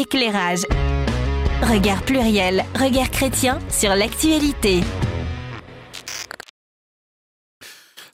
Éclairage. 0.00 0.62
Regard 1.60 2.02
pluriel, 2.04 2.64
regard 2.74 3.10
chrétien 3.10 3.58
sur 3.68 3.94
l'actualité. 3.94 4.80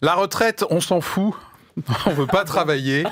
La 0.02 0.14
retraite, 0.14 0.64
on 0.70 0.80
s'en 0.80 1.00
fout. 1.00 1.34
On 2.06 2.10
veut 2.10 2.26
pas 2.26 2.42
travailler. 2.42 3.04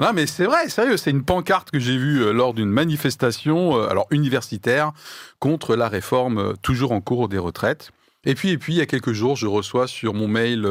Non, 0.00 0.12
mais 0.12 0.26
c'est 0.26 0.46
vrai, 0.46 0.68
sérieux, 0.68 0.96
c'est 0.96 1.12
une 1.12 1.22
pancarte 1.22 1.70
que 1.70 1.78
j'ai 1.78 1.96
vue 1.96 2.24
euh, 2.24 2.32
lors 2.32 2.52
d'une 2.52 2.70
manifestation, 2.70 3.76
euh, 3.76 3.88
alors 3.88 4.08
universitaire, 4.10 4.90
contre 5.38 5.76
la 5.76 5.88
réforme 5.88 6.38
euh, 6.38 6.52
toujours 6.60 6.90
en 6.90 7.00
cours 7.00 7.28
des 7.28 7.38
retraites. 7.38 7.92
Et 8.24 8.34
puis, 8.34 8.50
et 8.50 8.58
puis, 8.58 8.72
il 8.72 8.78
y 8.78 8.82
a 8.82 8.86
quelques 8.86 9.12
jours, 9.12 9.36
je 9.36 9.46
reçois 9.46 9.86
sur 9.86 10.14
mon 10.14 10.26
mail, 10.26 10.68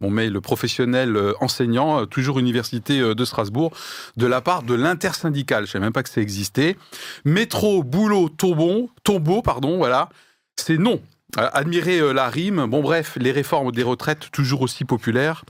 mon 0.00 0.10
mail 0.10 0.40
professionnel 0.40 1.18
enseignant, 1.40 2.06
toujours 2.06 2.38
université 2.38 3.00
de 3.14 3.24
Strasbourg, 3.24 3.72
de 4.16 4.26
la 4.26 4.40
part 4.40 4.62
de 4.62 4.74
l'intersyndicale. 4.74 5.66
Je 5.66 5.72
savais 5.72 5.84
même 5.84 5.92
pas 5.92 6.02
que 6.02 6.10
ça 6.10 6.20
existait. 6.20 6.76
Métro, 7.24 7.82
boulot, 7.82 8.28
tombeau, 8.28 8.90
tombeau, 9.04 9.42
pardon, 9.42 9.78
voilà. 9.78 10.08
C'est 10.56 10.78
non. 10.78 11.00
Admirer 11.36 12.12
la 12.12 12.28
rime. 12.28 12.66
Bon, 12.66 12.82
bref, 12.82 13.16
les 13.20 13.32
réformes 13.32 13.72
des 13.72 13.82
retraites 13.82 14.30
toujours 14.30 14.62
aussi 14.62 14.84
populaires. 14.84 15.44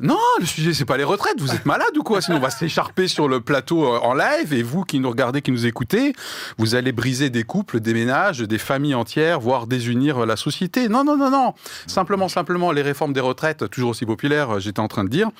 Non, 0.00 0.18
le 0.40 0.46
sujet 0.46 0.74
c'est 0.74 0.84
pas 0.84 0.96
les 0.96 1.04
retraites. 1.04 1.40
Vous 1.40 1.54
êtes 1.54 1.64
malade 1.64 1.96
ou 1.96 2.02
quoi 2.02 2.20
Sinon 2.20 2.38
on 2.38 2.40
va 2.40 2.50
s'écharper 2.50 3.06
sur 3.06 3.28
le 3.28 3.40
plateau 3.40 3.84
euh, 3.84 3.98
en 4.00 4.14
live 4.14 4.52
et 4.52 4.62
vous 4.64 4.82
qui 4.82 4.98
nous 4.98 5.08
regardez, 5.08 5.42
qui 5.42 5.52
nous 5.52 5.64
écoutez, 5.64 6.12
vous 6.58 6.74
allez 6.74 6.90
briser 6.90 7.30
des 7.30 7.44
couples, 7.44 7.78
des 7.78 7.94
ménages, 7.94 8.40
des 8.40 8.58
familles 8.58 8.96
entières, 8.96 9.38
voire 9.38 9.68
désunir 9.68 10.26
la 10.26 10.34
société. 10.34 10.88
Non, 10.88 11.04
non, 11.04 11.16
non, 11.16 11.30
non. 11.30 11.54
Simplement, 11.86 12.28
simplement, 12.28 12.72
les 12.72 12.82
réformes 12.82 13.12
des 13.12 13.20
retraites, 13.20 13.70
toujours 13.70 13.90
aussi 13.90 14.06
populaires, 14.06 14.56
euh, 14.56 14.58
j'étais 14.58 14.80
en 14.80 14.88
train 14.88 15.04
de 15.04 15.08
dire, 15.08 15.30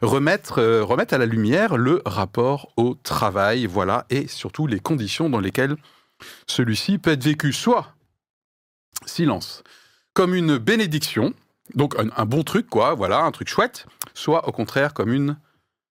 remettre, 0.00 0.60
euh, 0.60 0.82
remettre 0.82 1.12
à 1.12 1.18
la 1.18 1.26
lumière 1.26 1.76
le 1.76 2.00
rapport 2.06 2.72
au 2.78 2.94
travail, 2.94 3.66
voilà, 3.66 4.06
et 4.08 4.28
surtout 4.28 4.66
les 4.66 4.80
conditions 4.80 5.28
dans 5.28 5.40
lesquelles 5.40 5.76
celui-ci 6.46 6.96
peut 6.96 7.10
être 7.10 7.24
vécu. 7.24 7.52
Soit 7.52 7.94
silence, 9.04 9.62
comme 10.14 10.34
une 10.34 10.56
bénédiction 10.56 11.34
donc 11.74 11.94
un, 11.98 12.26
bon 12.26 12.42
truc, 12.42 12.68
quoi, 12.68 12.94
voilà, 12.94 13.22
un 13.22 13.30
truc 13.30 13.48
chouette, 13.48 13.86
soit 14.12 14.46
au 14.48 14.52
contraire 14.52 14.94
comme 14.94 15.12
une 15.12 15.36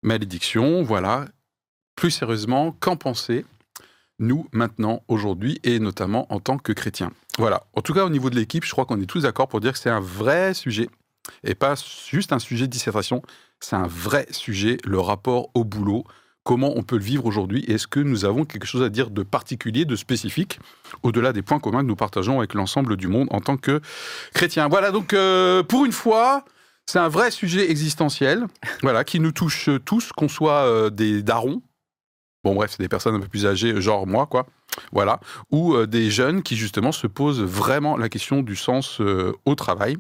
malédiction, 0.03 0.83
voilà. 0.83 1.27
Plus 1.97 2.11
sérieusement, 2.11 2.73
qu'en 2.73 2.97
penser 2.97 3.45
nous 4.19 4.47
maintenant, 4.53 5.03
aujourd'hui, 5.09 5.61
et 5.63 5.79
notamment 5.79 6.33
en 6.33 6.41
tant 6.41 6.57
que 6.57 6.73
chrétiens 6.73 7.13
Voilà. 7.39 7.65
En 7.75 7.83
tout 7.83 7.93
cas, 7.93 8.05
au 8.05 8.09
niveau 8.09 8.31
de 8.31 8.37
l'équipe, 8.37 8.65
je 8.65 8.71
crois 8.71 8.87
qu'on 8.87 9.01
est 9.01 9.07
tous 9.07 9.23
d'accord 9.23 9.49
pour 9.49 9.61
dire 9.61 9.73
que 9.73 9.79
c'est 9.79 9.91
un 9.91 10.01
vrai 10.01 10.55
sujet, 10.55 10.89
et 11.45 11.55
pas 11.55 11.75
juste 12.09 12.33
un 12.33 12.39
sujet 12.39 12.67
de 12.67 12.73
dissertation, 12.73 13.23
c'est 13.61 13.77
un 13.77 13.87
vrai 13.87 14.27
sujet, 14.31 14.79
le 14.85 15.01
rapport 15.01 15.51
au 15.55 15.65
boulot, 15.65 16.05
comment 16.47 16.73
on 16.77 16.83
peut 16.85 16.97
le 16.97 17.03
vivre 17.03 17.27
aujourd'hui 17.27 17.65
Est-ce 17.67 17.89
que 17.89 17.99
nous 17.99 18.25
avons 18.25 18.45
quelque 18.45 18.67
chose 18.67 18.83
à 18.83 18.89
dire 18.89 19.11
de 19.11 19.25
particulier, 19.25 19.85
de 19.85 19.97
spécifique, 19.97 20.61
au-delà 21.03 21.33
des 21.33 21.43
points 21.43 21.59
communs 21.59 21.81
que 21.81 21.89
nous 21.89 21.97
partageons 21.97 22.39
avec 22.39 22.55
l'ensemble 22.55 22.97
du 22.97 23.09
monde 23.09 23.27
en 23.33 23.41
tant 23.41 23.57
que 23.57 23.81
chrétiens 24.33 24.69
Voilà, 24.69 24.93
donc 24.93 25.13
euh, 25.13 25.65
pour 25.65 25.85
une 25.85 25.93
fois, 25.93 26.45
c'est 26.87 27.01
un 27.01 27.09
vrai 27.09 27.33
sujet 27.33 27.69
existentiel, 27.69 28.47
voilà, 28.83 29.03
qui 29.03 29.19
nous 29.19 29.33
touche 29.33 29.69
tous, 29.85 30.13
qu'on 30.13 30.29
soit 30.29 30.63
euh, 30.69 30.89
des 30.89 31.21
darons, 31.21 31.63
bon 32.45 32.55
bref, 32.55 32.71
c'est 32.71 32.83
des 32.83 32.89
personnes 32.89 33.17
un 33.17 33.21
peu 33.21 33.29
plus 33.29 33.45
âgées, 33.45 33.81
genre 33.81 34.07
moi, 34.07 34.27
quoi, 34.27 34.47
voilà, 34.93 35.21
ou 35.51 35.75
euh, 35.75 35.87
des 35.87 36.11
jeunes 36.11 36.43
qui 36.43 36.57
justement 36.57 36.93
se 36.93 37.07
posent 37.07 37.43
vraiment 37.43 37.97
la 37.97 38.09
question 38.09 38.43
du 38.43 38.57
sens 38.57 39.01
euh, 39.01 39.33
au 39.45 39.55
travail. 39.55 39.97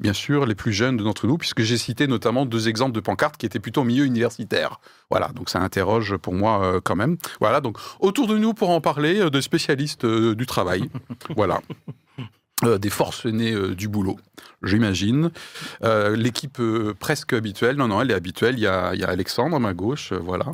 Bien 0.00 0.12
sûr, 0.12 0.46
les 0.46 0.54
plus 0.54 0.72
jeunes 0.72 0.96
d'entre 0.96 1.26
nous, 1.26 1.38
puisque 1.38 1.62
j'ai 1.62 1.78
cité 1.78 2.06
notamment 2.06 2.46
deux 2.46 2.68
exemples 2.68 2.92
de 2.92 3.00
pancartes 3.00 3.36
qui 3.36 3.46
étaient 3.46 3.60
plutôt 3.60 3.82
au 3.82 3.84
milieu 3.84 4.04
universitaire. 4.04 4.80
Voilà, 5.10 5.28
donc 5.28 5.50
ça 5.50 5.60
interroge 5.60 6.16
pour 6.16 6.34
moi 6.34 6.62
euh, 6.62 6.80
quand 6.82 6.96
même. 6.96 7.16
Voilà, 7.40 7.60
donc 7.60 7.78
autour 8.00 8.26
de 8.26 8.38
nous 8.38 8.54
pour 8.54 8.70
en 8.70 8.80
parler, 8.80 9.30
de 9.30 9.40
spécialistes 9.40 10.06
du 10.06 10.46
travail. 10.46 10.90
voilà. 11.36 11.60
des 12.78 12.90
forcenés 12.90 13.74
du 13.74 13.88
boulot, 13.88 14.18
j'imagine. 14.62 15.30
L'équipe 15.82 16.60
presque 16.98 17.32
habituelle, 17.32 17.76
non, 17.76 17.88
non, 17.88 18.00
elle 18.02 18.10
est 18.10 18.14
habituelle. 18.14 18.56
Il 18.56 18.60
y 18.60 18.66
a, 18.66 18.94
il 18.94 19.00
y 19.00 19.04
a 19.04 19.08
Alexandre 19.08 19.56
à 19.56 19.58
ma 19.58 19.74
gauche, 19.74 20.12
voilà. 20.12 20.46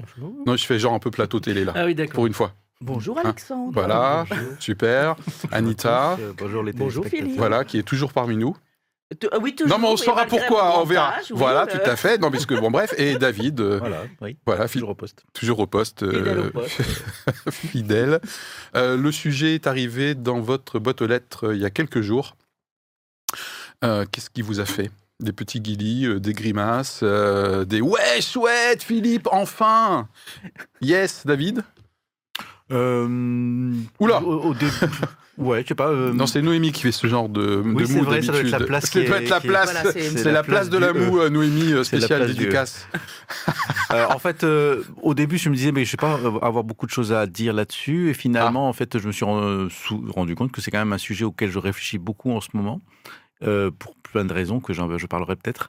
Non, 0.46 0.56
je 0.56 0.64
fais 0.64 0.78
genre 0.78 0.94
un 0.94 0.98
peu 0.98 1.10
plateau 1.10 1.40
télé 1.40 1.64
là, 1.64 1.72
ah 1.74 1.84
oui, 1.84 1.94
pour 2.12 2.26
une 2.26 2.34
fois. 2.34 2.52
Bonjour 2.82 3.18
Alexandre. 3.18 3.72
Voilà, 3.72 4.26
super. 4.58 5.16
Anita. 5.50 6.18
Bonjour 6.38 6.62
les 6.62 6.72
Bonjour 6.72 7.06
Philippe. 7.06 7.36
Voilà, 7.38 7.64
qui 7.64 7.78
est 7.78 7.82
toujours 7.82 8.12
parmi 8.12 8.36
nous. 8.36 8.54
Ah 9.32 9.38
oui, 9.40 9.54
toujours, 9.54 9.78
non, 9.78 9.86
mais 9.86 9.92
on 9.92 9.96
saura 9.96 10.26
pourquoi, 10.26 10.80
on 10.80 10.84
verra. 10.84 11.14
voilà, 11.30 11.62
euh. 11.62 11.66
tout 11.66 11.90
à 11.90 11.94
fait. 11.96 12.18
Non, 12.18 12.30
puisque 12.30 12.54
bon, 12.54 12.70
bref, 12.70 12.92
et 12.98 13.16
David. 13.16 13.60
Euh, 13.60 13.78
voilà, 13.78 14.02
oui. 14.20 14.36
Voilà, 14.44 14.68
toujours 14.68 14.90
au 14.90 14.94
poste. 14.94 15.24
Toujours 15.32 15.60
au 15.60 15.66
poste. 15.66 16.04
Fidèle. 16.10 16.38
Au 16.38 16.50
poste. 16.50 16.82
fidèle. 17.50 18.20
le 18.74 19.10
sujet 19.10 19.54
est 19.54 19.66
arrivé 19.66 20.14
dans 20.14 20.40
votre 20.40 20.78
boîte 20.78 21.00
aux 21.02 21.06
lettres 21.06 21.54
il 21.54 21.60
y 21.60 21.64
a 21.64 21.70
quelques 21.70 22.00
jours. 22.02 22.36
Qu'est-ce 23.80 24.28
qui 24.28 24.42
vous 24.42 24.60
a 24.60 24.66
fait? 24.66 24.90
Des 25.20 25.32
petits 25.32 25.60
guilis, 25.60 26.20
des 26.20 26.32
grimaces, 26.34 27.02
des 27.02 27.80
ouais, 27.80 28.20
chouette, 28.20 28.82
Philippe, 28.82 29.28
enfin 29.30 30.08
Yes, 30.82 31.24
David? 31.24 31.62
Euh, 32.72 33.72
Oula 34.00 34.22
au, 34.22 34.54
début. 34.54 34.72
Ouais, 35.38 35.62
je 35.62 35.68
sais 35.68 35.74
pas. 35.74 35.88
Euh, 35.88 36.14
non, 36.14 36.26
c'est 36.26 36.40
Noémie 36.40 36.72
qui 36.72 36.82
fait 36.82 36.92
ce 36.92 37.06
genre 37.06 37.28
de, 37.28 37.62
oui, 37.62 37.82
de 37.82 38.00
vrai, 38.00 38.22
Ça 38.22 38.32
doit 38.32 38.40
être 38.40 38.50
la 38.50 38.60
place. 38.60 38.84
C'est 38.90 39.06
la 39.06 39.40
place. 39.40 39.70
Voilà, 39.70 39.92
c'est 39.92 40.32
la, 40.32 40.42
place 40.42 40.70
de 40.70 40.78
la 40.78 40.94
moue, 40.94 41.20
euh, 41.20 41.28
Noémie, 41.28 41.84
spéciale 41.84 42.26
dédicace. 42.26 42.88
euh, 43.92 44.06
en 44.08 44.18
fait, 44.18 44.46
au 45.02 45.14
début, 45.14 45.36
je 45.36 45.50
me 45.50 45.54
disais, 45.54 45.72
mais 45.72 45.84
je 45.84 45.90
sais 45.90 45.96
pas 45.98 46.18
avoir 46.40 46.64
beaucoup 46.64 46.86
de 46.86 46.90
choses 46.90 47.12
à 47.12 47.26
dire 47.26 47.52
là-dessus. 47.52 48.10
Et 48.10 48.14
finalement, 48.14 48.66
ah. 48.66 48.70
en 48.70 48.72
fait, 48.72 48.98
je 48.98 49.06
me 49.06 49.12
suis 49.12 49.26
rendu 49.26 50.34
compte 50.34 50.52
que 50.52 50.60
c'est 50.60 50.70
quand 50.70 50.78
même 50.78 50.92
un 50.92 50.98
sujet 50.98 51.24
auquel 51.24 51.50
je 51.50 51.58
réfléchis 51.58 51.98
beaucoup 51.98 52.30
en 52.30 52.40
ce 52.40 52.48
moment. 52.54 52.80
Euh, 53.42 53.70
pour 53.70 53.94
plein 53.96 54.24
de 54.24 54.32
raisons 54.32 54.60
que 54.60 54.72
je 54.72 55.06
parlerai 55.06 55.36
peut-être. 55.36 55.68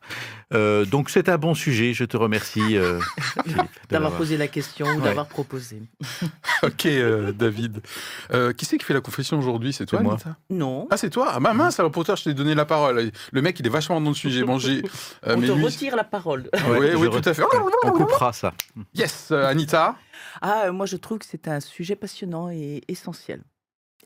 Euh, 0.53 0.85
donc 0.85 1.09
c'est 1.09 1.27
un 1.27 1.37
bon 1.37 1.53
sujet, 1.53 1.93
je 1.93 2.05
te 2.05 2.15
remercie. 2.15 2.77
Euh, 2.77 3.01
d'avoir 3.89 4.13
posé 4.13 4.37
la 4.37 4.47
question 4.47 4.85
ou 4.87 5.01
d'avoir 5.01 5.27
proposé. 5.27 5.81
ok 6.63 6.87
David. 7.35 7.81
qui 8.55 8.65
c'est 8.65 8.77
qui 8.77 8.85
fait 8.85 8.93
la 8.93 9.01
confession 9.01 9.37
aujourd'hui? 9.37 9.73
C'est 9.73 9.85
toi 9.85 10.01
moi 10.01 10.17
Non. 10.49 10.87
Ah 10.89 10.95
c'est 10.95 11.09
toi? 11.09 11.31
Ah 11.33 11.41
ma 11.41 11.53
mince, 11.53 11.77
alors 11.79 11.91
pour 11.91 12.05
toi 12.05 12.15
je 12.15 12.23
t'ai 12.23 12.33
donné 12.33 12.55
la 12.55 12.63
parole. 12.63 13.11
Le 13.33 13.41
mec 13.41 13.59
il 13.59 13.65
est 13.65 13.69
vachement 13.69 13.99
dans 13.99 14.11
le 14.11 14.15
sujet. 14.15 14.43
Bon, 14.43 14.55
On 14.55 15.41
te 15.41 15.51
retire 15.51 15.97
la 15.97 16.05
parole. 16.05 16.49
oui, 16.69 16.91
oui 16.95 17.09
tout 17.09 17.29
à 17.29 17.33
fait. 17.33 17.43
On 17.83 17.91
coupera 17.91 18.31
ça. 18.31 18.53
Yes, 18.93 19.31
Anita 19.31 19.97
Ah 20.41 20.71
moi 20.71 20.85
je 20.85 20.95
trouve 20.95 21.17
que 21.17 21.25
c'est 21.25 21.49
un 21.49 21.59
sujet 21.59 21.97
passionnant 21.97 22.49
et 22.49 22.81
essentiel 22.87 23.41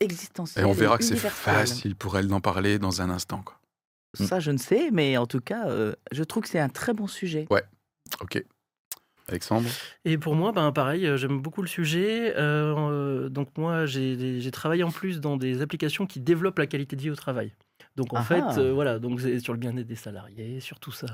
existentielle. 0.02 0.66
Et 0.66 0.68
on 0.68 0.74
verra 0.74 0.98
que 0.98 1.04
c'est 1.04 1.16
facile 1.16 1.96
pour 1.96 2.18
elle 2.18 2.28
d'en 2.28 2.42
parler 2.42 2.80
dans 2.80 3.02
un 3.02 3.10
instant. 3.10 3.42
Quoi. 3.44 3.58
Ça, 4.14 4.40
je 4.40 4.52
ne 4.52 4.58
sais, 4.58 4.90
mais 4.92 5.18
en 5.18 5.26
tout 5.26 5.40
cas, 5.40 5.68
euh, 5.68 5.94
je 6.12 6.24
trouve 6.24 6.44
que 6.44 6.50
c'est 6.50 6.60
un 6.60 6.70
très 6.70 6.94
bon 6.94 7.08
sujet. 7.08 7.48
Ouais, 7.50 7.64
ok. 8.20 8.44
Alexandre? 9.30 9.70
Et 10.04 10.18
pour 10.18 10.36
moi, 10.36 10.52
ben, 10.52 10.72
pareil, 10.74 11.06
euh, 11.06 11.16
j'aime 11.16 11.42
beaucoup 11.42 11.62
le 11.62 11.68
sujet. 11.68 12.34
Euh, 12.36 13.30
donc 13.30 13.50
moi, 13.58 13.86
j'ai 13.86 14.52
travaillé 14.52 14.84
en 14.84 14.92
plus 14.92 15.22
dans 15.22 15.38
des 15.38 15.62
applications 15.62 16.06
qui 16.06 16.20
développent 16.20 16.60
la 16.60 16.68
qualité 16.68 16.96
de 16.96 17.02
vie 17.02 17.10
au 17.10 17.16
travail. 17.16 17.54
Donc 17.98 18.14
en 18.14 18.18
ah 18.18 18.24
fait, 18.24 18.42
ah. 18.42 18.72
voilà, 18.74 19.00
donc 19.00 19.20
c'est 19.20 19.40
sur 19.40 19.54
le 19.54 19.60
bien-être 19.60 19.88
des 19.88 19.96
salariés, 19.96 20.60
sur 20.62 20.80
tout 20.80 20.94
ça. 20.94 21.08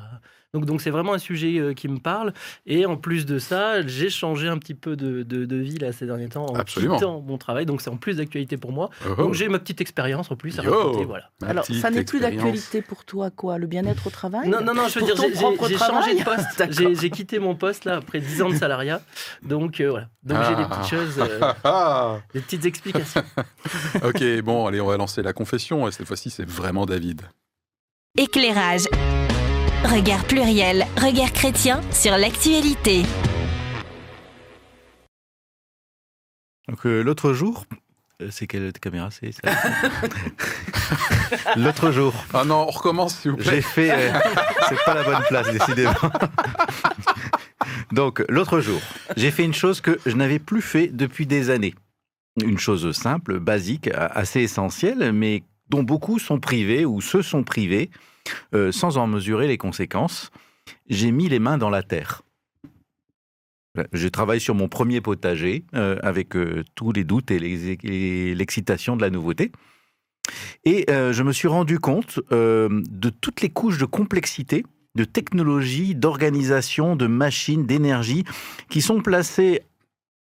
Donc 0.54 0.66
donc 0.66 0.82
c'est 0.82 0.92
vraiment 0.92 1.14
un 1.14 1.18
sujet 1.18 1.74
qui 1.76 1.88
me 1.88 1.98
parle. 1.98 2.34
Et 2.66 2.86
en 2.86 2.98
plus 2.98 3.26
de 3.26 3.40
ça, 3.40 3.86
j'ai 3.86 4.10
changé 4.10 4.48
un 4.48 4.58
petit 4.58 4.76
peu 4.76 4.96
de, 4.96 5.24
de, 5.24 5.56
vie 5.58 5.78
là 5.78 5.92
ces 5.92 6.06
derniers 6.06 6.30
temps 6.30 6.46
en 6.46 6.56
Absolument. 6.56 6.96
quittant 6.96 7.22
mon 7.22 7.38
travail. 7.38 7.66
Donc 7.66 7.82
c'est 7.82 7.90
en 7.90 7.98
plus 7.98 8.18
d'actualité 8.18 8.58
pour 8.58 8.72
moi. 8.72 8.90
Oh. 9.10 9.16
Donc 9.16 9.34
j'ai 9.34 9.50
ma 9.50 9.60
petite 9.60 9.82
expérience 9.82 10.32
en 10.32 10.36
plus 10.36 10.58
à 10.60 10.62
raconter. 10.62 11.06
Voilà. 11.06 11.30
Alors 11.46 11.66
ça 11.66 11.90
n'est 11.90 12.04
plus 12.04 12.20
d'actualité 12.20 12.82
pour 12.82 13.06
toi 13.06 13.32
quoi 13.32 13.58
Le 13.58 13.68
bien-être 13.68 14.08
au 14.08 14.10
travail? 14.10 14.48
Non 14.48 14.62
non 14.62 14.74
non, 14.74 14.88
je 14.88 15.00
veux 15.00 15.06
dire 15.06 15.16
j'ai 15.68 15.78
changé 15.78 16.16
de 16.16 16.24
poste. 16.24 17.02
j'ai 17.02 17.10
quitté 17.10 17.40
mon 17.40 17.56
poste 17.56 17.86
là 17.86 17.96
après 17.98 18.20
10 18.20 18.42
ans 18.44 18.50
de 18.50 18.56
salariat. 18.56 19.02
Donc 19.42 19.82
voilà. 19.82 20.10
Donc 20.24 20.38
j'ai 20.48 20.56
des 20.56 20.64
petites 20.64 20.94
ah. 21.64 22.20
choses, 22.20 22.24
des 22.34 22.42
petites 22.42 22.66
explications. 22.66 23.24
ok 24.04 24.42
bon 24.44 24.68
allez 24.68 24.80
on 24.80 24.88
va 24.88 24.98
lancer 24.98 25.22
la 25.22 25.34
confession. 25.34 25.88
Et 25.88 25.92
cette 25.92 26.08
fois-ci 26.08 26.30
c'est 26.30 26.48
vrai 26.48 26.67
vraiment 26.68 26.86
David. 26.86 27.22
Éclairage. 28.18 28.90
Regard 29.86 30.26
pluriel, 30.26 30.86
regard 30.98 31.32
chrétien 31.32 31.80
sur 31.92 32.18
l'actualité. 32.18 33.04
Donc 36.68 36.86
euh, 36.86 37.04
l'autre 37.04 37.32
jour, 37.32 37.64
euh, 38.22 38.28
c'est 38.32 38.48
quelle 38.48 38.74
caméra 38.74 39.10
c'est 39.12 39.32
L'autre 41.56 41.92
jour. 41.92 42.14
Ah 42.34 42.44
non, 42.44 42.66
on 42.68 42.72
recommence 42.72 43.16
s'il 43.16 43.32
vous 43.32 43.38
plaît. 43.38 43.50
J'ai 43.50 43.62
fait. 43.62 43.92
Euh, 43.92 44.20
c'est 44.68 44.84
pas 44.84 44.94
la 44.94 45.04
bonne 45.04 45.24
place, 45.30 45.50
décidément. 45.50 45.94
Donc 47.94 48.26
l'autre 48.28 48.60
jour, 48.60 48.82
j'ai 49.16 49.32
fait 49.32 49.46
une 49.46 49.54
chose 49.54 49.80
que 49.80 49.98
je 50.06 50.18
n'avais 50.18 50.40
plus 50.40 50.62
fait 50.62 50.88
depuis 50.88 51.26
des 51.26 51.50
années. 51.50 51.76
Une 52.44 52.60
chose 52.60 52.92
simple, 52.92 53.40
basique, 53.40 53.90
assez 53.94 54.42
essentielle, 54.42 55.14
mais 55.14 55.44
dont 55.70 55.84
beaucoup 55.84 56.20
sont 56.20 56.40
privés 56.40 56.86
ou 56.86 57.02
se 57.02 57.22
sont 57.22 57.44
privés 57.44 57.90
euh, 58.54 58.72
sans 58.72 58.98
en 58.98 59.08
mesurer 59.08 59.48
les 59.48 59.58
conséquences. 59.58 60.32
J'ai 60.90 61.12
mis 61.12 61.30
les 61.30 61.40
mains 61.40 61.58
dans 61.58 61.70
la 61.70 61.84
terre. 61.84 62.24
Je 63.94 64.08
travaille 64.08 64.42
sur 64.42 64.56
mon 64.56 64.70
premier 64.70 65.02
potager 65.02 65.64
euh, 65.76 65.98
avec 66.02 66.36
euh, 66.36 66.64
tous 66.76 66.92
les 66.92 67.04
doutes 67.04 67.32
et 67.32 67.40
l'excitation 68.36 68.98
de 68.98 69.02
la 69.02 69.10
nouveauté. 69.10 69.52
Et 70.66 70.86
euh, 70.90 71.14
je 71.14 71.24
me 71.24 71.32
suis 71.32 71.48
rendu 71.48 71.80
compte 71.80 72.20
euh, 72.32 72.82
de 72.90 73.10
toutes 73.10 73.42
les 73.42 73.50
couches 73.50 73.78
de 73.78 73.86
complexité, 73.86 74.66
de 74.96 75.04
technologie, 75.04 75.96
d'organisation, 75.96 76.96
de 76.96 77.08
machines, 77.08 77.66
d'énergie 77.66 78.24
qui 78.70 78.82
sont 78.82 79.02
placées 79.02 79.62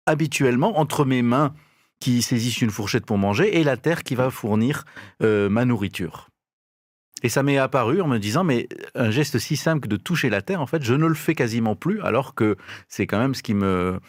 habituellement 0.07 0.79
entre 0.79 1.05
mes 1.05 1.23
mains 1.23 1.55
qui 2.03 2.21
saisissent 2.21 2.61
une 2.61 2.73
fourchette 2.73 3.07
pour 3.07 3.17
manger 3.17 3.61
et 3.61 3.63
la 3.63 3.77
terre 3.77 4.03
qui 4.03 4.17
va 4.17 4.29
fournir 4.29 4.83
euh, 5.23 5.49
ma 5.49 5.65
nourriture. 5.65 6.31
Et 7.23 7.29
ça 7.29 7.45
m'est 7.45 7.59
apparu 7.59 8.01
en 8.01 8.09
me 8.09 8.19
disant, 8.19 8.43
mais 8.43 8.69
un 8.97 9.13
geste 9.13 9.39
si 9.39 9.57
simple 9.57 9.83
que 9.83 9.89
de 9.89 9.97
toucher 9.97 10.29
la 10.29 10.43
terre, 10.43 10.61
en 10.61 10.67
fait, 10.67 10.83
je 10.83 10.95
ne 10.95 11.07
le 11.07 11.15
fais 11.15 11.37
quasiment 11.37 11.77
plus, 11.77 12.01
alors 12.01 12.35
que 12.35 12.57
c'est 12.89 13.07
quand 13.07 13.21
même 13.21 13.37
ce 13.37 13.45
qui 13.45 13.55
me 13.55 14.01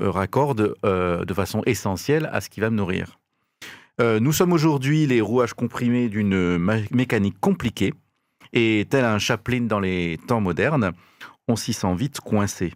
euh, 0.00 0.10
raccorde 0.10 0.76
euh, 0.86 1.26
de 1.26 1.34
façon 1.34 1.60
essentielle 1.66 2.30
à 2.32 2.40
ce 2.40 2.48
qui 2.48 2.60
va 2.60 2.70
me 2.70 2.76
nourrir. 2.76 3.18
Nous 4.00 4.32
sommes 4.32 4.52
aujourd'hui 4.52 5.06
les 5.06 5.20
rouages 5.20 5.54
comprimés 5.54 6.08
d'une 6.08 6.58
mécanique 6.90 7.38
compliquée, 7.38 7.94
et 8.52 8.84
tel 8.90 9.04
un 9.04 9.20
Chaplin 9.20 9.60
dans 9.60 9.78
les 9.78 10.18
temps 10.26 10.40
modernes, 10.40 10.90
on 11.46 11.54
s'y 11.54 11.72
sent 11.72 11.94
vite 11.94 12.18
coincé. 12.18 12.72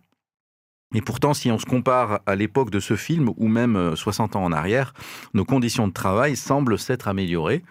Et 0.96 1.02
pourtant, 1.02 1.34
si 1.34 1.50
on 1.50 1.58
se 1.58 1.66
compare 1.66 2.20
à 2.25 2.37
l'époque 2.37 2.70
de 2.70 2.81
ce 2.81 2.96
film, 2.96 3.28
ou 3.37 3.48
même 3.48 3.76
euh, 3.76 3.96
60 3.96 4.34
ans 4.34 4.43
en 4.43 4.50
arrière, 4.50 4.94
nos 5.34 5.44
conditions 5.44 5.87
de 5.87 5.93
travail 5.93 6.37
semblent 6.37 6.78
s'être 6.78 7.06
améliorées. 7.06 7.62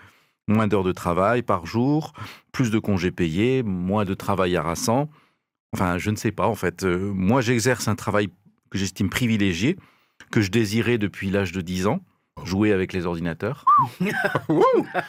Moins 0.48 0.68
d'heures 0.68 0.84
de 0.84 0.92
travail 0.92 1.42
par 1.42 1.66
jour, 1.66 2.14
plus 2.52 2.70
de 2.70 2.78
congés 2.78 3.10
payés, 3.10 3.64
moins 3.64 4.06
de 4.06 4.14
travail 4.14 4.56
harassant. 4.56 5.10
Enfin, 5.74 5.98
je 5.98 6.12
ne 6.12 6.16
sais 6.16 6.32
pas, 6.32 6.46
en 6.46 6.54
fait. 6.54 6.84
Euh, 6.84 7.12
moi, 7.16 7.42
j'exerce 7.42 7.88
un 7.88 7.96
travail 7.96 8.28
que 8.70 8.78
j'estime 8.78 9.10
privilégié, 9.10 9.76
que 10.30 10.42
je 10.42 10.52
désirais 10.52 11.00
depuis 11.00 11.32
l'âge 11.32 11.52
de 11.52 11.62
10 11.62 11.88
ans, 11.88 12.02
jouer 12.44 12.74
avec 12.74 12.94
les 12.94 13.08
ordinateurs. 13.08 13.66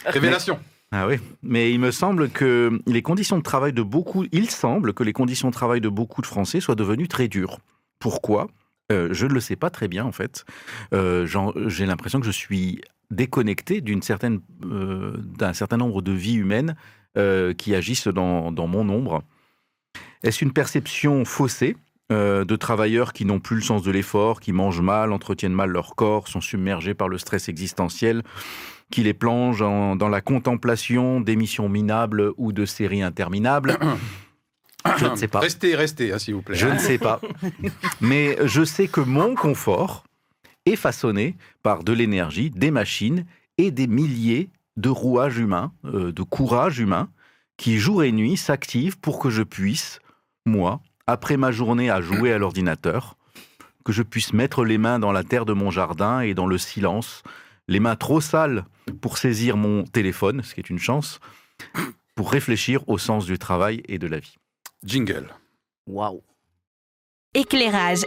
Révélation. 0.07 0.59
Ah 0.91 1.07
oui, 1.07 1.17
mais 1.43 1.71
il 1.71 1.81
me 1.81 1.91
semble 1.91 2.31
que 2.31 2.81
les 2.87 3.03
conditions 3.03 3.37
de 3.37 3.43
travail 3.43 3.75
de 3.75 3.83
beaucoup, 3.83 4.25
il 4.33 4.49
semble 4.49 4.95
que 4.95 5.03
les 5.03 5.13
conditions 5.13 5.49
de 5.49 5.53
travail 5.53 5.83
de 5.83 5.91
beaucoup 5.91 6.23
de 6.23 6.27
Français 6.27 6.61
soient 6.61 6.77
devenues 6.77 7.09
très 7.09 7.29
dures. 7.29 7.59
Pourquoi 7.99 8.49
Euh, 8.93 9.09
Je 9.13 9.27
ne 9.27 9.33
le 9.33 9.41
sais 9.41 9.57
pas 9.57 9.71
très 9.71 9.89
bien 9.89 10.05
en 10.05 10.13
fait. 10.13 10.45
Euh, 10.95 11.27
J'ai 11.67 11.87
l'impression 11.87 12.21
que 12.21 12.27
je 12.27 12.31
suis 12.31 12.81
déconnecté 13.11 13.83
euh, 13.83 15.17
d'un 15.19 15.53
certain 15.53 15.77
nombre 15.77 16.03
de 16.03 16.13
vies 16.13 16.35
humaines 16.35 16.77
qui 17.57 17.75
agissent 17.75 18.09
dans, 18.09 18.51
mon 18.53 18.89
ombre. 18.91 19.23
Est-ce 20.23 20.45
une 20.45 20.53
perception 20.53 21.25
faussée 21.25 21.79
de 22.11 22.57
travailleurs 22.57 23.15
qui 23.15 23.25
n'ont 23.25 23.41
plus 23.41 23.57
le 23.57 23.63
sens 23.63 23.83
de 23.83 23.91
l'effort, 23.91 24.39
qui 24.39 24.53
mangent 24.53 24.83
mal, 24.83 25.13
entretiennent 25.13 25.55
mal 25.55 25.71
leur 25.71 25.95
corps, 25.95 26.29
sont 26.29 26.43
submergés 26.43 26.93
par 26.93 27.09
le 27.09 27.17
stress 27.17 27.49
existentiel, 27.49 28.23
qui 28.91 29.03
les 29.03 29.15
plonge 29.15 29.61
dans 29.61 30.09
la 30.11 30.21
contemplation 30.21 31.23
d'émissions 31.23 31.71
minables 31.71 32.33
ou 32.37 32.53
de 32.53 32.67
séries 32.67 33.03
interminables? 33.03 33.79
Je 34.97 35.07
ne 35.07 35.17
sais 35.17 35.29
pas. 35.29 35.41
Restez, 35.41 35.75
restez, 35.75 36.13
hein, 36.13 36.19
s'il 36.19 36.35
vous 36.35 36.43
plaît. 36.43 36.57
Je 36.57 36.67
ne 36.67 36.79
sais 36.79 36.99
pas. 36.99 37.21
Mais 38.01 38.37
je 38.45 38.65
sais 38.65 38.89
que 38.89 39.01
mon 39.01 39.35
confort 39.35 40.05
est 40.67 40.77
façonné 40.77 41.37
par 41.63 41.85
de 41.85 41.93
l'énergie, 41.93 42.51
des 42.51 42.71
machines 42.71 43.25
et 43.59 43.71
des 43.71 43.87
milliers 43.87 44.51
de 44.77 44.89
rouages 44.89 45.39
humains, 45.39 45.73
euh, 45.85 46.13
de 46.13 46.23
courage 46.23 46.79
humain, 46.79 47.09
qui 47.57 47.79
jour 47.79 48.03
et 48.03 48.13
nuit 48.13 48.37
s'activent 48.37 48.99
pour 48.99 49.19
que 49.19 49.31
je 49.31 49.43
puisse, 49.43 50.01
moi, 50.45 50.81
après 51.07 51.37
ma 51.37 51.53
journée 51.53 51.89
à 51.89 52.01
jouer 52.01 52.33
à 52.33 52.39
l'ordinateur, 52.39 53.17
que 53.85 53.93
je 53.93 54.03
puisse 54.03 54.33
mettre 54.33 54.65
les 54.65 54.79
mains 54.79 54.99
dans 54.99 55.13
la 55.13 55.25
terre 55.25 55.47
de 55.47 55.53
mon 55.53 55.71
jardin 55.71 56.21
et 56.21 56.35
dans 56.35 56.47
le 56.47 56.59
silence, 56.59 57.23
les 57.69 57.81
mains 57.81 57.97
trop 57.97 58.21
sales 58.21 58.65
pour 59.01 59.17
saisir 59.17 59.57
mon 59.57 59.85
téléphone, 59.85 60.43
ce 60.43 60.55
qui 60.55 60.61
est 60.61 60.71
une 60.71 60.79
chance, 60.79 61.21
pour 62.15 62.33
réfléchir 62.33 62.87
au 62.89 62.99
sens 62.99 63.27
du 63.27 63.39
travail 63.39 63.83
et 63.89 63.99
de 63.99 64.07
la 64.07 64.19
vie. 64.19 64.37
Jingle. 64.85 65.29
Waouh. 65.87 66.23
Éclairage. 67.35 68.05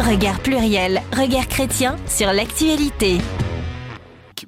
Regard 0.00 0.40
pluriel, 0.40 1.00
regard 1.12 1.46
chrétien 1.48 1.96
sur 2.06 2.32
l'actualité. 2.32 3.18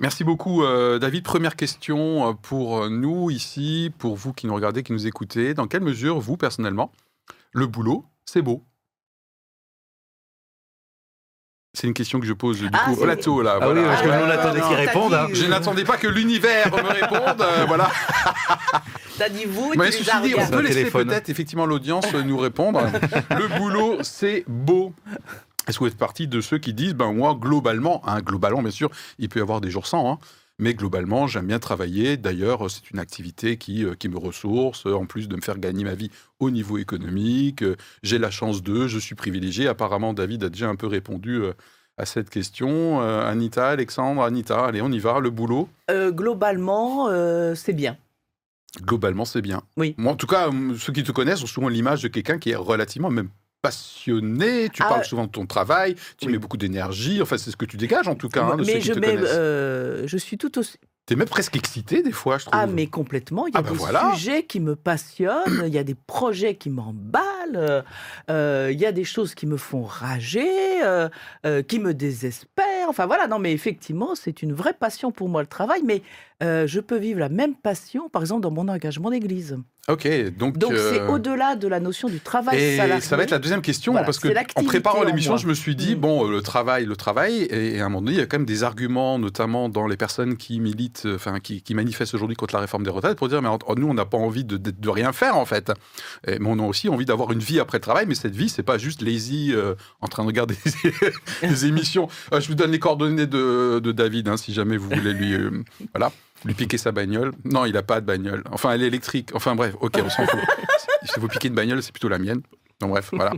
Merci 0.01 0.25
beaucoup, 0.25 0.63
euh, 0.63 0.99
David. 0.99 1.25
Première 1.25 1.57
question 1.57 2.29
euh, 2.29 2.33
pour 2.33 2.91
nous 2.91 3.31
ici, 3.31 3.93
pour 3.99 4.17
vous 4.17 4.33
qui 4.33 4.47
nous 4.47 4.55
regardez, 4.55 4.83
qui 4.83 4.93
nous 4.93 5.07
écoutez. 5.07 5.55
Dans 5.55 5.67
quelle 5.67 5.83
mesure, 5.83 6.21
vous, 6.21 6.37
personnellement, 6.37 6.93
le 7.53 7.67
boulot, 7.67 8.05
c'est 8.25 8.43
beau? 8.43 8.65
C'est 11.79 11.87
une 11.87 11.93
question 11.93 12.21
que 12.21 12.27
je 12.27 12.33
pose 12.33 12.59
du 12.59 12.69
Ah, 12.73 12.79
coup 12.87 12.93
au 12.93 12.97
plateau, 13.05 13.43
là. 13.43 13.59
Ah 13.61 13.69
oui, 13.69 13.75
voilà. 13.75 13.89
parce 13.91 14.01
que 14.03 14.09
Ah, 14.09 14.17
nous, 14.17 14.25
on 14.25 14.29
ouais, 14.29 14.33
attendait 14.33 14.61
non, 14.61 14.67
qu'il 14.69 14.77
t'as 14.77 14.83
réponde. 14.83 15.11
dit, 15.11 15.17
hein. 15.17 15.29
Je 15.35 15.45
n'attendais 15.45 15.85
pas 15.85 15.97
que 15.99 16.07
l'univers 16.09 16.73
me 16.73 16.89
réponde. 16.91 17.43
euh, 17.43 17.65
voilà. 17.69 17.91
T'as 19.19 19.29
dit 19.29 19.45
vous 19.45 19.73
et 19.75 19.77
Mais 19.77 19.87
tu 19.91 19.99
ceci 19.99 20.05
les 20.05 20.11
as 20.11 20.21
dit, 20.21 20.35
on 20.39 20.47
peut 20.49 20.63
laisser 20.63 20.75
téléphone. 20.75 21.09
peut-être 21.09 21.29
effectivement 21.29 21.67
l'audience 21.67 22.11
nous 22.15 22.39
répondre. 22.39 22.81
Le 23.31 23.59
boulot, 23.59 23.99
c'est 24.03 24.45
beau. 24.49 24.95
Est-ce 25.69 25.79
que 25.79 25.85
vous 25.85 25.91
êtes 25.91 25.99
partie 25.99 26.27
de 26.29 26.41
ceux 26.41 26.57
qui 26.59 26.73
disent, 26.73 26.95
ben 26.95 27.13
moi, 27.13 27.37
globalement, 27.39 28.01
hein, 28.07 28.21
globalement, 28.23 28.63
bien 28.63 28.71
sûr, 28.71 28.89
il 29.19 29.29
peut 29.29 29.41
y 29.41 29.43
avoir 29.43 29.61
des 29.61 29.71
jours 29.71 29.87
sans, 29.87 30.11
hein, 30.13 30.19
mais 30.59 30.75
globalement, 30.75 31.27
j'aime 31.27 31.47
bien 31.47 31.59
travailler. 31.59 32.17
D'ailleurs, 32.17 32.71
c'est 32.71 32.91
une 32.91 32.99
activité 32.99 33.57
qui, 33.59 33.85
euh, 33.85 33.95
qui 33.95 34.09
me 34.09 34.17
ressource, 34.19 34.87
en 34.87 35.05
plus 35.07 35.29
de 35.29 35.37
me 35.37 35.41
faire 35.43 35.59
gagner 35.59 35.85
ma 35.85 35.95
vie 35.95 36.11
au 36.41 36.51
niveau 36.51 36.79
économique. 36.79 37.63
Euh, 37.63 37.77
J'ai 38.03 38.19
la 38.19 38.31
chance 38.31 38.63
de, 38.63 38.87
je 38.87 38.99
suis 38.99 39.15
privilégié. 39.15 39.69
Apparemment, 39.69 40.15
David 40.15 40.45
a 40.45 40.49
déjà 40.49 40.69
un 40.69 40.77
peu 40.77 40.87
répondu 40.87 41.43
euh, 41.43 41.53
à 41.99 42.07
cette 42.07 42.31
question. 42.31 43.01
Euh, 43.03 43.27
Anita, 43.27 43.69
Alexandre, 43.69 44.23
Anita, 44.23 44.65
allez, 44.67 44.81
on 44.83 44.91
y 44.91 44.99
va. 44.99 45.21
Le 45.21 45.31
boulot, 45.31 45.69
Euh, 45.91 46.11
globalement, 46.11 47.09
euh, 47.09 47.55
c'est 47.55 47.73
bien. 47.75 47.97
globalement, 48.83 49.25
c'est 49.25 49.43
bien. 49.43 49.63
Oui. 49.77 49.95
Moi, 49.99 50.13
en 50.13 50.17
tout 50.17 50.27
cas, 50.27 50.51
ceux 50.79 50.93
qui 50.93 51.03
te 51.03 51.13
connaissent 51.13 51.43
ont 51.43 51.47
souvent 51.47 51.69
l'image 51.69 52.03
de 52.03 52.09
quelqu'un 52.09 52.39
qui 52.39 52.51
est 52.51 52.57
relativement 52.57 53.11
même 53.11 53.29
passionné. 53.63 54.69
Tu 54.71 54.83
Ah, 54.83 54.89
parles 54.89 55.05
souvent 55.05 55.27
de 55.27 55.31
ton 55.31 55.47
travail, 55.47 55.95
tu 56.19 56.27
oui. 56.27 56.33
mets 56.33 56.39
beaucoup 56.39 56.57
d'énergie. 56.57 57.21
Enfin, 57.23 57.39
c'est 57.39 57.51
ce 57.51 57.57
que 57.57 57.65
tu 57.65 57.77
dégages 57.77 58.09
en 58.09 58.15
tout 58.15 58.29
cas 58.29 58.45
hein, 58.45 58.57
de 58.57 58.65
ceux 58.65 58.73
mais 58.75 58.79
qui 58.81 58.87
je 58.89 58.93
te 58.93 58.99
mets, 58.99 59.15
connaissent. 59.15 59.31
euh, 59.35 60.03
je 60.07 60.17
suis 60.17 60.39
tout 60.39 60.59
aussi. 60.59 60.77
T'es 61.07 61.15
même 61.15 61.29
presque 61.29 61.55
excité 61.55 62.03
des 62.03 62.11
fois, 62.11 62.37
je 62.39 62.47
trouve. 62.47 62.59
Ah, 62.61 62.67
mais 62.67 62.89
complètement. 62.89 63.47
Il 63.47 63.55
y 63.55 63.57
a 63.57 63.61
Ah, 63.61 63.63
bah 63.63 63.71
des 63.71 63.77
voilà. 63.77 64.11
sujets 64.15 64.43
qui 64.43 64.59
me 64.59 64.75
passionnent, 64.75 65.63
il 65.65 65.73
y 65.73 65.79
a 65.79 65.85
des 65.85 65.95
projets 65.95 66.57
qui 66.57 66.69
m'emballent, 66.69 67.85
euh, 68.29 68.71
il 68.73 68.81
y 68.81 68.85
a 68.87 68.91
des 68.91 69.05
choses 69.05 69.37
qui 69.37 69.47
me 69.47 69.57
font 69.57 69.85
rager, 69.85 70.83
euh, 70.83 71.09
qui 71.69 71.79
me 71.79 71.95
désespèrent. 71.95 72.89
Enfin 72.89 73.07
voilà, 73.07 73.29
non, 73.29 73.39
mais 73.39 73.53
effectivement, 73.53 74.17
c'est 74.17 74.43
une 74.43 74.53
vraie 74.53 74.75
passion 74.75 75.13
pour 75.13 75.29
moi 75.29 75.43
le 75.43 75.47
travail, 75.47 75.83
mais 75.85 76.03
euh, 76.43 76.67
je 76.67 76.81
peux 76.81 76.99
vivre 76.99 77.19
la 77.19 77.29
même 77.31 77.55
passion, 77.55 78.09
par 78.11 78.23
exemple, 78.23 78.43
dans 78.43 78.51
mon 78.51 78.69
engagement 78.69 79.11
d'église. 79.11 79.57
Ok, 79.89 80.09
donc. 80.37 80.59
Donc 80.59 80.73
c'est 80.73 81.01
euh, 81.01 81.09
au-delà 81.09 81.55
de 81.55 81.69
la 81.69 81.79
notion 81.79 82.09
du 82.09 82.19
travail 82.19 82.59
Et 82.61 82.77
salarié. 82.77 83.01
ça 83.01 83.17
va 83.17 83.23
être 83.23 83.31
la 83.31 83.39
deuxième 83.39 83.63
question, 83.63 83.93
Voilà, 83.93 84.05
parce 84.05 84.19
que 84.19 84.29
c'est 84.29 84.59
en 84.59 84.65
préparant 84.65 85.05
l'émission, 85.05 85.37
je 85.37 85.47
me 85.47 85.55
suis 85.55 85.77
dit, 85.77 85.95
Mm. 85.95 86.01
bon, 86.01 86.25
le 86.25 86.43
travail, 86.43 86.85
le 86.87 86.97
travail, 86.97 87.45
et, 87.45 87.81
à 87.81 87.87
un 87.87 87.89
moment 87.89 88.03
donné, 88.03 88.17
il 88.17 88.19
y 88.19 88.23
a 88.23 88.27
quand 88.27 88.39
même 88.39 88.47
des 88.47 88.65
arguments, 88.65 89.19
notamment 89.19 89.69
dans 89.69 89.87
les 89.87 89.97
personnes 89.97 90.37
qui 90.37 90.59
militent, 90.59 91.07
enfin, 91.15 91.39
qui, 91.39 91.63
qui 91.63 91.75
manifestent 91.75 92.15
aujourd'hui 92.15 92.37
contre 92.37 92.55
la 92.55 92.61
réforme 92.61 92.83
des 92.83 92.91
retraites, 92.91 93.17
pour 93.17 93.29
dire, 93.29 93.41
mais 93.41 93.49
nous, 93.77 93.87
on 93.89 93.95
n'a 93.95 94.05
pas 94.05 94.19
envie 94.19 94.45
de, 94.45 94.57
de, 94.57 94.73
de 94.73 94.89
rien 94.91 95.13
faire, 95.13 95.37
en 95.37 95.47
fait. 95.47 95.73
Et, 96.27 96.41
mais 96.41 96.49
on 96.51 96.59
a 96.59 96.67
aussi 96.67 96.89
envie 96.89 97.07
d'avoir 97.07 97.31
une 97.33 97.39
vie 97.39 97.61
après 97.61 97.79
le 97.79 97.83
travail, 97.83 98.07
mais 98.09 98.17
cette 98.17 98.35
vie, 98.35 98.49
c'est 98.49 98.65
pas 98.65 98.79
juste 98.79 99.03
lazy, 99.03 99.53
euh, 99.55 99.75
en 100.01 100.09
train 100.09 100.25
de 100.25 100.29
regarder 100.29 100.57
des, 101.43 101.65
émissions. 101.67 102.09
Euh, 102.33 102.41
je 102.41 102.49
vous 102.49 102.57
donne 102.57 102.73
les 102.73 102.81
coordonnées 102.81 103.27
de, 103.29 103.79
de 103.79 103.93
David, 103.93 104.29
hein, 104.29 104.37
si 104.37 104.53
jamais 104.53 104.77
vous 104.77 104.89
voulez 104.91 105.13
lui, 105.13 105.37
voilà, 105.95 106.11
lui 106.45 106.55
piquer 106.55 106.79
sa 106.79 106.93
bagnole. 106.93 107.33
Non, 107.45 107.65
il 107.65 107.73
n'a 107.73 107.83
pas 107.83 108.01
de 108.01 108.07
bagnole. 108.07 108.43
Enfin, 108.51 108.73
elle 108.73 108.83
est 108.83 108.87
électrique. 108.89 109.31
Enfin, 109.35 109.55
bref, 109.55 109.75
ok, 109.81 110.01
on 110.05 110.11
s'en 110.11 110.27
fout. 110.27 110.41
si 111.05 111.19
vous 111.21 111.29
piquer 111.29 111.49
une 111.49 111.55
bagnole, 111.55 111.83
c'est 111.83 111.93
plutôt 111.93 112.09
la 112.09 112.19
mienne. 112.19 112.41
Donc 112.79 112.91
bref, 112.91 113.09
voilà. 113.15 113.33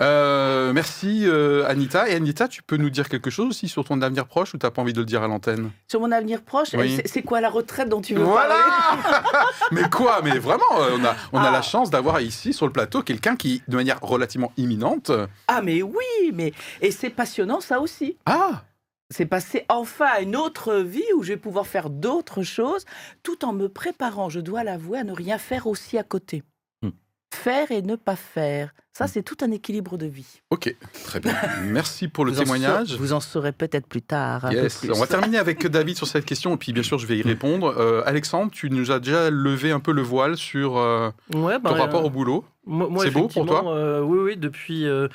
Euh, 0.00 0.72
merci 0.72 1.22
euh, 1.24 1.64
Anita. 1.68 2.08
Et 2.08 2.14
Anita, 2.16 2.48
tu 2.48 2.64
peux 2.64 2.76
nous 2.76 2.90
dire 2.90 3.08
quelque 3.08 3.30
chose 3.30 3.46
aussi 3.50 3.68
sur 3.68 3.84
ton 3.84 4.02
avenir 4.02 4.26
proche 4.26 4.54
ou 4.54 4.58
t'as 4.58 4.72
pas 4.72 4.82
envie 4.82 4.92
de 4.92 4.98
le 4.98 5.04
dire 5.06 5.22
à 5.22 5.28
l'antenne? 5.28 5.70
Sur 5.88 6.00
mon 6.00 6.10
avenir 6.10 6.42
proche, 6.42 6.70
Oui. 6.74 6.96
c'est- 6.96 7.06
c'est 7.06 7.22
quoi 7.22 7.40
la 7.40 7.48
retraite 7.48 7.88
dont 7.88 8.00
tu 8.00 8.14
veux 8.14 8.24
Voilà 8.24 8.56
parler? 8.56 9.26
Mais 9.70 9.88
quoi? 9.88 10.20
Mais 10.24 10.36
vraiment, 10.38 10.64
euh, 10.80 10.96
on 10.98 11.04
a, 11.04 11.14
on 11.32 11.38
a 11.38 11.48
Ah. 11.48 11.52
la 11.52 11.62
chance 11.62 11.90
d'avoir 11.90 12.20
ici 12.20 12.52
sur 12.52 12.66
le 12.66 12.72
plateau 12.72 13.02
quelqu'un 13.02 13.36
qui, 13.36 13.62
de 13.68 13.76
manière 13.76 14.00
relativement 14.02 14.52
imminente... 14.56 15.12
Ah 15.46 15.60
mais 15.62 15.82
oui, 15.82 16.32
mais 16.34 16.52
et 16.80 16.90
c'est 16.90 17.10
passionnant 17.10 17.60
ça 17.60 17.80
aussi. 17.80 18.16
Ah 18.26 18.62
C'est 19.12 19.26
passer 19.26 19.66
enfin 19.68 20.06
à 20.06 20.20
une 20.20 20.36
autre 20.36 20.76
vie 20.76 21.04
où 21.16 21.22
je 21.22 21.34
vais 21.34 21.38
pouvoir 21.38 21.66
faire 21.66 21.90
d'autres 21.90 22.42
choses 22.42 22.86
tout 23.22 23.44
en 23.44 23.52
me 23.52 23.68
préparant, 23.68 24.30
je 24.30 24.40
dois 24.40 24.64
l'avouer, 24.64 25.00
à 25.00 25.04
ne 25.04 25.12
rien 25.12 25.36
faire 25.36 25.66
aussi 25.66 25.98
à 25.98 26.02
côté. 26.02 26.42
Hmm. 26.80 26.90
Faire 27.34 27.70
et 27.70 27.82
ne 27.82 27.94
pas 27.94 28.16
faire, 28.16 28.74
Ça, 28.94 29.06
c'est 29.06 29.22
tout 29.22 29.36
un 29.42 29.50
équilibre 29.50 29.96
de 29.96 30.04
vie. 30.04 30.26
Ok, 30.50 30.74
très 31.04 31.18
bien. 31.20 31.34
Merci 31.64 32.08
pour 32.08 32.26
le 32.26 32.32
Vous 32.32 32.40
témoignage. 32.42 32.94
vous 32.96 33.14
en 33.14 33.20
saurez 33.20 33.52
peut-être 33.52 33.86
plus 33.86 34.02
tard. 34.02 34.44
un 34.44 34.50
peu 34.50 34.56
Yes. 34.56 34.78
plus. 34.80 34.90
On 34.90 35.00
va 35.00 35.06
terminer 35.06 35.38
avec 35.38 35.66
David 35.66 35.96
sur 35.96 36.06
cette 36.06 36.26
question 36.26 36.54
et 36.54 36.58
puis 36.58 36.72
bien 36.74 36.82
sûr 36.82 36.98
je 36.98 37.06
vais 37.06 37.16
y 37.16 37.22
répondre. 37.22 37.74
Euh, 37.78 38.02
Alexandre, 38.04 38.50
tu 38.52 38.68
nous 38.68 38.90
as 38.90 38.98
déjà 39.00 39.30
levé 39.30 39.70
un 39.70 39.80
peu 39.80 39.92
le 39.92 40.02
voile 40.02 40.36
sur 40.36 40.76
euh, 40.76 41.10
Ouais, 41.34 41.54
ton 41.56 41.60
ben, 41.62 41.70
rapport 41.72 42.02
euh, 42.02 42.06
au 42.06 42.10
boulot. 42.10 42.44
Moi, 42.64 42.86
moi, 42.88 43.02
C'est 43.02 43.10
beau 43.10 43.26
pour 43.26 43.44
toi 43.44 43.74
euh, 43.74 44.02
Oui, 44.02 44.18
oui, 44.20 44.36
depuis, 44.36 44.86
euh, 44.86 45.08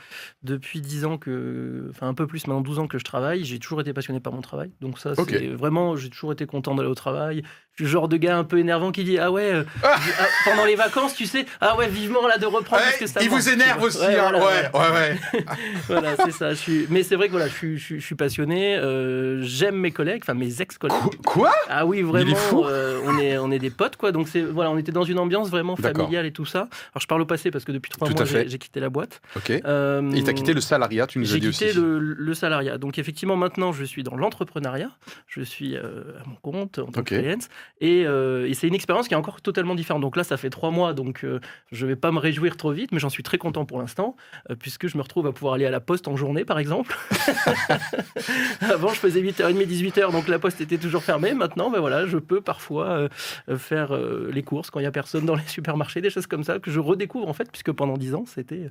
depuis 0.43 0.81
10 0.81 1.05
ans 1.05 1.17
que. 1.17 1.88
Enfin, 1.91 2.10
un 2.10 2.13
peu 2.13 2.27
plus, 2.27 2.46
maintenant 2.46 2.60
12 2.60 2.79
ans 2.79 2.88
que 2.88 2.98
je 3.00 3.05
travaille, 3.05 3.46
j'ai 3.46 3.57
toujours 3.57 3.79
été 3.79 3.93
passionné 3.93 4.19
par 4.19 4.34
mon 4.34 4.41
travail. 4.41 4.72
Donc, 4.81 5.00
ça, 5.00 5.13
c'est 5.15 5.48
vraiment. 5.48 5.96
J'ai 5.96 6.10
toujours 6.10 6.34
été 6.34 6.46
content 6.46 6.75
d'aller 6.75 6.89
au 6.89 6.96
travail. 6.96 7.43
Je 7.72 7.75
suis 7.77 7.86
le 7.86 7.89
genre 7.89 8.10
de 8.10 8.17
gars 8.17 8.38
un 8.38 8.43
peu 8.43 8.57
énervant 8.60 8.91
qui 8.91 9.05
dit 9.05 9.17
Ah 9.17 9.31
ouais, 9.31 9.53
euh, 9.53 9.63
Ah 9.81 9.96
ah, 10.19 10.25
pendant 10.43 10.65
les 10.65 10.75
vacances, 10.75 11.15
tu 11.15 11.25
sais, 11.25 11.46
ah 11.62 11.77
ouais, 11.77 11.88
vivement 11.88 12.27
là 12.27 12.38
de 12.38 12.46
reprendre 12.46 12.81
parce 12.84 12.93
Ouais, 12.96 13.00
que 13.00 13.07
ça 13.07 13.22
il 13.24 13.29
vous 13.29 13.48
énerve 13.48 13.66
aussi. 13.81 14.00
Ouais, 14.00 14.15
hein. 14.17 14.29
voilà, 14.31 14.39
ouais, 14.39 14.69
ouais, 14.74 14.91
ouais. 15.33 15.45
Voilà, 15.88 16.15
c'est 16.25 16.31
ça. 16.31 16.50
Je 16.51 16.55
suis... 16.55 16.88
Mais 16.89 17.03
c'est 17.03 17.15
vrai 17.15 17.27
que 17.27 17.31
voilà, 17.31 17.47
je 17.47 17.53
suis, 17.53 17.77
je 17.77 17.97
suis, 18.00 18.15
passionné. 18.15 18.75
euh, 18.77 19.41
J'aime 19.43 19.75
mes 19.77 19.91
collègues, 19.91 20.21
enfin 20.24 20.33
mes 20.33 20.62
ex-collègues. 20.62 20.97
Qu- 21.12 21.17
Quoi? 21.25 21.51
Ah 21.69 21.86
oui, 21.86 22.00
est 22.00 22.03
vraiment. 22.03 22.36
fou. 22.36 22.63
euh, 22.65 23.00
on 23.05 23.17
est 23.19 23.38
on 23.38 23.51
est 23.51 23.59
des 23.59 23.69
potes 23.69 23.95
quoi. 23.97 24.12
Donc 24.12 24.27
c'est 24.27 24.41
voilà, 24.41 24.71
on 24.71 24.77
était 24.77 24.91
dans 24.91 25.03
une 25.03 25.19
ambiance 25.19 25.50
vraiment 25.50 25.75
familiale 25.75 26.25
et 26.25 26.31
tout 26.31 26.45
ça. 26.45 26.62
Alors 26.62 27.01
je 27.01 27.07
parle 27.07 27.21
au 27.21 27.25
passé 27.25 27.51
parce 27.51 27.65
que 27.65 27.71
depuis 27.71 27.89
trois 27.91 28.09
mois 28.09 28.25
j'ai 28.25 28.47
j'ai 28.50 28.57
quitté 28.57 28.79
la 28.79 28.89
boîte. 28.89 29.21
Ok. 29.36 29.50
Et 29.51 29.62
Euh, 29.65 30.09
il 30.13 30.24
t'a 30.24 30.33
quitté 30.33 30.53
le 30.53 30.62
salariat, 30.62 31.07
tu 31.07 31.19
nous 31.19 31.25
as 31.29 31.33
J'ai 31.33 31.39
dit 31.39 31.50
quitté 31.51 31.69
aussi. 31.69 31.79
le, 31.79 32.00
le 32.00 32.33
salariat. 32.33 32.77
Donc 32.77 32.97
effectivement 33.00 33.36
maintenant 33.36 33.71
je 33.74 33.83
suis 33.83 34.03
dans 34.03 34.15
l'entrepreneuriat. 34.15 34.89
Je 35.27 35.41
suis 35.41 35.75
euh, 35.75 36.03
à 36.24 36.27
mon 36.29 36.36
compte 36.36 36.79
en 36.79 36.86
tant 36.88 37.00
Ok. 37.01 37.07
que 37.09 37.15
freelance 37.19 37.50
et, 37.81 38.03
euh, 38.05 38.47
et 38.47 38.53
c'est 38.53 38.67
une 38.67 38.75
expérience 38.75 39.07
qui 39.07 39.13
est 39.13 39.17
encore 39.17 39.41
totalement 39.41 39.75
différente. 39.75 40.01
Donc 40.01 40.15
là 40.17 40.24
ça 40.24 40.38
fait 40.38 40.50
trois 40.50 40.71
mois 40.71 40.93
donc 40.93 41.24
euh, 41.24 41.39
je 41.71 41.86
vais 41.86 41.95
pas 41.95 42.12
me 42.12 42.19
réjouir 42.19 42.57
trop 42.57 42.71
vite, 42.71 42.91
mais 42.91 43.00
j'en 43.00 43.09
suis 43.09 43.24
très 43.24 43.38
content 43.38 43.56
pour 43.65 43.79
l'instant 43.79 44.15
euh, 44.49 44.55
puisque 44.55 44.87
je 44.87 44.97
me 44.97 45.01
retrouve 45.03 45.27
à 45.27 45.31
pouvoir 45.31 45.55
aller 45.55 45.65
à 45.65 45.71
la 45.71 45.79
poste 45.79 46.07
en 46.07 46.15
journée 46.15 46.45
par 46.45 46.59
exemple. 46.59 46.95
Avant, 48.61 48.89
je 48.89 48.99
faisais 48.99 49.21
8h30, 49.21 49.65
18h, 49.65 50.11
donc 50.11 50.27
la 50.27 50.39
poste 50.39 50.61
était 50.61 50.77
toujours 50.77 51.03
fermée. 51.03 51.33
Maintenant, 51.33 51.69
ben 51.69 51.79
voilà, 51.79 52.05
je 52.05 52.17
peux 52.17 52.41
parfois 52.41 52.87
euh, 52.89 53.09
euh, 53.49 53.57
faire 53.57 53.97
les 53.97 54.43
courses 54.43 54.69
quand 54.69 54.79
il 54.79 54.83
n'y 54.83 54.87
a 54.87 54.91
personne 54.91 55.25
dans 55.25 55.35
les 55.35 55.43
supermarchés, 55.47 56.01
des 56.01 56.09
choses 56.09 56.27
comme 56.27 56.43
ça, 56.43 56.59
que 56.59 56.71
je 56.71 56.79
redécouvre 56.79 57.27
en 57.27 57.33
fait, 57.33 57.49
puisque 57.51 57.71
pendant 57.71 57.97
10 57.97 58.15
ans, 58.15 58.25
c'était 58.25 58.69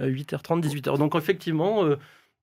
euh, 0.00 0.08
8h30, 0.08 0.60
18h. 0.62 0.98
Donc 0.98 1.14
effectivement, 1.14 1.84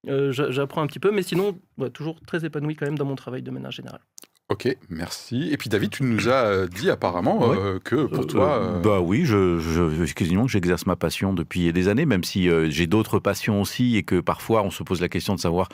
j'a- 0.05 0.51
j'apprends 0.51 0.81
un 0.81 0.87
petit 0.87 0.99
peu, 0.99 1.11
mais 1.11 1.23
sinon, 1.23 1.59
toujours 1.93 2.19
très 2.25 2.45
épanoui 2.45 2.75
quand 2.75 2.85
même 2.85 2.97
dans 2.97 3.05
mon 3.05 3.15
travail 3.15 3.41
de 3.41 3.51
manière 3.51 3.71
générale. 3.71 4.01
Ok, 4.49 4.67
merci. 4.91 5.49
Et 5.51 5.57
puis 5.57 5.69
David, 5.71 5.89
tu 5.89 6.03
nous 6.03 6.29
as 6.29 6.45
euh, 6.45 6.67
dit 6.67 6.91
apparemment 6.91 7.39
Ouais. 7.49 7.57
euh, 7.57 7.79
que 7.83 8.05
pour 8.05 8.25
Euh, 8.25 8.27
toi. 8.27 8.59
euh, 8.59 8.79
Bah 8.79 8.99
oui, 8.99 9.25
je, 9.25 9.57
je, 9.57 10.03
excusez-moi 10.03 10.45
que 10.45 10.51
j'exerce 10.51 10.85
ma 10.85 10.95
passion 10.95 11.33
depuis 11.33 11.73
des 11.73 11.87
années, 11.87 12.05
même 12.05 12.23
si 12.23 12.47
euh, 12.47 12.69
j'ai 12.69 12.85
d'autres 12.85 13.17
passions 13.17 13.59
aussi 13.59 13.97
et 13.97 14.03
que 14.03 14.19
parfois 14.19 14.61
on 14.61 14.69
se 14.69 14.83
pose 14.83 15.01
la 15.01 15.09
question 15.09 15.33
de 15.33 15.39
savoir 15.39 15.67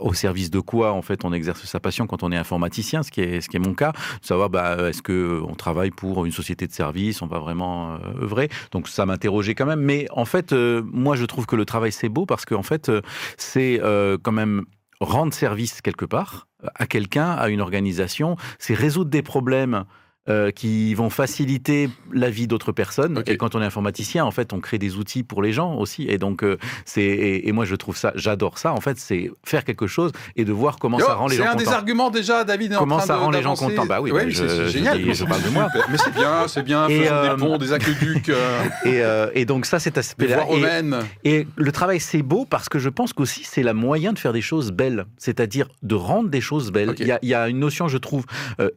au 0.00 0.12
service 0.12 0.50
de 0.50 0.60
quoi 0.60 0.92
en 0.92 1.00
fait 1.00 1.24
on 1.24 1.32
exerce 1.32 1.64
sa 1.64 1.80
passion 1.80 2.06
quand 2.06 2.22
on 2.22 2.30
est 2.32 2.36
informaticien, 2.36 3.02
ce 3.02 3.10
qui 3.10 3.22
est, 3.22 3.40
ce 3.40 3.48
qui 3.48 3.56
est 3.56 3.60
mon 3.66 3.72
cas, 3.72 3.92
de 4.20 4.26
savoir 4.26 4.50
bah, 4.50 4.76
est-ce 4.90 5.00
que 5.00 5.40
on 5.48 5.54
travaille 5.54 5.90
pour 5.90 6.26
une 6.26 6.32
société 6.32 6.66
de 6.66 6.72
service, 6.72 7.22
on 7.22 7.26
va 7.28 7.38
vraiment 7.38 7.94
œuvrer. 8.20 8.50
Donc 8.72 8.88
ça 8.88 9.06
m'interrogeait 9.06 9.54
quand 9.54 9.64
même. 9.64 9.80
Mais 9.80 10.06
en 10.10 10.26
fait, 10.26 10.52
moi 10.52 11.16
je 11.16 11.24
trouve 11.24 11.46
que 11.46 11.56
le 11.56 11.64
travail 11.64 11.92
c'est 11.92 12.10
beau 12.10 12.26
parce 12.26 12.44
qu'en 12.44 12.62
fait 12.62 12.90
euh, 12.90 13.00
c'est 13.38 13.80
quand 14.22 14.32
même 14.32 14.66
rendre 15.00 15.32
service 15.34 15.80
quelque 15.80 16.04
part 16.04 16.46
à 16.74 16.86
quelqu'un, 16.86 17.30
à 17.30 17.48
une 17.48 17.60
organisation, 17.60 18.36
c'est 18.58 18.74
résoudre 18.74 19.10
des 19.10 19.22
problèmes 19.22 19.84
euh, 20.28 20.50
qui 20.50 20.94
vont 20.94 21.08
faciliter 21.10 21.88
la 22.12 22.28
vie 22.30 22.46
d'autres 22.46 22.72
personnes. 22.72 23.22
Et 23.26 23.36
quand 23.38 23.54
on 23.54 23.62
est 23.62 23.64
informaticien, 23.64 24.24
en 24.24 24.30
fait, 24.30 24.52
on 24.52 24.60
crée 24.60 24.78
des 24.78 24.96
outils 24.96 25.22
pour 25.22 25.42
les 25.42 25.52
gens 25.52 25.74
aussi. 25.76 26.04
Et 26.08 26.18
donc, 26.18 26.44
euh, 26.44 26.58
c'est 26.84 27.00
et, 27.02 27.48
et 27.48 27.52
moi, 27.52 27.64
je 27.64 27.74
trouve 27.74 27.96
ça, 27.96 28.12
j'adore 28.16 28.58
ça. 28.58 28.72
En 28.74 28.80
fait, 28.80 28.98
c'est 28.98 29.30
faire 29.44 29.64
quelque 29.64 29.86
chose 29.86 30.12
et 30.36 30.44
de 30.44 30.52
voir 30.52 30.78
comment 30.78 30.98
ça 30.98 31.14
rend 31.14 31.26
les 31.26 31.36
C'est 31.36 31.42
gens 31.42 31.50
un 31.50 31.54
des 31.54 31.64
contents. 31.64 31.76
arguments 31.76 32.10
déjà, 32.10 32.44
David. 32.44 32.72
est 32.72 32.76
en 32.76 32.80
Comment 32.80 32.98
train 32.98 33.06
ça 33.06 33.16
rend 33.16 33.30
les 33.30 33.42
gens 33.42 33.54
contents 33.56 33.86
Bah 33.86 34.00
oui, 34.02 34.10
Ouais, 34.10 34.26
bah, 34.26 34.30
c'est- 34.34 34.48
c'est 34.48 34.64
je 34.64 34.68
génial. 34.68 35.14
je 35.14 35.24
parle 35.24 35.42
de 35.42 35.48
moi. 35.48 35.68
Mais 35.90 35.96
c'est 35.98 36.12
bien, 36.14 36.46
c'est 36.48 36.62
bien. 36.62 36.86
Et, 36.88 37.00
Faisons 37.04 37.14
euh, 37.14 37.34
des 37.36 37.40
ponts, 37.42 37.58
des 37.58 37.72
aqueducs, 37.72 38.30
Et, 38.84 39.00
et 39.34 39.44
donc 39.46 39.64
ça, 39.66 39.78
cet 39.78 39.94
des 39.94 40.00
aspect-là. 40.00 40.36
Et- 40.42 40.54
romaines. 40.54 40.98
Et 41.24 41.46
le 41.56 41.72
travail, 41.72 41.98
c'est 41.98 42.22
beau 42.22 42.44
parce 42.44 42.68
que 42.68 42.78
je 42.78 42.90
pense 42.90 43.12
qu'aussi, 43.14 43.42
c'est 43.44 43.62
la 43.62 43.72
moyen 43.74 44.12
de 44.12 44.18
faire 44.18 44.32
des 44.34 44.42
choses 44.42 44.70
belles, 44.70 45.06
c'est-à-dire 45.16 45.66
de 45.82 45.94
rendre 45.94 46.28
des 46.28 46.40
choses 46.42 46.70
belles. 46.72 46.94
Il, 46.98 47.06
y 47.22 47.26
y 47.28 47.34
a 47.34 47.48
une 47.48 47.58
notion, 47.58 47.88
je 47.88 47.96
trouve, 47.98 48.26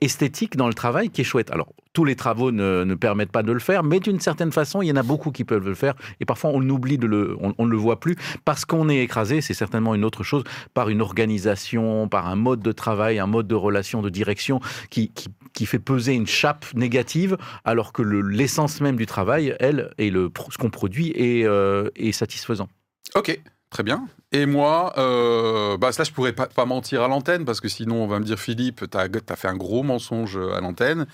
esthétique 0.01 0.55
dans 0.55 0.67
le 0.67 0.73
travail 0.73 1.09
qui 1.09 1.21
est 1.21 1.23
Alors, 1.51 1.73
tous 1.93 2.05
les 2.05 2.15
travaux 2.15 2.51
ne, 2.51 2.95
permettent 2.95 3.31
pas 3.31 3.43
de 3.43 3.51
le 3.51 3.59
faire, 3.59 3.83
mais 3.83 3.99
d'une 3.99 4.19
certaine 4.19 4.51
façon, 4.51 4.81
il 4.81 4.87
y 4.87 4.91
en 4.91 4.95
a 4.95 5.03
beaucoup 5.03 5.31
qui 5.31 5.43
peuvent 5.43 5.67
le 5.67 5.75
faire. 5.75 5.95
Et 6.19 6.25
parfois, 6.25 6.51
on 6.53 6.61
oublie 6.69 6.97
de 6.97 7.07
le, 7.07 7.35
on, 7.39 7.65
ne 7.65 7.71
le 7.71 7.77
voit 7.77 7.99
plus 7.99 8.15
parce 8.45 8.65
qu'on 8.65 8.89
est 8.89 8.99
écrasé, 8.99 9.41
c'est 9.41 9.53
certainement 9.53 9.95
une 9.95 10.05
autre 10.05 10.23
chose, 10.23 10.43
par 10.73 10.89
une 10.89 11.01
organisation, 11.01 12.07
par 12.07 12.27
un 12.27 12.35
mode 12.35 12.61
de 12.61 12.71
travail, 12.71 13.19
un 13.19 13.27
mode 13.27 13.47
de 13.47 13.55
relation, 13.55 14.01
de 14.01 14.09
direction 14.09 14.59
qui, 14.89 15.11
qui, 15.53 15.65
fait 15.65 15.79
peser 15.79 16.13
une 16.13 16.27
chape 16.27 16.65
négative, 16.73 17.37
alors 17.63 17.93
que 17.93 18.01
le- 18.01 18.21
l'essence 18.21 18.81
même 18.81 18.95
du 18.95 19.05
travail, 19.05 19.55
elle, 19.59 19.91
et 19.97 20.09
le, 20.09 20.29
ce 20.49 20.57
qu'on 20.57 20.69
produit 20.69 21.11
est, 21.15 21.45
euh, 21.45 21.89
est 21.95 22.11
satisfaisant. 22.11 22.67
Ok, 23.15 23.39
très 23.73 23.83
bien. 23.83 24.07
Et 24.31 24.45
moi, 24.45 24.93
euh, 24.97 25.77
bah 25.77 25.91
ça, 25.91 26.03
je 26.03 26.11
pourrais 26.11 26.31
pas, 26.33 26.65
mentir 26.65 27.01
à 27.01 27.07
l'antenne 27.07 27.43
parce 27.43 27.59
que 27.59 27.67
sinon, 27.67 28.03
on 28.03 28.07
va 28.07 28.19
me 28.19 28.23
dire 28.23 28.39
Philippe, 28.39 28.85
tu 28.89 28.97
as, 28.97 29.35
fait 29.35 29.47
un 29.47 29.55
gros 29.55 29.81
mensonge 29.83 30.37
à 30.37 30.61
l'antenne. 30.61 31.07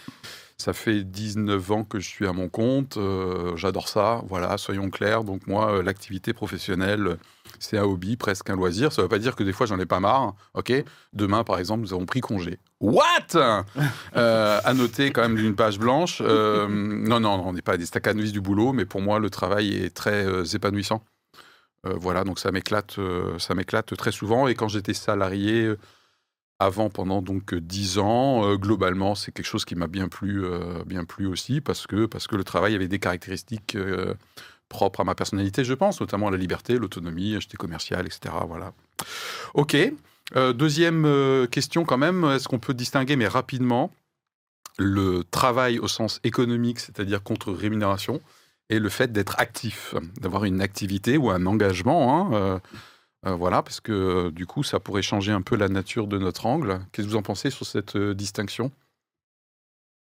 Ça 0.57 0.73
fait 0.73 1.05
19 1.05 1.71
ans 1.71 1.83
que 1.85 2.01
je 2.01 2.07
suis 2.09 2.27
à 2.27 2.33
mon 2.33 2.49
compte. 2.49 2.97
euh, 2.97 3.55
J'adore 3.55 3.87
ça. 3.87 4.21
Voilà, 4.27 4.57
soyons 4.57 4.89
clairs. 4.89 5.23
Donc, 5.23 5.47
moi, 5.47 5.71
euh, 5.71 5.83
l'activité 5.83 6.33
professionnelle, 6.33 7.17
c'est 7.59 7.77
un 7.77 7.83
hobby, 7.85 8.17
presque 8.17 8.49
un 8.49 8.57
loisir. 8.57 8.91
Ça 8.91 9.01
ne 9.01 9.05
veut 9.05 9.09
pas 9.09 9.19
dire 9.19 9.37
que 9.37 9.43
des 9.43 9.53
fois, 9.53 9.65
j'en 9.65 9.79
ai 9.79 9.85
pas 9.85 10.01
marre. 10.01 10.35
Ok 10.53 10.73
Demain, 11.13 11.45
par 11.45 11.59
exemple, 11.59 11.83
nous 11.83 11.93
avons 11.93 12.05
pris 12.05 12.19
congé. 12.19 12.59
What? 12.81 13.35
Euh, 14.17 14.59
À 14.65 14.73
noter 14.73 15.11
quand 15.11 15.21
même 15.21 15.35
d'une 15.37 15.55
page 15.55 15.79
blanche. 15.79 16.19
Non, 16.21 17.21
non, 17.21 17.41
on 17.45 17.53
n'est 17.53 17.61
pas 17.61 17.77
des 17.77 17.85
stacanoïs 17.85 18.33
du 18.33 18.41
boulot, 18.41 18.73
mais 18.73 18.83
pour 18.83 18.99
moi, 19.01 19.19
le 19.19 19.29
travail 19.29 19.77
est 19.77 19.95
très 19.95 20.25
épanouissant. 20.55 21.01
Euh, 21.85 21.95
voilà, 21.95 22.23
donc 22.23 22.39
ça 22.39 22.51
m'éclate, 22.51 22.99
euh, 22.99 23.39
ça 23.39 23.55
m'éclate 23.55 23.95
très 23.95 24.11
souvent. 24.11 24.47
Et 24.47 24.55
quand 24.55 24.67
j'étais 24.67 24.93
salarié 24.93 25.63
euh, 25.63 25.77
avant, 26.59 26.89
pendant 26.89 27.21
donc 27.21 27.55
10 27.55 27.99
ans, 27.99 28.55
globalement, 28.55 29.15
c'est 29.15 29.31
quelque 29.31 29.45
chose 29.45 29.63
qui 29.63 29.75
m'a 29.75 29.87
bien 29.87 30.09
plu, 30.09 30.43
bien 30.85 31.05
plu 31.05 31.25
aussi, 31.25 31.61
parce 31.61 31.87
que, 31.87 32.05
parce 32.05 32.27
que 32.27 32.35
le 32.35 32.43
travail 32.43 32.75
avait 32.75 32.89
des 32.89 32.99
caractéristiques 32.99 33.77
propres 34.67 34.99
à 34.99 35.03
ma 35.05 35.15
personnalité, 35.15 35.63
je 35.63 35.73
pense, 35.73 36.01
notamment 36.01 36.29
la 36.29 36.35
liberté, 36.35 36.77
l'autonomie, 36.77 37.39
j'étais 37.39 37.55
commercial, 37.55 38.05
etc. 38.05 38.35
Voilà. 38.45 38.73
Ok. 39.53 39.77
Deuxième 40.35 41.47
question 41.49 41.85
quand 41.85 41.97
même, 41.97 42.25
est-ce 42.25 42.49
qu'on 42.49 42.59
peut 42.59 42.73
distinguer, 42.73 43.15
mais 43.15 43.29
rapidement, 43.29 43.93
le 44.77 45.23
travail 45.31 45.79
au 45.79 45.87
sens 45.87 46.19
économique, 46.25 46.79
c'est-à-dire 46.81 47.23
contre 47.23 47.53
rémunération, 47.53 48.19
et 48.69 48.79
le 48.79 48.89
fait 48.89 49.11
d'être 49.11 49.39
actif, 49.39 49.95
d'avoir 50.21 50.45
une 50.45 50.61
activité 50.61 51.17
ou 51.17 51.29
un 51.31 51.45
engagement. 51.45 52.15
hein, 52.15 52.33
euh, 52.33 52.59
euh, 53.25 53.35
voilà, 53.35 53.63
parce 53.63 53.81
que 53.81 53.91
euh, 53.91 54.31
du 54.31 54.45
coup, 54.45 54.63
ça 54.63 54.79
pourrait 54.79 55.01
changer 55.01 55.31
un 55.31 55.41
peu 55.41 55.55
la 55.55 55.67
nature 55.69 56.07
de 56.07 56.17
notre 56.17 56.45
angle. 56.45 56.79
Qu'est-ce 56.91 57.07
que 57.07 57.11
vous 57.11 57.17
en 57.17 57.23
pensez 57.23 57.49
sur 57.49 57.65
cette 57.65 57.97
distinction 57.97 58.71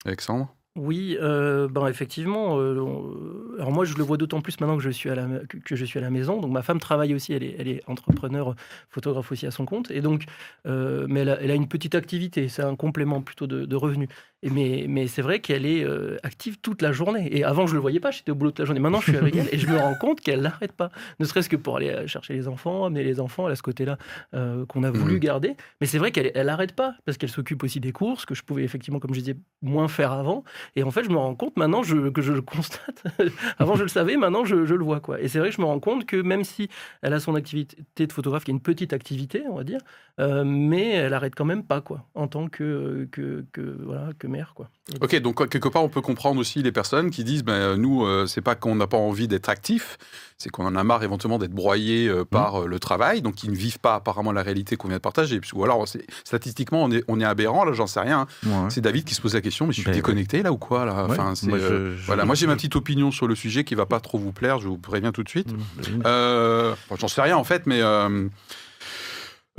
Alexandre? 0.05 0.55
Oui, 0.77 1.17
euh, 1.21 1.67
ben 1.67 1.87
effectivement. 1.87 2.57
euh, 2.57 2.79
on- 2.79 3.55
alors 3.59 3.73
moi, 3.73 3.83
je 3.83 3.95
le 3.97 4.03
vois 4.03 4.15
d'autant 4.15 4.39
plus 4.39 4.57
maintenant 4.61 4.77
que 4.77 4.83
je 4.83 4.89
suis 4.89 5.09
à 5.09 5.15
la 5.15 5.27
que- 5.65 5.75
je 5.75 5.83
suis 5.83 5.99
à 5.99 6.01
la 6.01 6.09
maison. 6.09 6.39
Donc 6.39 6.51
ma 6.51 6.61
femme 6.61 6.79
travaille 6.79 7.13
aussi, 7.13 7.33
elle 7.33 7.43
est, 7.43 7.55
elle 7.59 7.67
est 7.67 7.81
entrepreneur, 7.87 8.55
photographe 8.89 9.29
aussi 9.33 9.45
à 9.45 9.51
son 9.51 9.65
compte. 9.65 9.91
Et 9.91 9.99
donc, 9.99 10.23
euh, 10.67 11.05
mais 11.09 11.19
elle 11.21 11.29
a, 11.29 11.41
elle 11.41 11.51
a 11.51 11.55
une 11.55 11.67
petite 11.67 11.93
activité. 11.93 12.47
C'est 12.47 12.63
un 12.63 12.77
complément 12.77 13.21
plutôt 13.21 13.47
de, 13.47 13.65
de 13.65 13.75
revenus. 13.75 14.07
Et 14.43 14.49
mais 14.49 14.85
mais 14.87 15.07
c'est 15.07 15.21
vrai 15.21 15.39
qu'elle 15.41 15.65
est 15.65 15.83
euh, 15.83 16.15
active 16.23 16.57
toute 16.61 16.81
la 16.81 16.93
journée. 16.93 17.27
Et 17.37 17.43
avant, 17.43 17.67
je 17.67 17.73
le 17.73 17.79
voyais 17.81 17.99
pas. 17.99 18.11
J'étais 18.11 18.31
au 18.31 18.35
boulot 18.35 18.51
toute 18.51 18.59
la 18.59 18.65
journée. 18.65 18.79
Maintenant, 18.79 19.01
je 19.01 19.09
suis 19.11 19.17
avec 19.17 19.35
elle 19.35 19.49
et 19.51 19.57
je 19.57 19.67
me 19.67 19.77
rends 19.77 19.93
compte 19.95 20.21
qu'elle 20.21 20.39
n'arrête 20.41 20.71
pas. 20.71 20.89
Ne 21.19 21.25
serait-ce 21.25 21.49
que 21.49 21.57
pour 21.57 21.75
aller 21.77 21.89
euh, 21.89 22.07
chercher 22.07 22.33
les 22.33 22.47
enfants, 22.47 22.85
amener 22.85 23.03
les 23.03 23.19
enfants. 23.19 23.45
Elle 23.47 23.53
a 23.53 23.55
ce 23.57 23.61
côté-là 23.61 23.97
euh, 24.33 24.65
qu'on 24.67 24.83
a 24.83 24.89
voulu 24.89 25.15
Mhm. 25.15 25.19
garder. 25.19 25.57
Mais 25.81 25.85
c'est 25.87 25.97
vrai 25.97 26.11
qu'elle 26.11 26.31
elle 26.33 26.47
arrête 26.47 26.71
pas 26.77 26.95
parce 27.05 27.17
qu'elle 27.17 27.29
s'occupe 27.29 27.61
aussi 27.63 27.81
des 27.81 27.91
courses 27.91 28.25
que 28.25 28.33
je 28.35 28.41
pouvais 28.43 28.63
effectivement, 28.63 28.99
comme 28.99 29.13
je 29.13 29.19
disais, 29.19 29.35
moins 29.61 29.89
faire 29.89 30.13
avant. 30.13 30.45
Et 30.75 30.83
en 30.83 30.91
fait, 30.91 31.03
je 31.03 31.09
me 31.09 31.17
rends 31.17 31.35
compte 31.35 31.57
maintenant 31.57 31.83
je- 31.83 32.09
que 32.09 32.21
je 32.21 32.31
le 32.33 32.41
constate. 32.41 33.03
Avant, 33.59 33.75
je 33.75 33.83
le 33.83 33.89
savais, 33.89 34.17
maintenant, 34.17 34.45
je, 34.45 34.65
je 34.65 34.75
le 34.75 34.83
vois. 34.83 34.99
Quoi. 34.99 35.19
Et 35.21 35.27
c'est 35.27 35.39
vrai 35.39 35.49
que 35.49 35.55
je 35.55 35.61
me 35.61 35.65
rends 35.65 35.79
compte 35.79 36.05
que 36.05 36.17
même 36.17 36.43
si 36.43 36.69
elle 37.01 37.13
a 37.13 37.19
son 37.19 37.35
activité 37.35 38.07
de 38.07 38.13
photographe, 38.13 38.43
qui 38.43 38.51
est 38.51 38.53
une 38.53 38.59
petite 38.61 38.93
activité, 38.93 39.43
on 39.49 39.55
va 39.55 39.63
dire, 39.63 39.79
euh, 40.19 40.43
mais 40.45 40.89
elle 40.91 41.13
arrête 41.13 41.33
quand 41.35 41.45
même 41.45 41.63
pas, 41.63 41.81
quoi, 41.81 42.05
en 42.15 42.27
tant 42.27 42.47
que, 42.47 43.07
que, 43.11 43.45
que, 43.51 43.77
voilà, 43.83 44.09
que 44.19 44.27
mère. 44.27 44.53
Quoi. 44.55 44.69
Ok, 45.01 45.15
donc 45.21 45.47
quelque 45.49 45.69
part, 45.69 45.83
on 45.83 45.89
peut 45.89 46.01
comprendre 46.01 46.39
aussi 46.39 46.61
les 46.61 46.71
personnes 46.71 47.09
qui 47.11 47.23
disent, 47.23 47.43
ben, 47.43 47.75
nous, 47.75 48.05
euh, 48.05 48.25
c'est 48.25 48.41
pas 48.41 48.55
qu'on 48.55 48.75
n'a 48.75 48.87
pas 48.87 48.97
envie 48.97 49.27
d'être 49.27 49.49
actif, 49.49 49.97
c'est 50.37 50.49
qu'on 50.49 50.65
en 50.65 50.75
a 50.75 50.83
marre 50.83 51.03
éventuellement 51.03 51.37
d'être 51.39 51.53
broyé 51.53 52.07
euh, 52.07 52.25
par 52.25 52.63
euh, 52.63 52.67
le 52.67 52.79
travail, 52.79 53.21
donc 53.21 53.43
ils 53.43 53.51
ne 53.51 53.55
vivent 53.55 53.79
pas 53.79 53.95
apparemment 53.95 54.31
la 54.31 54.41
réalité 54.43 54.75
qu'on 54.75 54.87
vient 54.87 54.97
de 54.97 55.01
partager. 55.01 55.39
Ou 55.53 55.63
alors, 55.63 55.87
c'est- 55.87 56.05
statistiquement, 56.23 56.83
on 56.83 56.91
est, 56.91 57.03
on 57.07 57.19
est 57.19 57.25
aberrant, 57.25 57.63
là, 57.63 57.73
j'en 57.73 57.87
sais 57.87 57.99
rien. 57.99 58.27
hein. 58.45 58.67
C'est 58.69 58.81
David 58.81 59.03
qui 59.05 59.13
se 59.15 59.21
pose 59.21 59.33
la 59.33 59.41
question, 59.41 59.65
mais 59.67 59.73
je 59.73 59.81
suis 59.81 59.85
Ben, 59.85 59.93
déconnecté 59.93 60.43
là 60.43 60.50
là 60.51 60.55
ou 60.55 60.57
quoi 60.57 60.85
là 60.85 61.05
Ouais, 61.05 61.11
enfin, 61.11 61.33
c'est, 61.35 61.47
moi, 61.47 61.57
je- 61.59 61.63
euh, 61.63 61.95
je- 61.97 62.05
Voilà, 62.05 62.25
moi 62.25 62.35
j'ai 62.35 62.47
ma 62.47 62.55
petite 62.55 62.75
opinion 62.75 63.11
sur 63.11 63.27
le 63.27 63.35
sujet 63.35 63.63
qui 63.63 63.75
va 63.75 63.85
pas 63.85 63.99
trop 63.99 64.17
vous 64.17 64.31
plaire, 64.33 64.59
je 64.59 64.67
vous 64.67 64.77
préviens 64.77 65.11
tout 65.11 65.23
de 65.23 65.29
suite. 65.29 65.51
Mmh. 65.51 66.03
Euh, 66.05 66.75
bon, 66.89 66.95
J'en 66.97 67.07
sais 67.07 67.21
rien 67.21 67.37
en 67.37 67.43
fait, 67.43 67.65
mais 67.65 67.81
euh, 67.81 68.27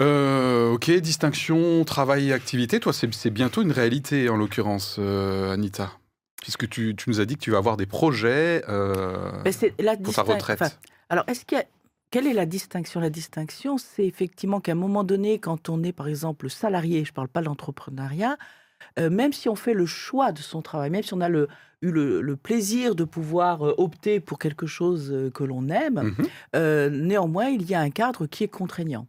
euh, 0.00 0.72
ok, 0.72 0.90
distinction, 0.90 1.84
travail 1.84 2.28
et 2.30 2.32
activité. 2.32 2.80
Toi, 2.80 2.92
c'est 2.92 3.12
c'est 3.14 3.30
bientôt 3.30 3.62
une 3.62 3.72
réalité 3.72 4.28
en 4.28 4.36
l'occurrence, 4.36 4.96
euh, 4.98 5.52
Anita. 5.52 5.92
Puisque 6.40 6.68
tu, 6.68 6.94
tu 6.96 7.08
nous 7.08 7.20
as 7.20 7.24
dit 7.24 7.36
que 7.36 7.40
tu 7.40 7.52
vas 7.52 7.58
avoir 7.58 7.76
des 7.76 7.86
projets 7.86 8.64
euh, 8.68 9.30
Mais 9.44 9.52
c'est 9.52 9.74
la 9.80 9.96
pour 9.96 10.12
ta 10.12 10.22
retraite. 10.22 10.60
enfin, 10.60 10.72
alors, 11.08 11.24
est-ce 11.28 11.44
qu'il 11.44 11.56
y 11.58 11.60
a- 11.60 11.64
Quelle 12.10 12.26
est 12.26 12.32
la 12.32 12.46
distinction? 12.46 13.00
La 13.00 13.10
distinction, 13.10 13.78
c'est 13.78 14.04
effectivement 14.04 14.60
qu'à 14.60 14.72
un 14.72 14.76
moment 14.76 15.04
donné, 15.04 15.38
quand 15.38 15.68
on 15.68 15.82
est 15.84 15.92
par 15.92 16.08
exemple 16.08 16.50
salarié, 16.50 17.04
je 17.04 17.10
ne 17.10 17.14
parle 17.14 17.28
pas 17.28 17.40
de 17.40 17.46
l'entrepreneuriat, 17.46 18.36
euh, 18.98 19.10
même 19.10 19.32
si 19.32 19.48
on 19.48 19.56
fait 19.56 19.74
le 19.74 19.86
choix 19.86 20.32
de 20.32 20.38
son 20.40 20.62
travail, 20.62 20.90
même 20.90 21.02
si 21.02 21.14
on 21.14 21.20
a 21.20 21.28
le, 21.28 21.48
eu 21.82 21.90
le, 21.90 22.20
le 22.20 22.36
plaisir 22.36 22.94
de 22.94 23.04
pouvoir 23.04 23.66
euh, 23.66 23.74
opter 23.78 24.20
pour 24.20 24.38
quelque 24.38 24.66
chose 24.66 25.10
euh, 25.12 25.30
que 25.30 25.44
l'on 25.44 25.68
aime, 25.68 26.14
euh, 26.56 26.88
néanmoins, 26.90 27.46
il 27.46 27.68
y 27.68 27.74
a 27.74 27.80
un 27.80 27.90
cadre 27.90 28.26
qui 28.26 28.44
est 28.44 28.48
contraignant. 28.48 29.06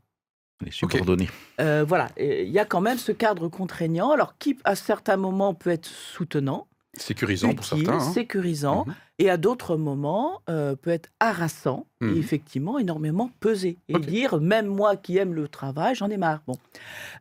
Les 0.62 0.72
subordonnés. 0.72 1.30
Euh, 1.60 1.84
voilà, 1.86 2.10
il 2.18 2.50
y 2.50 2.60
a 2.60 2.66
quand 2.66 2.82
même 2.82 2.98
ce 2.98 3.12
cadre 3.12 3.50
contraignant, 3.50 4.12
alors 4.12 4.38
qui 4.38 4.58
à 4.64 4.76
certains 4.76 5.18
moments 5.18 5.54
peut 5.54 5.72
être 5.72 5.88
soutenant, 5.88 6.68
Sécurisant 6.96 7.54
pour 7.56 7.66
certains. 7.66 7.94
hein. 7.96 8.00
sécurisant, 8.14 8.86
Mhm. 8.86 8.94
et 9.20 9.30
à 9.30 9.38
d'autres 9.38 9.78
moments 9.78 10.42
euh, 10.50 10.76
peut 10.76 10.92
être 10.92 11.10
harassant 11.20 11.88
Mhm. 12.02 12.16
et 12.16 12.20
effectivement 12.20 12.78
énormément 12.78 13.32
pesé. 13.40 13.78
Et 13.88 13.98
dire, 13.98 14.40
même 14.40 14.68
moi 14.68 14.96
qui 14.96 15.18
aime 15.18 15.34
le 15.34 15.48
travail, 15.48 15.96
j'en 15.96 16.10
ai 16.10 16.18
marre. 16.18 16.42
Bon. 16.46 16.54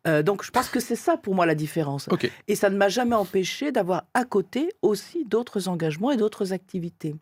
Euh, 0.06 0.22
donc 0.22 0.44
je 0.44 0.50
pense 0.50 0.68
que 0.68 0.78
c'est 0.80 0.96
ça 0.96 1.16
pour 1.16 1.34
moi 1.34 1.46
la 1.46 1.54
différence. 1.54 2.08
Et 2.48 2.54
ça 2.54 2.68
ne 2.70 2.76
m'a 2.76 2.88
jamais 2.88 3.16
empêché 3.16 3.72
d'avoir 3.72 4.04
à 4.14 4.24
côté 4.24 4.68
aussi 4.82 5.24
d'autres 5.24 5.68
engagements 5.68 6.10
et 6.10 6.16
d'autres 6.18 6.52
activités. 6.52 7.14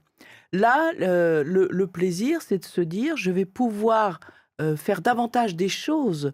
Là, 0.53 0.91
euh, 1.01 1.45
le, 1.45 1.69
le 1.71 1.87
plaisir, 1.87 2.43
c'est 2.43 2.59
de 2.59 2.65
se 2.65 2.81
dire, 2.81 3.17
je 3.17 3.31
vais 3.31 3.45
pouvoir 3.45 4.19
euh, 4.61 4.77
faire 4.77 5.01
davantage 5.03 5.55
des 5.55 5.69
choses 5.69 6.33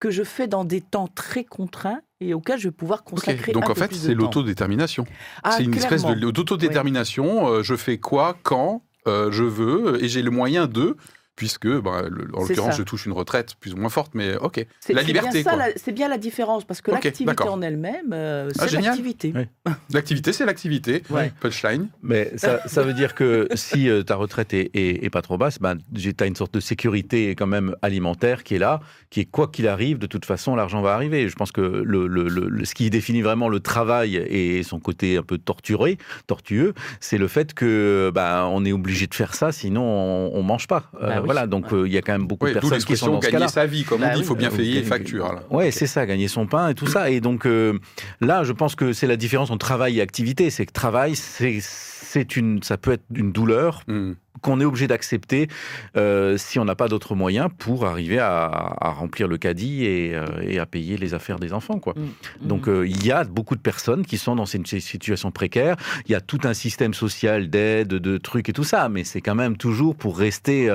que 0.00 0.10
je 0.10 0.22
fais 0.22 0.46
dans 0.46 0.64
des 0.64 0.80
temps 0.80 1.08
très 1.08 1.44
contraints 1.44 2.00
et 2.20 2.34
auxquels 2.34 2.58
je 2.58 2.68
vais 2.68 2.72
pouvoir 2.72 3.04
consacrer 3.04 3.52
Donc 3.52 3.64
un 3.64 3.70
en 3.70 3.74
peu 3.74 3.80
fait, 3.80 3.94
c'est 3.94 4.14
l'autodétermination. 4.14 5.06
Ah, 5.42 5.52
c'est 5.52 5.64
une 5.64 5.74
espèce 5.74 6.04
d'autodétermination. 6.04 7.48
euh, 7.48 7.62
je 7.62 7.76
fais 7.76 7.98
quoi, 7.98 8.36
quand 8.42 8.82
euh, 9.06 9.30
je 9.30 9.44
veux, 9.44 10.02
et 10.02 10.08
j'ai 10.08 10.22
le 10.22 10.30
moyen 10.30 10.66
de, 10.66 10.96
puisque, 11.38 11.68
bah, 11.68 12.02
le- 12.10 12.26
en 12.34 12.40
l'occurrence, 12.42 12.76
je 12.76 12.82
touche 12.82 13.06
une 13.06 13.12
retraite 13.12 13.54
plus 13.60 13.72
ou 13.72 13.76
moins 13.76 13.90
forte, 13.90 14.10
mais 14.16 14.34
ok. 14.36 14.66
C'est 14.80 14.92
La 14.92 15.02
c'est 15.02 15.06
liberté, 15.06 15.30
bien 15.30 15.42
ça, 15.44 15.50
quoi. 15.50 15.66
la- 15.68 15.72
C'est 15.76 15.92
bien 15.92 16.08
la 16.08 16.18
différence, 16.18 16.64
parce 16.64 16.80
que 16.80 16.90
l'activité 16.90 17.44
en 17.48 17.62
elle-même, 17.62 18.10
euh, 18.12 18.50
Ah, 18.58 18.66
c'est 18.66 18.80
l'activité. 18.80 19.32
L'activité, 19.94 20.32
c'est 20.32 20.44
l'activité. 20.44 21.02
Ouais. 21.10 21.32
Punchline. 21.40 21.88
Mais 22.02 22.32
ça, 22.36 22.60
ça 22.66 22.82
veut 22.82 22.92
dire 22.92 23.14
que 23.14 23.46
si 23.54 23.88
euh, 23.88 24.02
ta 24.02 24.16
retraite 24.16 24.52
est, 24.52 24.70
est- 24.74 25.04
est 25.04 25.10
pas 25.10 25.22
trop 25.22 25.38
basse, 25.38 25.60
ben, 25.60 25.76
tu 25.94 26.12
as 26.18 26.26
une 26.26 26.34
sorte 26.34 26.52
de 26.54 26.60
sécurité 26.60 27.30
quand 27.36 27.46
même 27.46 27.76
alimentaire 27.82 28.42
qui 28.42 28.56
est 28.56 28.58
là, 28.58 28.80
qui 29.10 29.20
est 29.20 29.24
quoi 29.24 29.46
qu'il 29.46 29.68
arrive, 29.68 29.98
de 29.98 30.06
toute 30.08 30.24
façon, 30.24 30.56
l'argent 30.56 30.82
va 30.82 30.92
arriver. 30.94 31.28
Je 31.28 31.36
pense 31.36 31.52
que 31.52 31.60
le, 31.60 32.08
le- 32.08 32.28
le- 32.28 32.48
le- 32.48 32.64
ce 32.64 32.74
qui 32.74 32.90
définit 32.90 33.22
vraiment 33.22 33.48
le 33.48 33.60
travail 33.60 34.16
et 34.16 34.62
son 34.64 34.80
côté 34.80 35.16
un 35.18 35.22
peu 35.22 35.38
torturé, 35.38 35.98
tortueux, 36.26 36.74
c'est 37.00 37.18
le 37.18 37.28
fait 37.28 37.54
que 37.54 38.10
ben, 38.12 38.44
on 38.50 38.64
est 38.64 38.72
obligé 38.72 39.06
de 39.06 39.14
faire 39.14 39.34
ça, 39.34 39.52
sinon 39.52 39.82
on, 39.84 40.32
on 40.34 40.42
mange 40.42 40.66
pas. 40.66 40.90
Euh, 41.00 41.08
Bah 41.08 41.20
oui. 41.22 41.27
Voilà, 41.28 41.46
donc 41.46 41.72
euh, 41.72 41.86
il 41.86 41.92
y 41.92 41.98
a 41.98 42.02
quand 42.02 42.12
même 42.12 42.26
beaucoup 42.26 42.46
Oui, 42.46 42.54
de 42.54 42.58
personnes 42.60 42.78
qui 42.82 42.96
sont 42.96 43.12
dans 43.12 43.20
ce 43.20 43.30
gagner 43.30 43.48
sa 43.48 43.66
vie, 43.66 43.84
comme 43.84 44.00
Bah 44.00 44.08
on 44.10 44.14
dit, 44.14 44.18
il 44.18 44.20
oui. 44.22 44.26
faut 44.26 44.34
bien 44.34 44.48
Euh, 44.52 44.56
payer 44.56 44.74
les 44.80 44.82
factures. 44.82 45.40
Ouais, 45.50 45.70
c'est 45.70 45.86
ça, 45.86 46.06
gagner 46.06 46.28
son 46.28 46.46
pain 46.46 46.68
et 46.70 46.74
tout 46.74 46.86
ça. 46.86 47.10
Et 47.10 47.20
donc 47.20 47.46
euh, 47.46 47.78
là, 48.20 48.44
je 48.44 48.52
pense 48.52 48.74
que 48.74 48.92
c'est 48.92 49.06
la 49.06 49.16
différence 49.16 49.50
entre 49.50 49.64
travail 49.66 49.98
et 49.98 50.00
activité. 50.02 50.50
C'est 50.50 50.66
que 50.66 50.72
travail, 50.72 51.14
c'est 51.16 51.58
c'est 51.60 52.36
une, 52.36 52.62
ça 52.62 52.78
peut 52.78 52.92
être 52.92 53.04
une 53.14 53.32
douleur 53.32 53.82
Hmm. 53.86 54.12
Qu'on 54.42 54.60
est 54.60 54.64
obligé 54.64 54.86
d'accepter 54.86 55.48
euh, 55.96 56.36
si 56.38 56.58
on 56.58 56.64
n'a 56.64 56.74
pas 56.74 56.88
d'autres 56.88 57.14
moyens 57.14 57.48
pour 57.58 57.86
arriver 57.86 58.18
à, 58.18 58.44
à 58.80 58.90
remplir 58.90 59.28
le 59.28 59.38
caddie 59.38 59.84
et, 59.84 60.14
euh, 60.14 60.26
et 60.42 60.58
à 60.58 60.66
payer 60.66 60.96
les 60.96 61.14
affaires 61.14 61.38
des 61.38 61.52
enfants. 61.52 61.78
Quoi. 61.78 61.94
Mm. 61.96 62.46
Donc 62.48 62.68
euh, 62.68 62.86
il 62.86 63.04
y 63.06 63.12
a 63.12 63.24
beaucoup 63.24 63.56
de 63.56 63.60
personnes 63.60 64.04
qui 64.04 64.18
sont 64.18 64.36
dans 64.36 64.44
une 64.44 64.66
situation 64.66 65.30
précaire. 65.30 65.76
Il 66.06 66.12
y 66.12 66.14
a 66.14 66.20
tout 66.20 66.40
un 66.44 66.54
système 66.54 66.94
social 66.94 67.48
d'aide, 67.50 67.88
de 67.88 68.18
trucs 68.18 68.48
et 68.48 68.52
tout 68.52 68.64
ça, 68.64 68.88
mais 68.88 69.04
c'est 69.04 69.20
quand 69.20 69.34
même 69.34 69.56
toujours 69.56 69.94
pour 69.96 70.18
rester 70.18 70.68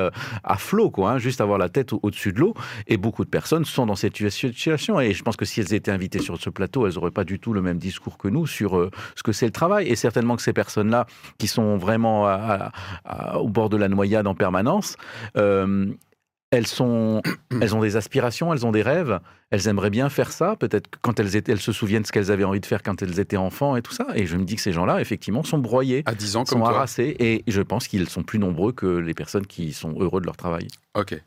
à 0.43 0.57
flot, 0.57 0.89
quoi, 0.89 1.11
hein, 1.11 1.17
juste 1.17 1.41
avoir 1.41 1.57
la 1.57 1.69
tête 1.69 1.93
au- 1.93 1.99
au-dessus 2.03 2.33
de 2.33 2.39
l'eau. 2.39 2.53
Et 2.87 2.97
beaucoup 2.97 3.23
de 3.25 3.29
personnes 3.29 3.65
sont 3.65 3.85
dans 3.85 3.95
cette 3.95 4.15
situation. 4.29 4.99
Et 4.99 5.13
je 5.13 5.23
pense 5.23 5.35
que 5.37 5.45
si 5.45 5.59
elles 5.61 5.73
étaient 5.73 5.91
invitées 5.91 6.19
sur 6.19 6.39
ce 6.39 6.49
plateau, 6.49 6.87
elles 6.87 6.93
n'auraient 6.95 7.11
pas 7.11 7.23
du 7.23 7.39
tout 7.39 7.53
le 7.53 7.61
même 7.61 7.77
discours 7.77 8.17
que 8.17 8.27
nous 8.27 8.47
sur 8.47 8.89
ce 9.15 9.23
que 9.23 9.31
c'est 9.31 9.45
le 9.45 9.51
travail. 9.51 9.87
Et 9.87 9.95
certainement 9.95 10.35
que 10.35 10.41
ces 10.41 10.53
personnes-là, 10.53 11.05
qui 11.37 11.47
sont 11.47 11.77
vraiment 11.77 12.25
à- 12.27 12.33
à- 12.33 12.71
à- 13.05 13.39
au 13.39 13.47
bord 13.53 13.69
de 13.69 13.77
la 13.77 13.87
noyade 13.87 14.27
en 14.27 14.35
permanence, 14.35 14.97
euh, 15.37 15.87
elles, 16.51 16.67
sont, 16.67 17.21
elles 17.61 17.75
ont 17.75 17.79
des 17.81 17.95
aspirations, 17.95 18.53
elles 18.53 18.65
ont 18.65 18.71
des 18.71 18.81
rêves, 18.81 19.19
elles 19.49 19.67
aimeraient 19.67 19.89
bien 19.89 20.09
faire 20.09 20.31
ça, 20.31 20.55
peut-être 20.55 20.89
quand 21.01 21.19
elles, 21.19 21.35
étaient, 21.35 21.51
elles 21.53 21.61
se 21.61 21.71
souviennent 21.71 22.01
de 22.01 22.07
ce 22.07 22.11
qu'elles 22.11 22.31
avaient 22.31 22.43
envie 22.43 22.59
de 22.59 22.65
faire 22.65 22.83
quand 22.83 23.01
elles 23.01 23.19
étaient 23.19 23.37
enfants 23.37 23.75
et 23.75 23.81
tout 23.81 23.93
ça. 23.93 24.07
Et 24.15 24.25
je 24.25 24.35
me 24.35 24.43
dis 24.43 24.55
que 24.55 24.61
ces 24.61 24.73
gens-là, 24.73 24.99
effectivement, 24.99 25.43
sont 25.43 25.59
broyés, 25.59 26.03
À 26.05 26.13
10 26.15 26.35
ans, 26.35 26.43
comme 26.43 26.59
sont 26.59 26.65
toi. 26.65 26.75
harassés, 26.75 27.15
et 27.19 27.43
je 27.47 27.61
pense 27.61 27.87
qu'ils 27.87 28.09
sont 28.09 28.23
plus 28.23 28.39
nombreux 28.39 28.73
que 28.73 28.87
les 28.87 29.13
personnes 29.13 29.47
qui 29.47 29.71
sont 29.73 29.95
heureux 29.99 30.19
de 30.21 30.25
leur 30.25 30.37
travail. 30.37 30.67
Ok. 30.95 31.19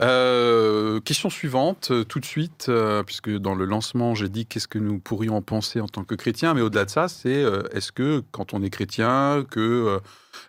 Euh, 0.00 1.00
question 1.00 1.30
suivante, 1.30 1.88
euh, 1.90 2.04
tout 2.04 2.20
de 2.20 2.24
suite, 2.24 2.66
euh, 2.68 3.02
puisque 3.02 3.30
dans 3.30 3.54
le 3.54 3.64
lancement, 3.64 4.14
j'ai 4.14 4.28
dit 4.28 4.46
qu'est-ce 4.46 4.68
que 4.68 4.78
nous 4.78 4.98
pourrions 4.98 5.36
en 5.36 5.42
penser 5.42 5.80
en 5.80 5.88
tant 5.88 6.04
que 6.04 6.14
chrétiens, 6.14 6.54
mais 6.54 6.60
au-delà 6.60 6.84
de 6.84 6.90
ça, 6.90 7.08
c'est 7.08 7.44
est-ce 7.72 7.92
que 7.92 8.22
quand 8.32 8.54
on 8.54 8.62
est 8.62 8.70
chrétien, 8.70 9.44
que 9.50 10.00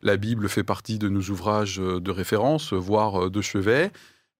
la 0.01 0.17
Bible 0.17 0.49
fait 0.49 0.63
partie 0.63 0.97
de 0.99 1.09
nos 1.09 1.21
ouvrages 1.21 1.77
de 1.77 2.11
référence, 2.11 2.73
voire 2.73 3.29
de 3.29 3.41
chevet, 3.41 3.91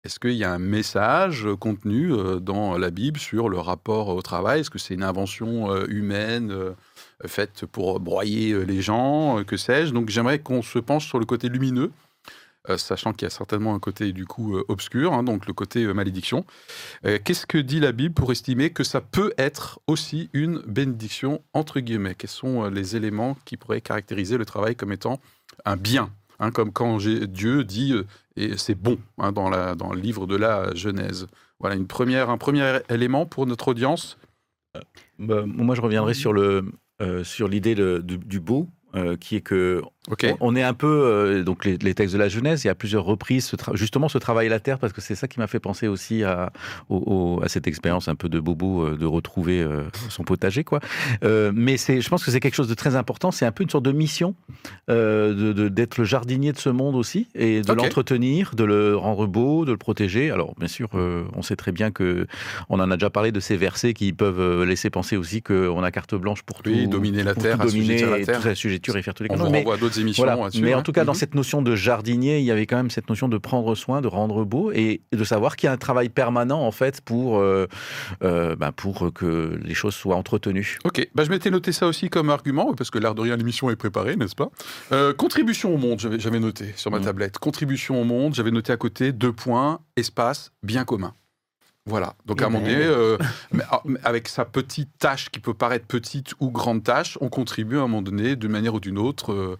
est-ce 0.04 0.19
qu'il 0.19 0.34
y 0.34 0.43
a 0.43 0.52
un 0.52 0.60
message 0.60 1.48
contenu 1.60 2.12
dans 2.41 2.78
la 2.78 2.89
Bible 2.91 3.19
sur 3.19 3.50
le 3.50 3.58
rapport 3.58 4.10
au 4.10 4.22
travail? 4.22 4.62
Est-ce 4.62 4.69
que 4.69 4.80
c'est 4.80 4.93
une 4.93 5.04
invention 5.04 5.86
humaine 5.86 6.54
faite 7.26 7.65
pour 7.65 8.00
broyer 8.00 8.65
les 8.65 8.82
gens, 8.82 9.43
que 9.46 9.58
sais-je? 9.58 9.93
Donc 9.93 10.10
j'aimerais 10.10 10.39
qu'on 10.39 10.62
se 10.62 10.80
penche 10.80 11.08
sur 11.08 11.19
le 11.19 11.26
côté 11.26 11.50
lumineux 11.50 11.91
sachant 12.78 13.13
qu'il 13.13 13.26
y 13.26 13.28
a 13.28 13.30
certainement 13.30 13.76
un 13.76 13.80
côté 13.80 14.13
du 14.13 14.26
coup 14.26 14.56
euh, 14.58 14.63
obscur, 14.67 15.13
hein, 15.13 15.23
donc 15.23 15.47
le 15.47 15.54
côté 15.54 15.84
euh, 15.84 15.93
malédiction. 15.93 16.45
Euh, 17.06 17.19
Qu'est-ce 17.23 17.45
que 17.45 17.58
dit 17.58 17.80
la 17.80 17.91
Bible 17.91 18.13
pour 18.13 18.32
estimer 18.32 18.69
que 18.69 18.84
ça 18.84 19.02
peut 19.02 19.34
être 19.38 19.80
aussi 19.88 20.30
une 20.34 20.60
bénédiction 20.60 21.41
entre 21.54 21.80
guillemets? 21.80 22.15
Quels 22.15 22.30
sont 22.30 22.63
euh, 22.63 22.69
les 22.69 22.95
éléments 22.95 23.38
qui 23.45 23.58
pourraient 23.58 23.82
caractériser 23.82 24.38
le 24.38 24.45
travail 24.45 24.76
comme 24.76 24.91
étant 24.91 25.19
un 25.65 25.76
bien 25.76 26.10
hein, 26.39 26.52
Comme 26.52 26.71
quand 26.71 26.97
Dieu 26.97 27.63
dit 27.63 27.93
euh, 27.93 28.06
et 28.36 28.58
c'est 28.58 28.76
bon 28.76 28.97
hein, 29.17 29.32
dans, 29.32 29.49
le 29.49 29.99
livre 29.99 30.26
de 30.26 30.36
la 30.36 30.73
Genèse? 30.73 31.28
Voilà 31.60 31.76
une 31.76 31.88
première, 31.88 32.30
un 32.30 32.38
premier 32.38 32.80
élément 32.89 33.26
pour 33.26 33.45
notre 33.45 33.69
audience. 33.69 34.17
Bah, 35.19 35.43
moi, 35.45 35.76
je 35.76 35.82
reviendrai 35.82 36.13
sur 36.13 36.34
euh, 37.02 37.47
l'idée 37.47 37.76
du, 37.76 38.39
beau, 38.39 38.69
euh, 38.95 39.17
qui 39.17 39.36
est 39.36 39.41
que 39.41 39.82
On, 40.39 40.54
on 40.54 40.56
est 40.56 40.63
un 40.63 40.74
peu 40.74 40.88
euh, 40.88 41.44
donc 41.44 41.63
les, 41.66 41.78
les 41.78 41.94
textes 41.94 42.13
de 42.13 42.20
la 42.20 42.28
Genèse. 42.28 42.63
Il 42.63 42.68
y 42.68 42.70
a 42.70 42.76
plusieurs 42.76 43.06
reprises 43.06 43.46
ce 43.46 43.56
justement 43.74 44.10
ce 44.10 44.18
travail 44.18 44.50
la 44.50 44.60
terre 44.60 44.78
parce 44.80 44.92
que 44.94 45.00
c'est 45.02 45.16
ça 45.16 45.28
qui 45.30 45.39
m'a 45.39 45.48
fait 45.48 45.60
penser 45.62 45.88
aussi 45.88 46.24
à, 46.24 46.52
au- 46.89 47.38
au- 47.39 47.44
à 47.44 47.48
cette 47.48 47.68
expérience 47.68 48.08
un 48.10 48.16
peu 48.16 48.28
de 48.30 48.39
bobo 48.39 48.84
euh, 48.86 48.98
de 48.98 49.06
retrouver 49.06 49.62
euh, 49.62 49.84
son 50.10 50.24
potager 50.24 50.63
quoi. 50.63 50.80
Mais 51.54 51.78
c'est, 51.78 52.02
je 52.02 52.10
pense 52.10 52.24
que 52.26 52.32
c'est 52.32 52.39
quelque 52.39 52.56
chose 52.56 52.68
de 52.68 52.74
très 52.74 52.96
important. 52.96 53.32
C'est 53.32 53.46
un 53.46 53.52
peu 53.52 53.63
une 53.63 53.70
sorte 53.70 53.86
de 53.86 53.92
mission 53.92 54.36
de- 54.88 55.70
d'être 55.70 55.98
le 55.98 56.04
jardinier 56.04 56.52
de 56.52 56.58
ce 56.58 56.70
monde 56.70 56.96
aussi 56.96 57.28
et 57.36 57.62
de 57.62 57.68
l'entretenir, 57.84 58.52
de 58.56 58.63
le 58.63 58.96
rendre 58.98 59.26
beau, 59.28 59.66
de 59.66 59.72
le 59.72 59.78
protéger. 59.78 60.32
Alors 60.32 60.54
bien 60.58 60.68
sûr, 60.68 60.89
on 60.94 61.42
sait 61.42 61.56
très 61.56 61.72
bien 61.72 61.92
que 61.92 62.28
on 62.70 62.80
en 62.80 62.92
a 62.92 62.96
déjà 62.98 63.10
parlé 63.10 63.32
de 63.32 63.39
ces 63.39 63.56
versets 63.58 63.94
qui 63.94 64.12
peuvent 64.13 64.63
laisser 64.63 64.89
penser 64.89 65.18
aussi 65.18 65.42
qu'on 65.42 65.82
a 65.84 65.92
carte 65.92 66.16
blanche 66.16 66.42
pour 66.44 66.62
Oui, 66.66 66.84
tout, 66.86 66.89
dominer 66.92 67.24
la 67.24 67.34
pour 67.34 67.44
terre, 67.44 67.58
tout 67.58 67.68
dominer, 67.68 67.94
assujettir 68.04 68.10
la 68.12 68.20
et 68.20 68.26
terre. 68.26 68.48
assujettir 68.48 68.96
et 68.98 69.02
faire 69.02 69.13
tous 69.13 69.24
les 69.24 69.30
On. 69.30 69.63
D'autres 69.93 70.01
émissions 70.01 70.23
voilà. 70.23 70.41
là-dessus. 70.41 70.62
Mais 70.62 70.73
en 70.73 70.79
hein. 70.79 70.82
tout 70.82 70.91
cas, 70.91 71.06
dans 71.06 71.13
Mhm. 71.13 71.17
cette 71.17 71.36
notion 71.36 71.62
de 71.62 71.75
jardinier, 71.75 72.39
il 72.39 72.45
y 72.45 72.51
avait 72.51 72.65
quand 72.65 72.75
même 72.77 72.89
cette 72.89 73.10
notion 73.10 73.27
de 73.29 73.38
prendre 73.38 73.75
soin, 73.75 74.01
de 74.01 74.08
rendre 74.08 74.43
beau 74.45 74.71
et 74.71 75.01
de 75.12 75.23
savoir 75.23 75.56
qu'il 75.56 75.67
y 75.67 75.69
a 75.69 75.73
un 75.73 75.77
travail 75.77 76.10
permanent 76.10 76.62
en 76.65 76.71
fait 76.71 77.01
pour, 77.01 77.38
euh, 77.39 77.67
euh, 78.23 78.56
ben, 78.56 78.71
pour 78.71 79.13
que 79.13 79.60
les 79.63 79.73
choses 79.73 79.95
soient 79.95 80.15
entretenues. 80.15 80.77
Ok, 80.84 81.08
bah, 81.15 81.23
je 81.23 81.29
m'étais 81.29 81.51
noté 81.51 81.71
ça 81.71 81.88
aussi 81.88 82.10
comme 82.10 82.29
argument, 82.29 82.73
parce 82.73 82.89
que 82.89 82.97
l'air 82.99 83.15
de 83.15 83.21
rien, 83.21 83.36
l'émission 83.38 83.69
est 83.69 83.75
préparée, 83.75 84.15
n'est-ce 84.15 84.36
pas? 84.36 84.49
Euh, 84.91 85.13
Contribution 85.13 85.73
au 85.73 85.77
monde, 85.77 85.99
j'avais 85.99 86.39
noté 86.39 86.73
sur 86.75 86.91
ma 86.91 86.99
Mm. 86.99 87.03
tablette. 87.06 87.38
Contribution 87.39 88.01
au 88.01 88.03
monde, 88.03 88.34
j'avais 88.36 88.51
noté 88.51 88.71
à 88.73 88.77
côté 88.77 89.12
deux 89.12 89.34
points, 89.34 89.79
espace, 89.95 90.51
bien 90.63 90.86
commun. 90.86 91.13
Voilà, 91.86 92.13
donc 92.25 92.41
à 92.41 92.45
un 92.45 92.47
Eh 92.47 92.51
moment 92.53 92.65
ben. 92.65 92.73
donné, 92.73 92.86
euh, 92.86 93.17
ah, 93.69 93.82
avec 94.06 94.29
sa 94.29 94.45
petite 94.45 94.89
tâche 94.99 95.29
qui 95.29 95.39
peut 95.41 95.53
paraître 95.53 95.86
petite 95.86 96.34
ou 96.39 96.49
grande 96.49 96.82
tâche, 96.84 97.17
on 97.19 97.27
contribue 97.27 97.75
à 97.75 97.79
un 97.79 97.88
moment 97.88 98.01
donné, 98.01 98.38
d'une 98.38 98.51
manière 98.51 98.75
ou 98.75 98.79
d'une 98.79 98.97
autre, 98.97 99.34
euh, 99.34 99.58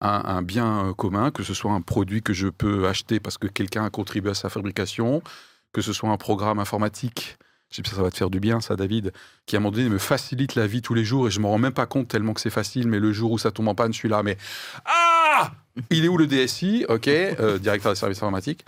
à 0.00 0.32
un 0.34 0.42
bien 0.42 0.86
euh, 0.86 0.94
commun, 0.94 1.30
que 1.30 1.42
ce 1.42 1.54
soit 1.54 1.72
un 1.72 1.80
produit 1.82 2.22
que 2.22 2.32
je 2.32 2.48
peux 2.48 2.88
acheter 2.88 3.20
parce 3.20 3.38
que 3.38 3.46
quelqu'un 3.46 3.84
a 3.84 3.90
contribué 3.90 4.30
à 4.30 4.34
sa 4.34 4.48
fabrication, 4.48 5.22
que 5.72 5.82
ce 5.82 5.92
soit 5.92 6.10
un 6.10 6.16
programme 6.16 6.58
informatique 6.58 7.36
je 7.72 7.76
sais 7.76 7.82
pas 7.82 7.90
si 7.90 7.94
ça 7.94 8.02
va 8.02 8.10
te 8.10 8.16
faire 8.16 8.30
du 8.30 8.40
bien, 8.40 8.60
ça, 8.60 8.74
David, 8.74 9.12
qui 9.46 9.54
à 9.54 9.58
un 9.58 9.62
moment 9.62 9.70
donné 9.70 9.88
me 9.88 9.98
facilite 9.98 10.56
la 10.56 10.66
vie 10.66 10.82
tous 10.82 10.92
les 10.92 11.04
jours 11.04 11.28
et 11.28 11.30
je 11.30 11.38
me 11.38 11.46
rends 11.46 11.56
même 11.58 11.72
pas 11.72 11.86
compte 11.86 12.08
tellement 12.08 12.34
que 12.34 12.40
c'est 12.40 12.50
facile, 12.50 12.88
mais 12.88 12.98
le 12.98 13.12
jour 13.12 13.30
où 13.30 13.38
ça 13.38 13.52
tombe 13.52 13.68
en 13.68 13.76
panne, 13.76 13.92
je 13.92 13.96
suis 13.98 14.08
là, 14.08 14.24
mais 14.24 14.36
ah 14.86 15.52
Il 15.92 16.04
est 16.04 16.08
où 16.08 16.16
le 16.16 16.26
DSI 16.26 16.84
Ok, 16.88 17.06
euh, 17.06 17.58
directeur 17.60 17.92
des 17.92 17.96
services 17.96 18.18
informatiques. 18.18 18.64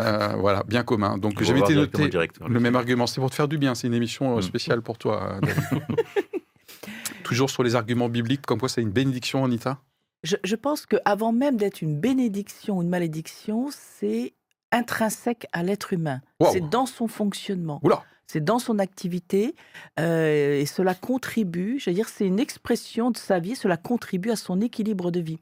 Euh, 0.00 0.34
voilà, 0.36 0.64
bien 0.66 0.82
commun. 0.82 1.16
Donc 1.16 1.34
On 1.36 1.40
va 1.42 1.46
j'avais 1.46 1.60
été 1.60 1.76
noté 1.76 2.02
le 2.02 2.08
directeur. 2.08 2.48
le 2.48 2.58
même 2.58 2.74
argument. 2.74 3.06
C'est 3.06 3.20
pour 3.20 3.30
te 3.30 3.36
faire 3.36 3.46
du 3.46 3.56
bien. 3.56 3.76
C'est 3.76 3.86
une 3.86 3.94
émission 3.94 4.36
Mm. 4.38 4.42
spéciale 4.42 4.82
pour 4.82 4.98
toi. 4.98 5.36
David. 5.42 5.62
Toujours 7.22 7.50
sur 7.50 7.62
les 7.62 7.76
arguments 7.76 8.08
bibliques, 8.08 8.42
comme 8.44 8.58
quoi 8.58 8.68
c'est 8.68 8.82
une 8.82 8.90
bénédiction, 8.90 9.44
Anita? 9.44 9.78
Je, 10.22 10.36
je 10.44 10.56
pense 10.56 10.86
qu'avant 10.86 11.32
même 11.32 11.56
d'être 11.56 11.82
une 11.82 11.98
bénédiction 11.98 12.78
ou 12.78 12.82
une 12.82 12.88
malédiction, 12.88 13.68
c'est 13.70 14.34
intrinsèque 14.72 15.46
à 15.52 15.62
l'être 15.62 15.92
humain. 15.92 16.20
Wow. 16.40 16.50
C'est 16.52 16.68
dans 16.68 16.86
son 16.86 17.08
fonctionnement. 17.08 17.80
Oula 17.82 18.04
C'est 18.26 18.44
dans 18.44 18.58
son 18.58 18.78
activité 18.78 19.54
euh, 19.98 20.60
et 20.60 20.66
cela 20.66 20.94
contribue, 20.94 21.78
je 21.78 21.90
veux 21.90 21.94
dire, 21.94 22.08
c'est 22.08 22.26
une 22.26 22.40
expression 22.40 23.10
de 23.10 23.16
sa 23.16 23.38
vie, 23.38 23.56
cela 23.56 23.76
contribue 23.76 24.30
à 24.30 24.36
son 24.36 24.60
équilibre 24.60 25.10
de 25.10 25.20
vie. 25.20 25.38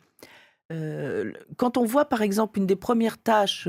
Euh, 0.71 1.33
quand 1.57 1.79
on 1.79 1.85
voit 1.87 2.05
par 2.05 2.21
exemple 2.21 2.59
une 2.59 2.67
des 2.67 2.77
premières 2.77 3.17
tâches 3.17 3.69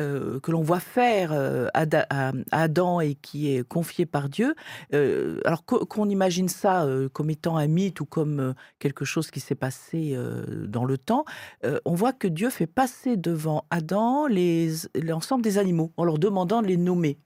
euh, 0.00 0.40
que 0.40 0.50
l'on 0.50 0.62
voit 0.62 0.80
faire 0.80 1.32
euh, 1.32 1.68
à, 1.74 1.84
à- 2.08 2.32
Adam 2.52 3.00
et 3.00 3.14
qui 3.16 3.54
est 3.54 3.62
confiée 3.68 4.06
par 4.06 4.28
Dieu, 4.30 4.54
alors 4.92 5.64
qu'o- 5.66 5.84
qu'on 5.86 6.08
imagine 6.08 6.48
ça 6.48 6.86
comme 7.12 7.30
étant 7.30 7.56
un 7.58 7.66
mythe 7.66 8.00
ou 8.00 8.06
comme 8.06 8.54
quelque 8.78 9.04
chose 9.04 9.30
qui 9.30 9.40
s'est 9.40 9.54
passé 9.54 10.16
dans 10.66 10.84
le 10.84 10.98
temps, 10.98 11.24
on 11.84 11.94
voit 11.94 12.12
que 12.12 12.28
Dieu 12.28 12.50
fait 12.50 12.66
passer 12.66 13.16
devant 13.16 13.64
Adam 13.70 14.26
l'ensemble 14.94 15.42
des 15.42 15.58
animaux 15.58 15.92
en 15.96 16.04
leur 16.04 16.18
demandant 16.18 16.62
de 16.62 16.66
les 16.68 16.76
nommer. 16.76 17.18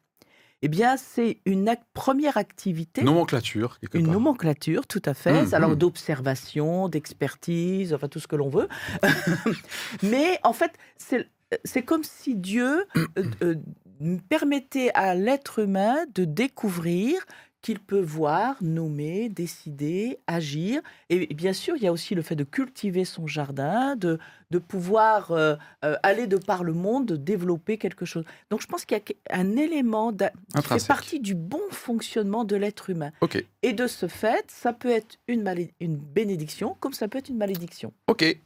Eh 0.64 0.68
bien, 0.68 0.96
c'est 0.96 1.38
une 1.44 1.66
ac- 1.68 1.80
première 1.92 2.36
activité, 2.36 3.02
Nomenclature, 3.02 3.80
quelque 3.80 3.98
une 3.98 4.04
part. 4.06 4.14
nomenclature, 4.14 4.86
tout 4.86 5.02
à 5.04 5.12
fait, 5.14 5.42
Mhm. 5.42 5.54
alors 5.54 5.76
d'observation, 5.76 6.88
d'expertise, 6.88 7.92
enfin 7.92 8.06
tout 8.08 8.20
ce 8.20 8.28
que 8.28 8.36
l'on 8.36 8.48
veut. 8.48 8.68
Mais 10.02 10.38
en 10.44 10.52
fait, 10.52 10.72
c'est 10.98 11.28
c'est 11.64 11.82
comme 11.82 12.02
si 12.04 12.34
Dieu 12.34 12.86
euh, 12.96 13.24
euh, 13.42 13.54
permettait 14.30 14.90
à 14.94 15.14
l'être 15.14 15.58
humain 15.58 15.96
de 16.14 16.24
découvrir 16.24 17.26
qu'il 17.62 17.78
peut 17.78 18.00
voir, 18.00 18.56
nommer, 18.60 19.28
décider, 19.28 20.18
agir. 20.26 20.82
Et 21.08 21.26
bien 21.32 21.52
sûr, 21.52 21.76
il 21.76 21.82
y 21.82 21.86
a 21.86 21.92
aussi 21.92 22.14
le 22.14 22.22
fait 22.22 22.34
de 22.34 22.44
cultiver 22.44 23.04
son 23.04 23.26
jardin, 23.28 23.94
de, 23.96 24.18
de 24.50 24.58
pouvoir 24.58 25.30
euh, 25.30 25.54
euh, 25.84 25.96
aller 26.02 26.26
de 26.26 26.36
par 26.36 26.64
le 26.64 26.72
monde, 26.72 27.06
de 27.06 27.16
développer 27.16 27.78
quelque 27.78 28.04
chose. 28.04 28.24
Donc 28.50 28.60
je 28.60 28.66
pense 28.66 28.84
qu'il 28.84 28.98
y 28.98 29.00
a 29.00 29.38
un 29.38 29.56
élément 29.56 30.12
qui 30.12 30.62
fait 30.62 30.86
partie 30.86 31.20
du 31.20 31.34
bon 31.34 31.62
fonctionnement 31.70 32.44
de 32.44 32.56
l'être 32.56 32.90
humain. 32.90 33.12
Et 33.62 33.72
de 33.72 33.86
ce 33.86 34.08
fait, 34.08 34.44
ça 34.48 34.72
peut 34.72 34.90
être 34.90 35.16
une, 35.28 35.48
une 35.80 35.96
bénédiction 35.96 36.76
comme 36.80 36.92
ça 36.92 37.06
peut 37.08 37.18
être 37.18 37.28
une 37.28 37.38
malédiction. 37.38 37.92
ok. 38.08 38.36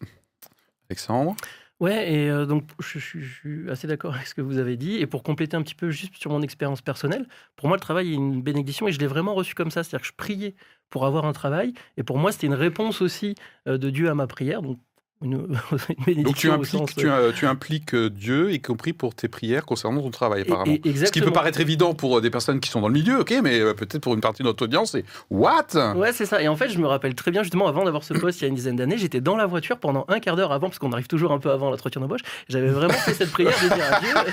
Alexandre? 0.88 1.34
Ouais, 1.78 2.10
et 2.10 2.30
euh, 2.30 2.46
donc 2.46 2.70
je, 2.80 2.98
suis 2.98 3.70
assez 3.70 3.86
d'accord 3.86 4.14
avec 4.14 4.26
ce 4.26 4.34
que 4.34 4.40
vous 4.40 4.56
avez 4.56 4.78
dit. 4.78 4.96
Et 4.96 5.06
pour 5.06 5.22
compléter 5.22 5.56
un 5.56 5.62
petit 5.62 5.74
peu 5.74 5.90
juste 5.90 6.16
sur 6.16 6.30
mon 6.30 6.40
expérience 6.40 6.80
personnelle, 6.80 7.28
pour 7.54 7.68
moi, 7.68 7.76
le 7.76 7.82
travail 7.82 8.12
est 8.12 8.14
une 8.14 8.40
bénédiction 8.42 8.88
et 8.88 8.92
je 8.92 8.98
l'ai 8.98 9.06
vraiment 9.06 9.34
reçu 9.34 9.54
comme 9.54 9.70
ça. 9.70 9.84
C'est-à-dire 9.84 10.00
que 10.00 10.06
je 10.06 10.16
priais 10.16 10.54
pour 10.88 11.04
avoir 11.04 11.26
un 11.26 11.34
travail. 11.34 11.74
Et 11.98 12.02
pour 12.02 12.16
moi, 12.16 12.32
c'était 12.32 12.46
une 12.46 12.54
réponse 12.54 13.02
aussi 13.02 13.34
euh, 13.68 13.76
de 13.76 13.90
Dieu 13.90 14.08
à 14.08 14.14
ma 14.14 14.26
prière. 14.26 14.62
Donc, 14.62 14.78
une, 15.22 15.32
une 15.98 16.04
bénédiction. 16.04 16.22
Donc 16.22 16.36
tu 16.36 16.50
impliques, 16.50 16.70
sens, 16.90 16.94
tu, 16.96 17.08
euh, 17.08 17.12
euh, 17.28 17.32
tu 17.32 17.46
impliques 17.46 17.94
Dieu, 17.94 18.52
y 18.52 18.60
compris 18.60 18.92
pour 18.92 19.14
tes 19.14 19.28
prières 19.28 19.64
concernant 19.64 20.02
ton 20.02 20.10
travail, 20.10 20.42
apparemment. 20.42 20.76
et- 20.84 20.94
Ce 20.96 21.10
qui 21.10 21.20
peut 21.20 21.32
paraître 21.32 21.60
évident 21.60 21.94
pour 21.94 22.18
euh, 22.18 22.20
des 22.20 22.30
personnes 22.30 22.60
qui 22.60 22.68
sont 22.70 22.80
dans 22.80 22.88
le 22.88 22.94
milieu, 22.94 23.20
ok, 23.20 23.34
mais 23.42 23.60
peut-être 23.74 23.98
pour 24.00 24.14
une 24.14 24.20
partie 24.20 24.42
de 24.42 24.48
notre 24.48 24.64
audience, 24.64 24.92
c'est 24.92 25.04
What? 25.30 25.94
Ouais, 25.96 26.12
c'est 26.12 26.26
ça. 26.26 26.42
Et 26.42 26.48
en 26.48 26.56
fait, 26.56 26.68
je 26.68 26.78
me 26.78 26.86
rappelle 26.86 27.14
très 27.14 27.30
bien, 27.30 27.42
justement, 27.42 27.66
avant 27.66 27.84
d'avoir 27.84 28.04
ce 28.04 28.12
poste 28.20 28.40
il 28.40 28.42
y 28.42 28.44
a 28.44 28.48
une 28.48 28.54
dizaine 28.54 28.76
d'années, 28.76 28.98
j'étais 28.98 29.20
dans 29.20 29.36
la 29.36 29.46
voiture 29.46 29.78
pendant 29.78 30.04
un 30.08 30.20
quart 30.20 30.36
d'heure 30.36 30.52
avant, 30.52 30.68
parce 30.68 30.78
qu'on 30.78 30.92
arrive 30.92 31.06
toujours 31.06 31.32
un 31.32 31.38
peu 31.38 31.50
avant 31.50 31.70
l'entretien 31.70 32.00
d'embauche. 32.00 32.20
J'avais 32.48 32.68
vraiment 32.68 32.94
fait 32.94 33.14
cette 33.14 33.32
prière 33.32 33.52
de 33.62 33.74
dire 33.74 33.92
à 33.92 34.00
Dieu. 34.00 34.32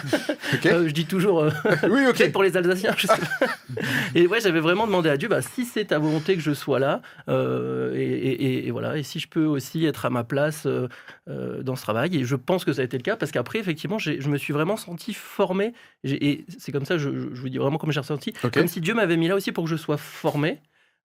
Euh, 0.65 0.87
je 0.87 0.93
dis 0.93 1.05
toujours, 1.05 1.41
euh, 1.41 1.49
Oui, 1.89 2.01
ok. 2.09 2.31
pour 2.31 2.41
les 2.43 2.55
Alsaciens, 2.55 2.93
je 2.97 3.07
sais 3.07 3.13
pas. 3.39 3.47
Et 4.15 4.27
ouais, 4.27 4.39
j'avais 4.39 4.59
vraiment 4.59 4.85
demandé 4.85 5.09
à 5.09 5.17
Dieu, 5.17 5.27
bah, 5.27 5.41
si 5.41 5.65
c'est 5.65 5.85
ta 5.85 5.99
volonté 5.99 6.35
que 6.35 6.41
je 6.41 6.53
sois 6.53 6.79
là, 6.79 7.01
et 7.95 8.69
voilà, 8.71 8.97
et 8.97 9.03
si 9.03 9.19
je 9.19 9.27
peux 9.27 9.45
aussi 9.45 9.85
être 9.85 10.05
à 10.05 10.09
ma 10.09 10.23
place 10.23 10.65
euh, 10.73 10.87
euh, 11.29 11.63
dans 11.63 11.75
ce 11.75 11.83
travail. 11.83 12.17
Et 12.17 12.23
je 12.25 12.35
pense 12.35 12.65
que 12.65 12.73
ça 12.73 12.81
a 12.81 12.85
été 12.85 12.97
le 12.97 13.03
cas, 13.03 13.15
parce 13.15 13.31
qu'après, 13.31 13.59
effectivement, 13.59 13.99
je 13.99 14.29
me 14.29 14.37
suis 14.37 14.53
vraiment 14.53 14.77
senti 14.77 15.13
formé. 15.13 15.73
Et 16.03 16.45
c'est 16.59 16.71
comme 16.71 16.85
ça, 16.85 16.97
je, 16.97 17.09
je 17.33 17.41
vous 17.41 17.49
dis 17.49 17.57
vraiment 17.59 17.77
comme 17.77 17.91
j'ai 17.91 17.99
ressenti, 18.01 18.33
comme 18.53 18.67
si 18.67 18.81
Dieu 18.81 18.93
m'avait 18.93 19.17
mis 19.17 19.27
là 19.27 19.35
aussi 19.35 19.51
pour 19.51 19.63
que 19.65 19.69
je 19.69 19.75
sois 19.77 19.97
formé. 19.97 20.59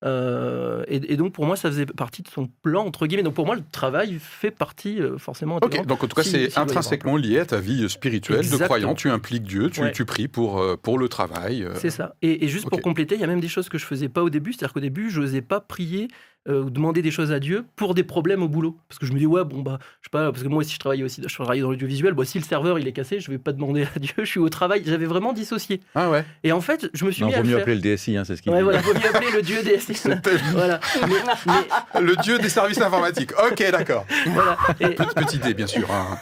Euh, 0.05 0.85
et, 0.87 1.13
et 1.13 1.17
donc 1.17 1.33
pour 1.33 1.45
moi, 1.45 1.57
ça 1.57 1.69
faisait 1.71 1.85
partie 1.87 2.23
de 2.23 2.29
son 2.29 2.47
plan 2.63 2.85
entre 2.87 3.07
guillemets. 3.09 3.25
Donc 3.25 3.35
pour 3.35 3.47
moi, 3.47 3.57
le 3.57 3.63
travail 3.73 4.19
fait 4.21 4.53
partie 4.53 5.01
euh, 5.03 5.19
forcément. 5.19 5.57
Ok, 5.61 5.85
donc 5.87 6.05
en 6.05 6.07
tout 6.07 6.15
cas, 6.15 6.23
Si- 6.23 6.31
c'est 6.31 6.57
intrinsèquement 6.59 7.17
lié 7.17 7.41
à 7.41 7.47
ta 7.47 7.59
vie 7.59 7.89
spirituelle 7.89 8.49
de 8.49 8.57
croyant. 8.59 8.95
Tu 8.95 9.11
impliques 9.11 9.43
Dieu, 9.43 9.71
tu, 9.71 9.81
Ouais. 9.81 9.91
tu 9.93 10.05
pries 10.05 10.29
pour, 10.29 10.65
pour 10.83 10.99
le 10.99 11.09
travail. 11.09 11.65
euh. 11.65 11.75
C'est 11.75 11.91
ça. 11.91 12.15
Et, 12.23 12.45
et 12.45 12.49
juste 12.49 12.69
pour 12.71 12.81
compléter, 12.81 13.17
il 13.17 13.21
y 13.21 13.25
a 13.25 13.27
même 13.27 13.41
des 13.41 13.49
choses 13.49 13.69
que 13.69 13.77
je 13.79 13.85
faisais 13.85 14.09
pas 14.09 14.23
au 14.23 14.31
début. 14.31 14.53
C'est-à-dire 14.53 14.73
qu'au 14.75 14.81
début, 14.81 15.11
je 15.11 15.21
n'osais 15.21 15.43
pas 15.43 15.61
prier 15.61 16.07
euh, 16.49 16.63
ou 16.65 16.71
demander 16.71 17.03
des 17.03 17.11
choses 17.11 17.33
à 17.33 17.41
Dieu 17.41 17.65
pour 17.77 17.95
des 17.95 18.05
problèmes 18.05 18.43
au 18.43 18.49
boulot. 18.49 18.77
Parce 18.89 18.99
que 18.99 19.07
je 19.07 19.13
me 19.13 19.19
dis, 19.19 19.27
ouais, 19.27 19.45
bon, 19.45 19.61
bah, 19.63 19.79
je 20.01 20.07
sais 20.07 20.11
pas, 20.11 20.31
parce 20.33 20.43
que 20.43 20.49
moi 20.49 20.61
aussi, 20.61 20.73
je 20.75 20.79
travaillais 20.79 21.03
aussi, 21.05 21.23
je 21.27 21.35
travaillais 21.35 21.63
dans 21.63 21.71
l'audiovisuel. 21.71 22.15
Bon, 22.15 22.25
si 22.25 22.39
le 22.39 22.45
serveur, 22.45 22.79
il 22.79 22.87
est 22.89 22.93
cassé, 22.93 23.21
je 23.21 23.31
vais 23.31 23.39
pas 23.39 23.53
demander 23.53 23.87
à 23.95 23.99
Dieu. 23.99 24.15
Je 24.19 24.25
suis 24.25 24.41
au 24.41 24.49
travail. 24.49 24.83
J'avais 24.87 25.07
vraiment 25.07 25.33
dissocié. 25.33 25.81
Ah 25.95 26.11
ouais 26.11 26.25
Et 26.45 26.53
en 26.53 26.61
fait, 26.61 26.89
je 26.95 27.05
me 27.05 27.11
suis 27.11 27.23
Non, 27.23 27.29
mis 27.29 27.35
à 27.35 27.39
vaut 27.39 27.45
mieux 27.45 27.53
faire. 27.55 27.63
appeler 27.63 27.77
le 27.77 27.81
DSI, 27.97 28.17
hein, 28.17 28.25
c'est 28.25 28.37
ce 28.37 28.43
qu'il 28.43 28.51
Ouais, 28.53 28.59
dit. 28.59 28.65
voilà, 28.65 28.81
vaut 28.81 28.95
mieux 28.95 29.09
appeler 29.15 29.31
le 29.33 29.43
dieu 29.43 29.63
des 29.63 29.79
voilà. 30.53 30.81
Mais, 31.07 31.15
mais- 31.95 32.01
Le 32.01 32.17
dieu 32.23 32.39
des 32.39 32.49
services 32.49 32.81
informatiques. 32.81 33.33
Ok, 33.51 33.59
d'accord. 33.71 34.05
voilà. 34.27 34.57
Et- 34.81 34.89
Petite, 34.95 35.15
petite 35.15 35.35
idée, 35.45 35.55
bien 35.55 35.67
sûr. 35.67 35.89
hein. 35.91 36.19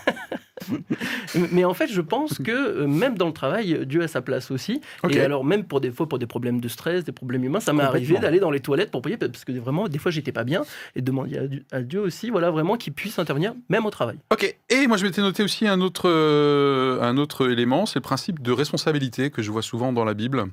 Mais 1.52 1.64
en 1.64 1.74
fait, 1.74 1.88
je 1.88 2.00
pense 2.00 2.38
que 2.38 2.50
euh, 2.50 2.86
même 2.86 3.16
dans 3.16 3.26
le 3.26 3.32
travail, 3.32 3.86
Dieu 3.86 4.02
a 4.02 4.08
sa 4.08 4.22
place 4.22 4.50
aussi. 4.50 4.80
Et 5.08 5.20
alors, 5.20 5.44
même 5.44 5.64
pour 5.64 5.80
des 5.80 5.90
fois, 5.90 6.08
pour 6.08 6.18
des 6.18 6.26
problèmes 6.26 6.60
de 6.60 6.68
stress, 6.68 7.04
des 7.04 7.12
problèmes 7.12 7.44
humains, 7.44 7.60
ça 7.60 7.72
m'est 7.72 7.82
arrivé 7.82 8.18
d'aller 8.18 8.40
dans 8.40 8.50
les 8.50 8.60
toilettes 8.60 8.90
pour 8.90 9.02
prier 9.02 9.16
parce 9.16 9.44
que 9.44 9.52
vraiment, 9.52 9.88
des 9.88 9.98
fois, 9.98 10.10
j'étais 10.10 10.32
pas 10.32 10.44
bien 10.44 10.64
et 10.94 11.00
de 11.00 11.06
demander 11.06 11.64
à 11.72 11.80
Dieu, 11.80 12.00
aussi, 12.00 12.30
voilà, 12.30 12.50
vraiment 12.50 12.76
qu'il 12.76 12.92
puisse 12.92 13.18
intervenir, 13.18 13.54
même 13.68 13.86
au 13.86 13.90
travail. 13.90 14.16
Ok, 14.32 14.56
et 14.70 14.86
moi 14.86 14.96
je 14.96 15.04
m'étais 15.04 15.20
noté 15.20 15.42
aussi 15.42 15.66
un 15.66 15.80
autre, 15.80 16.08
euh, 16.08 17.00
un 17.00 17.16
autre 17.16 17.50
élément, 17.50 17.86
c'est 17.86 17.98
le 17.98 18.02
principe 18.02 18.42
de 18.42 18.52
responsabilité 18.52 19.30
que 19.30 19.42
je 19.42 19.50
vois 19.50 19.62
souvent 19.62 19.92
dans 19.92 20.04
la 20.04 20.14
Bible. 20.14 20.44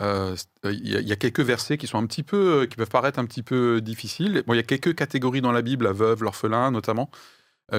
Euh, 0.00 0.34
Il 0.64 0.88
y, 0.88 1.08
y 1.08 1.12
a 1.12 1.16
quelques 1.16 1.40
versets 1.40 1.76
qui 1.78 1.86
sont 1.86 1.98
un 1.98 2.06
petit 2.06 2.22
peu, 2.24 2.66
qui 2.68 2.76
peuvent 2.76 2.90
paraître 2.90 3.18
un 3.18 3.24
petit 3.24 3.42
peu 3.42 3.80
difficiles. 3.80 4.42
Bon, 4.46 4.54
il 4.54 4.56
y 4.56 4.60
a 4.60 4.64
quelques 4.64 4.94
catégories 4.94 5.40
dans 5.40 5.52
la 5.52 5.62
Bible, 5.62 5.84
la 5.84 5.92
veuve, 5.92 6.22
l'orphelin 6.22 6.70
notamment, 6.70 7.10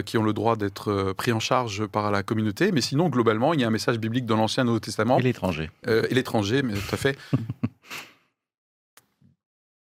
qui 0.02 0.18
ont 0.18 0.24
le 0.24 0.34
droit 0.34 0.56
d'être 0.56 0.92
euh, 0.92 1.14
pris 1.14 1.32
en 1.32 1.40
charge 1.40 1.86
par 1.86 2.12
la 2.12 2.24
communauté. 2.24 2.72
Mais 2.72 2.82
sinon, 2.82 3.10
globalement, 3.10 3.54
il 3.54 3.62
y 3.62 3.64
a 3.64 3.68
un 3.68 3.72
message 3.72 4.00
biblique 4.00 4.26
dans 4.26 4.38
l'Ancien 4.38 4.64
et 4.64 4.66
Nouveau 4.66 4.80
Testament 4.80 5.20
Et 5.20 5.24
l'étranger. 5.24 5.70
euh, 5.88 6.08
et 6.10 6.14
l'étranger, 6.16 6.62
mais 6.64 6.74
tout 6.74 6.94
à 6.94 6.98
fait. 6.98 7.18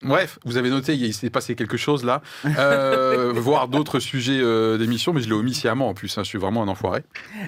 Bref, 0.03 0.39
vous 0.45 0.57
avez 0.57 0.71
noté, 0.71 0.95
il 0.95 1.13
s'est 1.13 1.29
passé 1.29 1.55
quelque 1.55 1.77
chose 1.77 2.03
là, 2.03 2.23
euh, 2.45 3.31
voire 3.35 3.67
d'autres 3.67 3.99
sujets 3.99 4.39
euh, 4.41 4.79
d'émission, 4.79 5.13
mais 5.13 5.21
je 5.21 5.27
l'ai 5.27 5.35
omis 5.35 5.53
sciemment 5.53 5.89
en 5.89 5.93
plus, 5.93 6.17
hein, 6.17 6.23
je 6.23 6.29
suis 6.29 6.39
vraiment 6.39 6.63
un 6.63 6.67
enfoiré, 6.67 7.03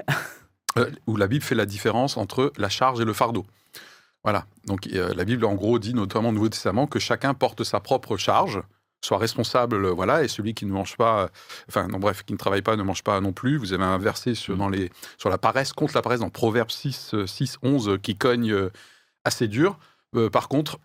Euh, 0.75 0.89
où 1.05 1.17
la 1.17 1.27
Bible 1.27 1.43
fait 1.43 1.53
la 1.53 1.67
différence 1.67 2.17
entre 2.17 2.51
la 2.57 2.67
charge 2.67 2.99
et 2.99 3.05
le 3.05 3.13
fardeau. 3.13 3.45
Voilà, 4.23 4.47
donc 4.65 4.87
euh, 4.87 5.13
la 5.13 5.23
Bible 5.23 5.45
en 5.45 5.53
gros 5.53 5.77
dit 5.77 5.93
notamment 5.93 6.29
au 6.29 6.31
Nouveau 6.31 6.49
Testament 6.49 6.87
que 6.87 6.97
chacun 6.97 7.35
porte 7.35 7.63
sa 7.63 7.79
propre 7.79 8.17
charge, 8.17 8.59
soit 9.03 9.17
responsable, 9.17 9.87
voilà, 9.89 10.23
et 10.23 10.27
celui 10.27 10.53
qui 10.53 10.65
ne 10.65 10.71
mange 10.71 10.95
pas, 10.97 11.23
euh, 11.23 11.27
enfin 11.67 11.87
non 11.87 11.99
bref, 11.99 12.23
qui 12.23 12.33
ne 12.33 12.37
travaille 12.37 12.61
pas 12.61 12.75
ne 12.75 12.83
mange 12.83 13.03
pas 13.03 13.19
non 13.21 13.33
plus. 13.33 13.57
Vous 13.57 13.73
avez 13.73 13.83
un 13.83 13.97
verset 13.97 14.33
sur, 14.35 14.55
dans 14.55 14.69
les, 14.69 14.89
sur 15.17 15.29
la 15.29 15.37
paresse, 15.37 15.73
contre 15.73 15.93
la 15.95 16.01
paresse 16.01 16.21
dans 16.21 16.29
Proverbe 16.29 16.71
6, 16.71 17.11
euh, 17.13 17.27
6 17.27 17.57
11 17.63 17.89
euh, 17.89 17.97
qui 17.97 18.17
cogne 18.17 18.51
euh, 18.51 18.69
assez 19.25 19.47
dur. 19.47 19.77
Euh, 20.15 20.29
par 20.29 20.47
contre, 20.47 20.77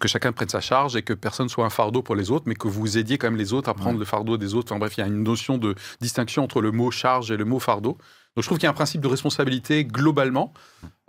que 0.00 0.08
chacun 0.08 0.30
prenne 0.32 0.48
sa 0.50 0.60
charge 0.60 0.94
et 0.94 1.02
que 1.02 1.14
personne 1.14 1.48
soit 1.48 1.64
un 1.64 1.70
fardeau 1.70 2.02
pour 2.02 2.14
les 2.16 2.30
autres, 2.30 2.44
mais 2.46 2.54
que 2.54 2.68
vous 2.68 2.98
aidiez 2.98 3.16
quand 3.18 3.28
même 3.28 3.38
les 3.38 3.52
autres 3.54 3.70
à 3.70 3.74
prendre 3.74 3.94
Ouais. 3.94 3.98
le 4.00 4.04
fardeau 4.04 4.36
des 4.36 4.54
autres. 4.54 4.70
Enfin 4.72 4.78
bref, 4.78 4.96
il 4.98 5.00
y 5.00 5.02
a 5.02 5.06
une 5.06 5.22
notion 5.22 5.56
de 5.56 5.74
distinction 6.02 6.44
entre 6.44 6.60
le 6.60 6.70
mot 6.70 6.90
charge 6.90 7.30
et 7.30 7.36
le 7.38 7.46
mot 7.46 7.58
fardeau. 7.58 7.92
Donc 8.36 8.42
je 8.42 8.46
trouve 8.46 8.58
qu'il 8.58 8.64
y 8.64 8.68
a 8.68 8.70
un 8.70 8.74
principe 8.74 9.00
de 9.00 9.08
responsabilité 9.08 9.86
globalement 9.86 10.52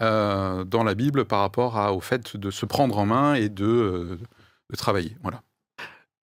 euh, 0.01 0.63
dans 0.63 0.85
la 0.85 0.95
Bible 0.95 1.25
par 1.25 1.41
rapport 1.41 1.77
à- 1.77 1.91
au 1.93 1.99
fait 1.99 2.37
de 2.37 2.49
se 2.49 2.65
prendre 2.65 2.97
en 2.97 3.05
main 3.05 3.33
et 3.33 3.49
de, 3.49 3.65
euh, 3.65 4.17
de 4.69 4.75
travailler. 4.77 5.17
Voilà. 5.21 5.41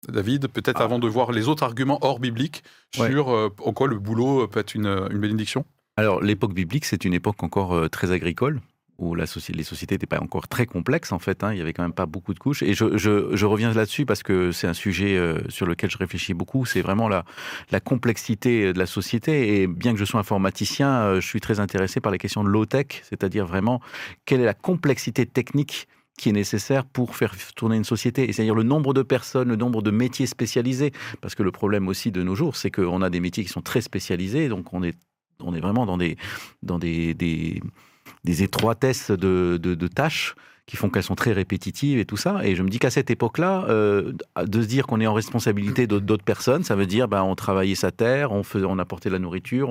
David, 0.07 0.49
peut-être 0.49 0.81
Ah. 0.81 0.85
avant 0.85 0.99
de 0.99 1.09
voir 1.09 1.33
les 1.33 1.49
autres 1.49 1.63
arguments 1.65 1.99
hors 2.03 2.21
bibliques 2.21 2.63
Ouais. 2.99 3.11
sur 3.11 3.31
euh, 3.31 3.49
en 3.65 3.73
quoi 3.73 3.89
le 3.89 3.99
boulot 3.99 4.47
peut 4.49 4.61
être 4.61 4.75
une, 4.75 4.87
une 5.11 5.19
bénédiction. 5.19 5.65
Alors, 5.97 6.21
l'époque 6.23 6.55
biblique, 6.55 6.85
c'est 6.85 7.05
une 7.05 7.15
époque 7.15 7.43
encore 7.43 7.75
euh, 7.75 7.89
très 7.89 8.13
agricole, 8.13 8.61
où 8.99 9.15
la 9.15 9.25
les 9.55 9.63
sociétés 9.63 9.95
n'étaient 9.95 10.07
pas 10.07 10.21
encore 10.21 10.49
très 10.49 10.67
complexes 10.67 11.13
en 11.13 11.19
fait. 11.19 11.43
Hein. 11.45 11.53
il 11.53 11.59
y 11.59 11.61
avait 11.61 11.73
quand 11.73 11.83
même 11.83 11.93
pas 11.93 12.07
beaucoup 12.07 12.35
de 12.35 12.39
couches. 12.39 12.63
Et 12.63 12.75
je, 12.75 12.97
je, 12.97 13.45
reviens 13.47 13.73
là-dessus 13.73 14.07
parce 14.07 14.23
que 14.25 14.51
c'est 14.53 14.67
un 14.67 14.75
sujet 14.75 15.17
euh, 15.17 15.39
sur 15.49 15.67
lequel 15.67 15.91
je 15.91 15.99
réfléchis 15.99 16.35
beaucoup. 16.35 16.67
C'est 16.67 16.81
vraiment 16.83 17.09
la, 17.09 17.25
la 17.71 17.81
complexité 17.81 18.73
de 18.73 18.79
la 18.79 18.87
société. 18.87 19.63
Et 19.63 19.67
bien 19.69 19.93
que 19.93 19.99
je 19.99 20.05
sois 20.05 20.19
informaticien, 20.21 20.89
euh, 21.03 21.21
je 21.21 21.27
suis 21.27 21.41
très 21.41 21.61
intéressé 21.61 22.01
par 22.01 22.11
les 22.13 22.19
questions 22.19 22.43
de 22.43 22.49
low-tech, 22.49 22.87
c'est-à-dire 23.09 23.47
vraiment 23.47 23.81
quelle 24.25 24.41
est 24.41 24.45
la 24.47 24.55
complexité 24.55 25.27
technique 25.27 25.87
qui 26.19 26.29
est 26.29 26.33
nécessaire 26.33 26.85
pour 26.85 27.17
faire 27.17 27.35
tourner 27.57 27.77
une 27.77 27.85
société. 27.85 28.31
c'est-à-dire 28.33 28.55
le 28.55 28.65
nombre 28.65 28.93
de 28.93 29.03
personnes, 29.03 29.49
le 29.49 29.57
nombre 29.57 29.81
de 29.81 29.91
métiers 29.91 30.27
spécialisés. 30.27 30.93
Parce 31.23 31.35
que 31.35 31.43
le 31.43 31.53
problème 31.53 31.89
aussi 31.89 32.11
de 32.11 32.23
nos 32.23 32.35
jours, 32.35 32.57
c'est 32.57 32.71
qu'on 32.71 33.01
a 33.01 33.09
des 33.09 33.21
métiers 33.21 33.45
qui 33.45 33.51
sont 33.51 33.63
très 33.63 33.81
spécialisés, 33.81 34.49
donc 34.49 34.75
on 34.75 34.83
est, 34.83 34.97
on 35.41 35.55
est 35.55 35.61
vraiment 35.61 35.87
dans 35.87 35.97
des, 35.97 36.17
dans 36.63 36.79
des, 36.79 37.15
des 37.15 38.43
étroitesses 38.43 39.11
de, 39.11 39.57
de, 39.57 39.89
tâches 39.89 40.35
qui 40.67 40.77
font 40.77 40.91
qu'elles 40.91 41.03
sont 41.03 41.15
très 41.15 41.33
répétitives 41.33 41.99
et 41.99 42.05
tout 42.05 42.17
ça. 42.17 42.45
Et 42.45 42.55
je 42.55 42.63
me 42.63 42.69
dis 42.69 42.79
qu'à 42.79 42.91
cette 42.91 43.11
époque-là, 43.11 43.65
euh, 43.69 44.13
de 44.45 44.61
se 44.61 44.67
dire 44.67 44.87
qu'on 44.87 45.01
est 45.01 45.07
en 45.07 45.15
responsabilité 45.15 45.87
d'autres 45.87 46.25
personnes, 46.25 46.63
ça 46.63 46.77
veut 46.77 46.87
dire 46.87 47.09
ben, 47.09 47.23
on 47.23 47.35
travaillait 47.35 47.75
sa 47.75 47.91
terre, 47.91 48.33
on, 48.33 48.43
faisait, 48.43 48.67
on 48.67 48.79
apportait 48.79 49.09
la 49.09 49.19
nourriture, 49.19 49.71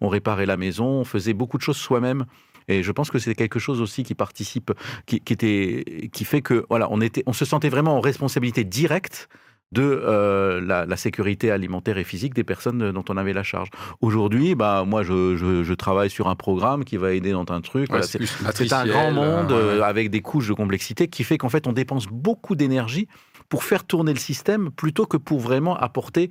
on 0.00 0.08
réparait 0.08 0.46
la 0.46 0.56
maison, 0.56 0.86
on 0.86 1.04
faisait 1.04 1.34
beaucoup 1.34 1.56
de 1.56 1.62
choses 1.62 1.78
soi-même. 1.78 2.26
Et 2.68 2.82
je 2.82 2.92
pense 2.92 3.10
que 3.10 3.18
c'est 3.18 3.34
quelque 3.34 3.58
chose 3.58 3.80
aussi 3.80 4.02
qui 4.02 4.14
participe, 4.14 4.72
qui, 5.06 5.20
qui, 5.20 5.32
était, 5.32 6.08
qui 6.12 6.24
fait 6.24 6.42
que 6.42 6.66
voilà, 6.68 6.88
on 6.90 7.00
était, 7.00 7.22
on 7.26 7.32
se 7.32 7.44
sentait 7.44 7.68
vraiment 7.68 7.96
en 7.96 8.00
responsabilité 8.00 8.64
directe 8.64 9.28
de 9.72 9.82
euh, 9.82 10.60
la, 10.60 10.96
sécurité 10.96 11.50
alimentaire 11.50 11.98
et 11.98 12.04
physique 12.04 12.34
des 12.34 12.44
personnes 12.44 12.92
dont 12.92 13.04
on 13.08 13.16
avait 13.16 13.32
la 13.32 13.42
charge. 13.42 13.68
Aujourd'hui, 14.00 14.54
bah, 14.54 14.84
moi, 14.86 15.02
je, 15.02 15.74
travaille 15.74 16.10
sur 16.10 16.28
un 16.28 16.36
programme 16.36 16.84
qui 16.84 16.96
va 16.96 17.12
aider 17.12 17.32
dans 17.32 17.44
un 17.50 17.60
truc. 17.60 17.90
c'est 18.02 18.72
un 18.72 18.86
grand 18.86 19.12
monde 19.12 19.52
euh, 19.52 19.82
avec 19.82 20.10
des 20.10 20.20
couches 20.20 20.48
de 20.48 20.54
complexité 20.54 21.08
qui 21.08 21.24
fait 21.24 21.36
qu'en 21.36 21.48
fait, 21.48 21.66
on 21.66 21.72
dépense 21.72 22.06
beaucoup 22.06 22.54
d'énergie 22.54 23.08
pour 23.48 23.64
faire 23.64 23.84
tourner 23.84 24.12
le 24.12 24.18
système 24.18 24.70
plutôt 24.70 25.06
que 25.06 25.16
pour 25.16 25.40
vraiment 25.40 25.76
apporter 25.76 26.30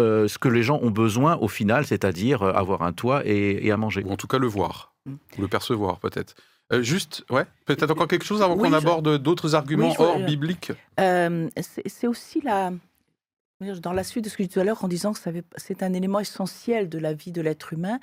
euh, 0.00 0.28
ce 0.28 0.38
que 0.38 0.48
les 0.48 0.62
gens 0.62 0.78
ont 0.82 0.90
besoin 0.90 1.36
au 1.36 1.48
final, 1.48 1.86
c'est-à-dire 1.86 2.42
avoir 2.42 2.82
un 2.82 2.92
toit 2.92 3.22
et, 3.26 3.70
à 3.70 3.76
manger. 3.76 4.02
Ou 4.04 4.12
en 4.12 4.16
tout 4.16 4.26
cas 4.26 4.38
le 4.38 4.46
voir, 4.46 4.94
mm. 5.06 5.14
ou 5.38 5.40
le 5.42 5.48
percevoir 5.48 5.98
peut-être. 5.98 6.34
Euh, 6.72 6.82
juste, 6.82 7.24
ouais, 7.28 7.44
peut-être 7.66 7.90
encore 7.90 8.08
quelque 8.08 8.24
chose 8.24 8.40
avant 8.40 8.56
qu'on 8.56 8.72
aborde 8.72 9.18
d'autres 9.18 9.54
arguments 9.54 9.94
hors 9.98 10.18
bibliques. 10.20 10.72
Euh, 10.98 11.48
c'est 11.60 12.06
aussi 12.06 12.40
la, 12.40 12.72
dans 13.60 13.92
la 13.92 14.04
suite 14.04 14.24
de 14.24 14.30
ce 14.30 14.36
que 14.36 14.42
je 14.42 14.48
disais 14.48 14.54
tout 14.54 14.60
à 14.60 14.64
l'heure, 14.64 14.84
en 14.84 14.88
disant 14.88 15.12
que 15.12 15.18
c'est 15.56 15.82
un 15.82 15.92
élément 15.92 16.20
essentiel 16.20 16.88
de 16.88 16.98
la 16.98 17.12
vie 17.12 17.32
de 17.32 17.42
l'être 17.42 17.72
humain. 17.72 18.00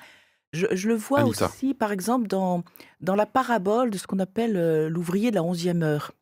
Je, 0.52 0.88
le 0.88 0.94
vois 0.94 1.24
aussi, 1.24 1.74
par 1.74 1.92
exemple, 1.92 2.26
dans, 2.26 2.64
dans 3.00 3.14
la 3.14 3.26
parabole 3.26 3.90
de 3.90 3.98
ce 3.98 4.08
qu'on 4.08 4.18
appelle 4.18 4.56
euh, 4.56 4.88
l'ouvrier 4.88 5.30
de 5.30 5.36
la 5.36 5.44
onzième 5.44 5.82
heure. 5.82 6.12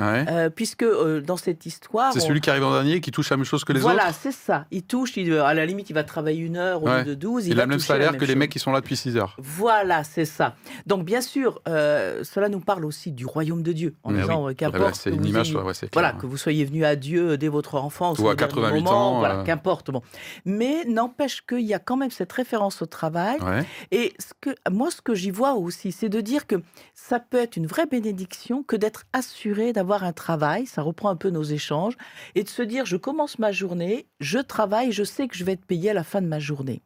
Euh, 0.00 0.50
puisque 0.50 0.82
euh, 0.82 1.20
dans 1.20 1.36
cette 1.36 1.66
histoire. 1.66 2.12
C'est 2.12 2.20
celui 2.20 2.40
qui 2.40 2.50
arrive 2.50 2.64
en 2.64 2.72
dernier 2.72 3.00
qui 3.00 3.10
touche 3.10 3.30
la 3.30 3.36
même 3.36 3.44
chose 3.44 3.64
que 3.64 3.72
les 3.72 3.80
autres 3.80 3.92
Voilà, 3.92 4.12
c'est 4.12 4.32
ça. 4.32 4.66
Il 4.70 4.82
touche, 4.82 5.16
à 5.18 5.54
la 5.54 5.66
limite, 5.66 5.90
il 5.90 5.92
va 5.92 6.04
travailler 6.04 6.40
une 6.40 6.56
heure 6.56 6.82
au 6.82 6.88
lieu 6.88 7.04
de 7.04 7.14
12. 7.14 7.46
Il, 7.46 7.60
a 7.60 7.64
le 7.64 7.70
même 7.70 7.78
salaire 7.78 8.16
que 8.16 8.24
les 8.24 8.34
mecs 8.34 8.50
qui 8.50 8.58
sont 8.58 8.72
là 8.72 8.80
depuis 8.80 8.96
6 8.96 9.16
heures. 9.16 9.36
Voilà, 9.38 10.04
c'est 10.04 10.24
ça. 10.24 10.54
Donc, 10.86 11.04
bien 11.04 11.20
sûr, 11.20 11.60
euh, 11.68 12.24
cela 12.24 12.48
nous 12.48 12.60
parle 12.60 12.84
aussi 12.84 13.12
du 13.12 13.26
royaume 13.26 13.62
de 13.62 13.72
Dieu, 13.72 13.94
en 14.02 14.12
disant 14.12 14.48
qu'importe. 14.54 14.94
c'est 14.94 15.10
une 15.10 15.24
image, 15.24 15.54
Voilà, 15.92 16.12
que 16.12 16.26
vous 16.26 16.36
soyez 16.36 16.64
venu 16.64 16.84
à 16.84 16.96
Dieu 16.96 17.36
dès 17.36 17.48
votre 17.48 17.74
enfance. 17.76 18.18
Ou 18.18 18.28
à 18.28 18.36
88 18.36 18.88
ans. 18.88 19.18
Voilà, 19.18 19.42
qu'importe. 19.44 19.90
Bon. 19.90 20.02
Mais 20.44 20.84
n'empêche 20.84 21.42
qu'il 21.46 21.60
y 21.60 21.74
a 21.74 21.78
quand 21.78 21.96
même 21.96 22.10
cette 22.10 22.32
référence 22.32 22.82
au 22.82 22.86
travail. 22.86 23.38
Et 23.90 24.14
ce 24.18 24.32
que, 24.40 24.50
moi, 24.70 24.90
ce 24.90 25.00
que 25.00 25.14
j'y 25.14 25.30
vois 25.30 25.54
aussi, 25.54 25.92
c'est 25.92 26.08
de 26.08 26.20
dire 26.20 26.46
que 26.46 26.56
ça 26.94 27.18
peut 27.18 27.38
être 27.38 27.56
une 27.56 27.66
vraie 27.66 27.86
bénédiction 27.86 28.62
que 28.62 28.76
d'être 28.76 29.04
assuré 29.12 29.72
d'avoir 29.72 29.89
un 29.98 30.12
travail 30.12 30.66
ça 30.66 30.82
reprend 30.82 31.08
un 31.10 31.16
peu 31.16 31.30
nos 31.30 31.42
échanges, 31.42 31.96
et 32.34 32.44
de 32.44 32.48
se 32.48 32.62
dire, 32.62 32.86
je 32.86 32.96
commence 32.96 33.38
ma 33.38 33.52
journée, 33.52 34.06
je 34.20 34.38
travaille, 34.38 34.92
je 34.92 35.04
sais 35.04 35.28
que 35.28 35.36
je 35.36 35.44
vais 35.44 35.52
être 35.52 35.64
payé 35.64 35.90
à 35.90 35.94
la 35.94 36.04
fin 36.04 36.22
de 36.22 36.26
ma 36.26 36.38
journée. 36.38 36.82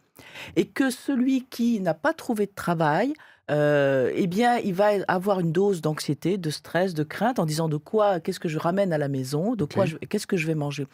Et 0.57 0.67
que 0.67 0.91
celui 0.91 1.45
qui 1.47 1.81
n'a 1.81 1.95
pas 1.95 2.13
trouvé 2.13 2.47
de 2.47 2.53
travail, 2.55 3.15
euh, 3.51 4.11
eh 4.15 4.27
bien, 4.27 4.57
il 4.59 4.75
va 4.75 4.91
avoir 5.09 5.41
une 5.41 5.53
dose 5.53 5.83
d'anxiété, 5.83 6.39
de 6.39 6.51
stress, 6.51 6.95
de 6.95 7.03
crainte 7.03 7.39
en 7.39 7.45
disant 7.45 7.69
de 7.69 7.77
quoi, 7.77 8.21
qu'est-ce 8.21 8.41
que 8.41 8.49
je 8.49 8.59
ramène 8.59 8.93
à 8.93 8.99
la 8.99 9.09
maison, 9.09 9.55
de 9.55 9.65
quoi, 9.65 9.85
qu'est-ce 10.09 10.27
que 10.27 10.37
je 10.37 10.47
vais 10.47 10.55
manger. 10.55 10.87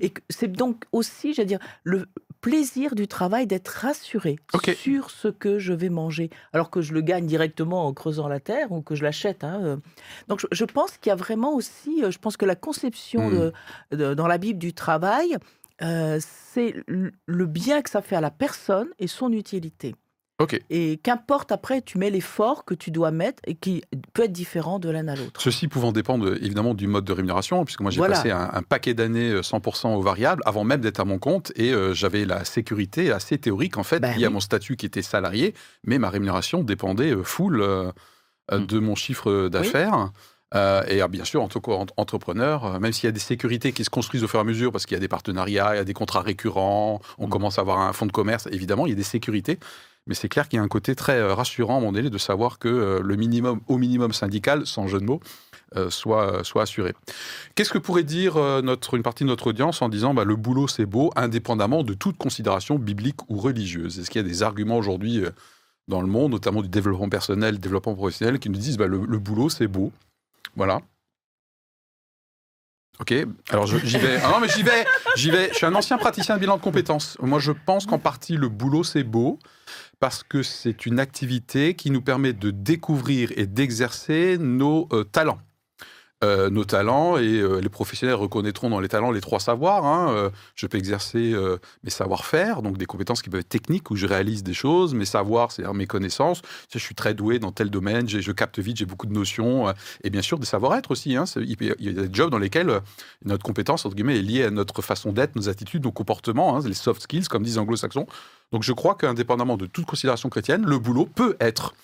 Et 0.00 0.12
c'est 0.30 0.50
donc 0.52 0.84
aussi, 0.92 1.34
j'allais 1.34 1.46
dire, 1.46 1.58
le 1.82 2.06
plaisir 2.40 2.94
du 2.94 3.08
travail 3.08 3.46
d'être 3.46 3.68
rassuré 3.68 4.36
sur 4.76 5.10
ce 5.10 5.28
que 5.28 5.58
je 5.58 5.72
vais 5.72 5.88
manger, 5.88 6.30
alors 6.52 6.70
que 6.70 6.80
je 6.80 6.92
le 6.92 7.00
gagne 7.00 7.26
directement 7.26 7.86
en 7.86 7.92
creusant 7.92 8.28
la 8.28 8.40
terre 8.40 8.72
ou 8.72 8.82
que 8.82 8.94
je 8.94 9.02
l'achète. 9.02 9.44
Hein, 9.44 9.60
euh. 9.62 9.76
Donc, 10.28 10.44
je, 10.50 10.64
pense 10.64 10.96
qu'il 10.98 11.10
y 11.10 11.12
a 11.12 11.16
vraiment 11.16 11.54
aussi, 11.54 12.02
euh, 12.02 12.10
je 12.10 12.18
pense 12.18 12.36
que 12.36 12.44
la 12.44 12.56
conception 12.56 13.30
hmm. 13.30 13.52
de, 13.96 14.14
dans 14.14 14.26
la 14.26 14.38
Bible 14.38 14.58
du 14.58 14.72
travail, 14.72 15.36
c'est 15.78 16.74
le 16.88 17.46
bien 17.46 17.82
que 17.82 17.90
ça 17.90 18.00
fait 18.00 18.16
à 18.16 18.20
la 18.20 18.30
personne 18.30 18.88
et 18.98 19.06
son 19.06 19.30
utilité. 19.32 19.94
Et 20.68 20.98
qu'importe 21.02 21.50
après, 21.50 21.80
tu 21.80 21.96
mets 21.96 22.10
l'effort 22.10 22.64
que 22.66 22.74
tu 22.74 22.90
dois 22.90 23.10
mettre 23.10 23.42
et 23.46 23.54
qui 23.54 23.82
peut 24.12 24.24
être 24.24 24.32
différent 24.32 24.78
de 24.78 24.90
l'un 24.90 25.08
à 25.08 25.16
l'autre. 25.16 25.40
Ceci 25.40 25.66
pouvant 25.66 25.92
dépendre 25.92 26.34
évidemment 26.36 26.74
du 26.74 26.86
mode 26.86 27.04
de 27.04 27.12
rémunération, 27.12 27.64
puisque 27.64 27.80
moi 27.80 27.90
j'ai 27.90 28.00
passé 28.00 28.30
un, 28.30 28.62
paquet 28.62 28.92
d'années 28.92 29.40
100% 29.40 29.86
euh, 29.86 29.94
au 29.94 30.02
variable 30.02 30.42
avant 30.44 30.64
même 30.64 30.80
d'être 30.80 31.00
à 31.00 31.04
mon 31.04 31.18
compte 31.18 31.52
et 31.56 31.72
euh, 31.72 31.94
j'avais 31.94 32.24
la 32.26 32.44
sécurité 32.44 33.12
assez 33.12 33.38
théorique 33.38 33.78
en 33.78 33.82
fait 33.82 34.02
il 34.14 34.20
y 34.20 34.24
a 34.24 34.30
mon 34.30 34.40
statut 34.40 34.76
qui 34.76 34.84
était 34.84 35.02
salarié, 35.02 35.54
mais 35.84 35.98
ma 35.98 36.10
rémunération 36.10 36.62
dépendait 36.62 37.12
euh, 37.12 37.22
full 37.22 37.64
mm. 38.52 38.66
de 38.66 38.78
mon 38.78 38.94
chiffre 38.94 39.48
d'affaires. 39.48 40.10
et 40.54 41.00
bien 41.08 41.24
sûr, 41.24 41.42
en 41.42 41.48
tant 41.48 41.60
qu'entrepreneur, 41.60 42.78
même 42.78 42.92
s'il 42.92 43.04
y 43.04 43.08
a 43.08 43.12
des 43.12 43.20
sécurités 43.20 43.72
qui 43.72 43.84
se 43.84 43.90
construisent 43.90 44.24
au 44.24 44.28
fur 44.28 44.38
et 44.38 44.42
à 44.42 44.44
mesure, 44.44 44.70
parce 44.70 44.84
qu'il 44.84 44.96
y 44.96 44.98
a 44.98 45.00
des 45.00 45.08
partenariats, 45.08 45.74
il 45.74 45.78
y 45.78 45.80
a 45.80 45.84
des 45.84 45.94
contrats 45.94 46.20
récurrents, 46.20 47.00
on 47.16 47.26
mm. 47.26 47.30
commence 47.30 47.58
à 47.58 47.62
avoir 47.62 47.80
un 47.80 47.94
fonds 47.94 48.06
de 48.06 48.12
commerce, 48.12 48.48
évidemment, 48.52 48.86
il 48.86 48.90
y 48.90 48.92
a 48.92 48.96
des 48.96 49.02
sécurités. 49.02 49.58
Mais 50.06 50.14
c'est 50.14 50.28
clair 50.28 50.48
qu'il 50.48 50.58
y 50.58 50.60
a 50.60 50.62
un 50.62 50.68
côté 50.68 50.94
très 50.94 51.18
euh, 51.18 51.34
rassurant 51.34 51.78
à 51.78 51.80
mon 51.80 51.92
donné 51.92 52.10
de 52.10 52.18
savoir 52.18 52.58
que 52.58 52.68
euh, 52.68 53.00
le 53.02 53.16
minimum, 53.16 53.60
au 53.66 53.76
minimum 53.76 54.12
syndical, 54.12 54.66
sans 54.66 54.86
jeu 54.86 55.00
de 55.00 55.04
mots, 55.04 55.20
euh, 55.74 55.90
soit, 55.90 56.44
soit 56.44 56.62
assuré. 56.62 56.94
Qu'est-ce 57.54 57.70
que 57.72 57.78
pourrait 57.78 58.04
dire 58.04 58.36
une 58.36 59.02
partie 59.02 59.24
de 59.24 59.28
notre 59.28 59.48
audience 59.48 59.82
en 59.82 59.88
disant 59.88 60.14
bah, 60.14 60.24
le 60.24 60.36
boulot 60.36 60.68
c'est 60.68 60.86
beau, 60.86 61.10
indépendamment 61.16 61.82
de 61.82 61.94
toute 61.94 62.16
considération 62.16 62.78
biblique 62.78 63.28
ou 63.28 63.36
religieuse? 63.38 63.98
Est-ce 63.98 64.10
qu'il 64.10 64.22
y 64.22 64.24
a 64.24 64.28
des 64.28 64.42
arguments 64.44 64.78
aujourd'hui 64.78 65.24
dans 65.88 66.00
le 66.00 66.06
monde, 66.06 66.32
notamment 66.32 66.62
du 66.62 66.68
développement 66.68 67.08
personnel, 67.08 67.58
développement 67.58 67.94
professionnel, 67.94 68.38
qui 68.38 68.48
nous 68.48 68.58
disent 68.58 68.76
bah, 68.76 68.86
le, 68.86 69.04
le 69.04 69.18
boulot 69.18 69.48
c'est 69.48 69.66
beau? 69.66 69.92
Voilà. 70.54 70.80
Ok, 72.98 73.12
alors 73.50 73.66
j'y 73.66 73.98
vais. 73.98 74.18
Ah 74.22 74.30
non, 74.30 74.40
mais 74.40 74.48
j'y 74.48 74.62
vais, 74.62 74.86
j'y 75.16 75.30
vais. 75.30 75.50
Je 75.50 75.56
suis 75.56 75.66
un 75.66 75.74
ancien 75.74 75.98
praticien 75.98 76.36
de 76.36 76.40
bilan 76.40 76.56
de 76.56 76.62
compétences. 76.62 77.18
Moi, 77.20 77.40
je 77.40 77.52
pense 77.52 77.84
qu'en 77.84 77.98
partie, 77.98 78.36
le 78.36 78.48
boulot, 78.48 78.84
c'est 78.84 79.02
beau 79.02 79.38
parce 80.00 80.22
que 80.22 80.42
c'est 80.42 80.86
une 80.86 81.00
activité 81.00 81.74
qui 81.74 81.90
nous 81.90 82.02
permet 82.02 82.32
de 82.32 82.50
découvrir 82.50 83.32
et 83.36 83.46
d'exercer 83.46 84.38
nos 84.38 84.88
euh, 84.92 85.04
talents. 85.04 85.38
Euh, 86.24 86.48
nos 86.48 86.64
talents 86.64 87.18
et 87.18 87.40
euh, 87.40 87.60
les 87.60 87.68
professionnels 87.68 88.14
reconnaîtront 88.14 88.70
dans 88.70 88.80
les 88.80 88.88
talents 88.88 89.10
les 89.10 89.20
trois 89.20 89.38
savoirs. 89.38 89.84
Hein. 89.84 90.30
je 90.54 90.66
peux 90.66 90.78
exercer 90.78 91.34
mes 91.84 91.90
savoir-faire, 91.90 92.62
donc 92.62 92.78
des 92.78 92.86
compétences 92.86 93.20
qui 93.20 93.28
peuvent 93.28 93.40
être 93.40 93.48
techniques 93.48 93.90
où 93.90 93.96
je 93.96 94.06
réalise 94.06 94.42
des 94.42 94.54
choses, 94.54 94.94
mes 94.94 95.04
savoirs, 95.04 95.52
c'est-à-dire 95.52 95.74
mes 95.74 95.86
connaissances. 95.86 96.40
Je 96.72 96.78
suis 96.78 96.94
très 96.94 97.12
doué 97.12 97.38
dans 97.38 97.52
tel 97.52 97.70
domaine, 97.70 98.08
je 98.08 98.32
capte 98.32 98.58
vite, 98.58 98.78
j'ai 98.78 98.86
beaucoup 98.86 99.06
de 99.06 99.12
notions 99.12 99.72
et 100.04 100.10
bien 100.10 100.22
sûr 100.22 100.38
des 100.38 100.46
savoir-être 100.46 100.90
aussi. 100.90 101.16
Hein. 101.16 101.24
Il 101.36 101.56
y 101.80 101.88
a 101.88 101.92
des 101.92 102.08
jobs 102.10 102.30
dans 102.30 102.38
lesquels 102.38 102.80
notre 103.24 103.42
compétence 103.42 103.84
entre 103.84 103.94
guillemets 103.94 104.18
est 104.18 104.22
liée 104.22 104.44
à 104.44 104.50
notre 104.50 104.80
façon 104.80 105.12
d'être, 105.12 105.36
nos 105.36 105.50
attitudes, 105.50 105.84
nos 105.84 105.92
comportements, 105.92 106.56
hein, 106.56 106.62
les 106.66 106.74
soft 106.74 107.02
skills 107.02 107.28
comme 107.28 107.42
disent 107.42 107.56
les 107.56 107.60
anglo-saxons. 107.60 108.06
Donc 108.52 108.62
je 108.62 108.72
crois 108.72 108.94
qu'indépendamment 108.94 109.56
de 109.56 109.66
toute 109.66 109.86
considération 109.86 110.28
chrétienne, 110.28 110.64
le 110.64 110.78
boulot 110.78 111.06
peut 111.06 111.36
être 111.40 111.74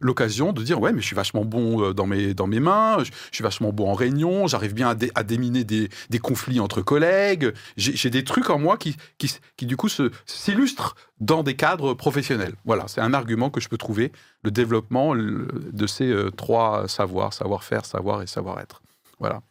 l'occasion 0.00 0.52
de 0.52 0.62
dire 0.62 0.80
ouais 0.80 0.92
mais 0.92 1.00
je 1.00 1.06
suis 1.06 1.16
vachement 1.16 1.44
bon 1.44 1.82
euh, 1.82 1.94
dans 1.94 2.06
mes, 2.06 2.34
dans 2.34 2.46
mes 2.46 2.60
mains, 2.60 3.02
je, 3.04 3.10
suis 3.32 3.42
vachement 3.42 3.72
bon 3.72 3.88
en 3.88 3.94
réunion, 3.94 4.46
j'arrive 4.46 4.74
bien 4.74 4.96
à, 5.14 5.22
déminer 5.22 5.64
des, 5.64 5.88
conflits 6.18 6.60
entre 6.60 6.82
collègues, 6.82 7.52
j'ai 7.76 8.10
des 8.10 8.24
trucs 8.24 8.50
en 8.50 8.58
moi 8.58 8.76
qui, 8.76 8.96
qui, 9.18 9.66
du 9.66 9.76
coup 9.76 9.88
s'illustrent 10.26 10.96
dans 11.20 11.42
des 11.42 11.54
cadres 11.54 11.94
professionnels. 11.94 12.54
Voilà, 12.64 12.88
c'est 12.88 13.00
un 13.00 13.14
argument 13.14 13.50
que 13.50 13.60
je 13.60 13.68
peux 13.68 13.78
trouver, 13.78 14.12
le 14.42 14.50
développement 14.50 15.14
de 15.14 15.86
ces 15.86 16.10
euh, 16.10 16.30
trois 16.30 16.88
savoirs, 16.88 17.32
savoir-faire, 17.32 17.84
savoir 17.84 18.22
et 18.22 18.26
savoir-être. 18.26 18.82
Voilà. 19.18 19.42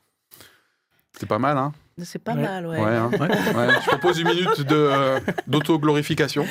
C'est 1.20 1.28
pas 1.28 1.40
mal, 1.40 1.58
hein? 1.58 1.74
C'est 2.06 2.20
pas 2.20 2.36
mal, 2.36 2.66
ouais. 2.68 2.80
Hein. 2.80 3.10
Je 3.12 3.88
propose 3.88 4.20
une 4.20 4.28
minute 4.28 4.72
euh, 4.72 5.20
d'auto-glorification 5.48 6.46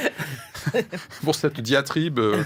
pour 1.22 1.34
cette 1.34 1.60
diatribe. 1.60 2.18
Euh. 2.18 2.42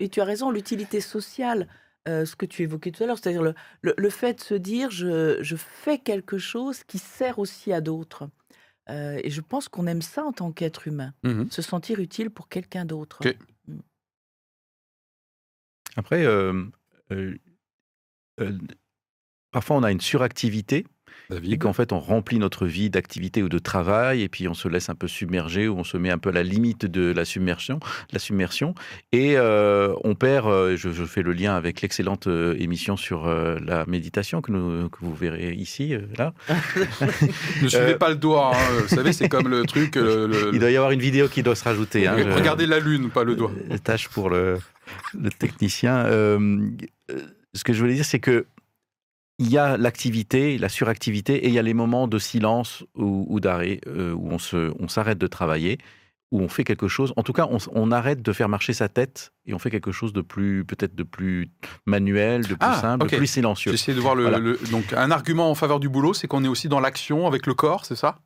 Et 0.00 0.08
tu 0.08 0.20
as 0.20 0.24
raison, 0.24 0.50
l'utilité 0.50 1.00
sociale, 1.00 1.68
euh, 2.08 2.24
ce 2.24 2.36
que 2.36 2.46
tu 2.46 2.62
évoquais 2.62 2.90
tout 2.90 3.02
à 3.02 3.06
l'heure, 3.06 3.18
c'est-à-dire 3.18 3.42
le, 3.42 3.54
le, 3.82 4.10
fait 4.10 4.34
de 4.34 4.40
se 4.40 4.54
dire 4.54 4.90
je, 4.90 5.38
je, 5.40 5.56
fais 5.56 5.98
quelque 5.98 6.38
chose 6.38 6.84
qui 6.84 6.98
sert 6.98 7.38
aussi 7.38 7.72
à 7.72 7.80
d'autres. 7.80 8.28
et 8.88 9.30
je 9.30 9.40
pense 9.40 9.68
qu'on 9.68 9.86
aime 9.86 10.02
ça 10.02 10.24
en 10.24 10.32
tant 10.32 10.52
qu'être 10.52 10.88
humain, 10.88 11.14
mmh 11.22 11.44
se 11.50 11.62
sentir 11.62 12.00
utile 12.00 12.30
pour 12.30 12.48
quelqu'un 12.48 12.84
d'autre. 12.84 13.20
Mm. 13.22 13.32
Après, 15.96 16.24
euh, 16.24 16.64
euh, 17.12 17.36
euh, 18.40 18.58
parfois 19.50 19.76
on 19.76 19.82
a 19.82 19.92
une 19.92 20.00
suractivité 20.00 20.86
et 21.42 21.58
qu'en 21.58 21.72
fait 21.72 21.92
on 21.92 21.98
remplit 22.00 22.38
notre 22.38 22.66
vie 22.66 22.90
d'activité 22.90 23.42
ou 23.42 23.48
de 23.48 23.58
travail 23.58 24.22
et 24.22 24.28
puis 24.28 24.46
on 24.48 24.54
se 24.54 24.68
laisse 24.68 24.88
un 24.90 24.94
peu 24.94 25.08
submerger 25.08 25.68
ou 25.68 25.78
on 25.78 25.84
se 25.84 25.96
met 25.96 26.10
un 26.10 26.18
peu 26.18 26.28
à 26.28 26.32
la 26.32 26.42
limite 26.42 26.84
de 26.86 27.12
la 27.12 27.24
submersion, 27.24 27.80
la 28.12 28.18
submersion 28.18 28.74
et 29.12 29.34
euh, 29.36 29.94
on 30.04 30.14
perd. 30.14 30.46
euh, 30.48 30.76
je, 30.76 30.90
je 30.90 31.04
fais 31.04 31.22
le 31.22 31.32
lien 31.32 31.56
avec 31.56 31.80
l'excellente 31.80 32.26
euh, 32.26 32.54
émission 32.58 32.96
sur 32.96 33.26
euh, 33.26 33.58
la 33.64 33.86
méditation 33.86 34.40
que, 34.42 34.52
nous, 34.52 34.88
que 34.90 34.98
vous 35.00 35.14
verrez 35.14 35.52
ici, 35.54 35.94
euh, 35.94 36.00
là. 36.18 36.34
Ne 37.62 37.68
suivez 37.68 37.94
Euh, 37.94 37.98
pas 37.98 38.10
le 38.10 38.16
doigt. 38.16 38.52
hein. 38.54 38.80
Vous 38.82 38.88
savez, 38.94 39.12
c'est 39.12 39.28
comme 39.28 39.48
le 39.48 39.64
truc. 39.64 39.96
le- 39.96 40.50
Il 40.52 40.58
doit 40.58 40.70
y 40.70 40.76
avoir 40.76 40.90
une 40.92 41.00
vidéo 41.00 41.28
qui 41.28 41.42
doit 41.42 41.54
se 41.56 41.64
rajouter. 41.64 42.06
hein, 42.06 42.16
je- 42.18 42.24
Regardez 42.32 42.66
la 42.66 42.80
lune, 42.80 43.10
pas 43.10 43.24
le 43.24 43.34
doigt. 43.36 43.50
Tâche 43.82 44.08
pour 44.08 44.30
le, 44.30 44.58
le 45.18 45.30
technicien. 45.30 46.04
Ce 47.56 47.62
que 47.64 47.72
je 47.72 47.80
voulais 47.80 47.94
dire, 47.94 48.04
c'est 48.04 48.18
que 48.20 48.46
il 49.38 49.50
y 49.50 49.58
a 49.58 49.76
l'activité, 49.76 50.58
la 50.58 50.68
suractivité, 50.68 51.34
et 51.44 51.48
il 51.48 51.54
y 51.54 51.58
a 51.58 51.62
les 51.62 51.74
moments 51.74 52.06
de 52.08 52.18
silence 52.18 52.84
ou, 52.94 53.26
ou 53.28 53.40
d'arrêt 53.40 53.80
euh, 53.86 54.12
où 54.12 54.30
on 54.30 54.38
se, 54.38 54.72
on 54.80 54.88
s'arrête 54.88 55.18
de 55.18 55.26
travailler, 55.26 55.78
où 56.30 56.40
on 56.40 56.48
fait 56.48 56.64
quelque 56.64 56.88
chose. 56.88 57.12
En 57.16 57.22
tout 57.22 57.32
cas, 57.32 57.48
on, 57.72 57.90
arrête 57.92 58.22
de 58.22 58.32
faire 58.32 58.48
marcher 58.48 58.72
sa 58.72 58.88
tête 58.88 59.32
et 59.46 59.54
on 59.54 59.58
fait 59.58 59.70
quelque 59.70 59.92
chose 59.92 60.12
de 60.12 60.20
plus, 60.20 60.64
peut-être 60.64 60.94
de 60.94 61.02
plus 61.04 61.50
manuel, 61.86 62.42
de 62.42 62.54
plus 62.54 62.56
Ah, 62.60 62.80
simple, 62.80 63.08
de 63.08 63.16
plus 63.16 63.26
silencieux. 63.26 63.70
J'ai 63.72 63.74
essayé 63.74 63.94
de 63.96 64.00
voir 64.00 64.14
le, 64.14 64.22
Voilà. 64.22 64.38
le- 64.38 64.58
Donc, 64.70 64.92
un 64.92 65.10
argument 65.10 65.50
en 65.50 65.54
faveur 65.54 65.78
du 65.80 65.88
boulot, 65.88 66.12
c'est 66.14 66.26
qu'on 66.26 66.42
est 66.44 66.48
aussi 66.48 66.68
dans 66.68 66.80
l'action 66.80 67.26
avec 67.26 67.46
le 67.46 67.54
corps, 67.54 67.84
c'est 67.84 67.96
ça? 67.96 68.18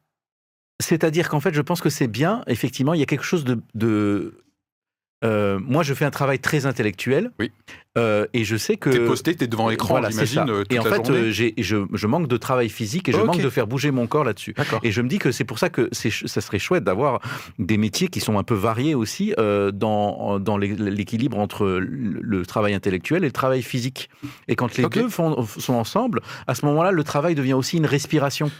C'est-à-dire 0.81 1.29
qu'en 1.29 1.41
fait, 1.41 1.53
je 1.55 1.61
pense 1.61 1.81
que 1.81 1.91
c'est 1.91 2.07
bien, 2.07 2.43
effectivement, 2.47 2.95
il 2.95 3.01
y 3.01 3.03
a 3.03 3.07
quelque 3.07 3.25
chose 3.25 3.45
de... 3.45 3.61
de- 3.75 4.43
euh, 5.25 5.59
moi, 5.63 5.83
je 5.83 5.95
fais 5.95 6.05
un 6.05 6.11
travail 6.11 6.39
très 6.39 6.67
intellectuel. 6.67 7.31
Oui. 7.41 7.51
Euh, 7.97 8.27
et 8.33 8.45
je 8.45 8.57
sais 8.57 8.77
que... 8.77 8.91
T'es 8.91 9.01
posté, 9.05 9.35
t'es 9.35 9.49
devant 9.49 9.69
l'écran, 9.69 9.89
Voilà, 9.89 10.11
j'imagine, 10.11 10.45
euh, 10.49 10.63
Et 10.71 10.79
en 10.79 10.85
fait, 10.85 11.11
euh, 11.11 11.31
j'ai- 11.33 11.55
je, 11.59 11.79
je 11.93 12.07
manque 12.07 12.29
de 12.29 12.37
travail 12.37 12.69
physique 12.69 13.09
et 13.09 13.13
je 13.13 13.17
manque 13.19 13.41
de 13.43 13.51
faire 13.51 13.67
bouger 13.67 13.91
mon 13.91 14.07
corps 14.07 14.23
là-dessus. 14.23 14.55
Et 14.85 14.93
je 14.93 15.03
me 15.03 15.09
dis 15.09 15.19
que 15.19 15.33
c'est 15.33 15.43
pour 15.45 15.59
ça 15.59 15.69
que 15.69 15.89
ça 15.93 16.41
serait 16.41 16.61
chouette 16.61 16.85
d'avoir 16.85 17.21
des 17.59 17.77
métiers 17.77 18.07
qui 18.07 18.21
sont 18.21 18.39
un 18.39 18.45
peu 18.45 18.55
variés 18.55 18.95
aussi 18.95 19.35
euh, 19.41 19.73
dans, 19.73 20.39
dans 20.39 20.57
l'é- 20.59 20.77
l'équilibre 20.77 21.39
entre 21.41 21.67
le, 21.67 22.21
le 22.23 22.47
travail 22.47 22.75
intellectuel 22.75 23.25
et 23.25 23.27
le 23.29 23.33
travail 23.33 23.63
physique. 23.63 24.09
Et 24.47 24.55
quand 24.55 24.77
les 24.77 24.85
deux 24.89 25.09
font- 25.09 25.45
sont 25.45 25.75
ensemble, 25.75 26.21
à 26.47 26.55
ce 26.55 26.65
moment-là, 26.67 26.93
le 26.93 27.03
travail 27.03 27.35
devient 27.35 27.55
aussi 27.55 27.79
une 27.79 27.87
respiration. 27.87 28.51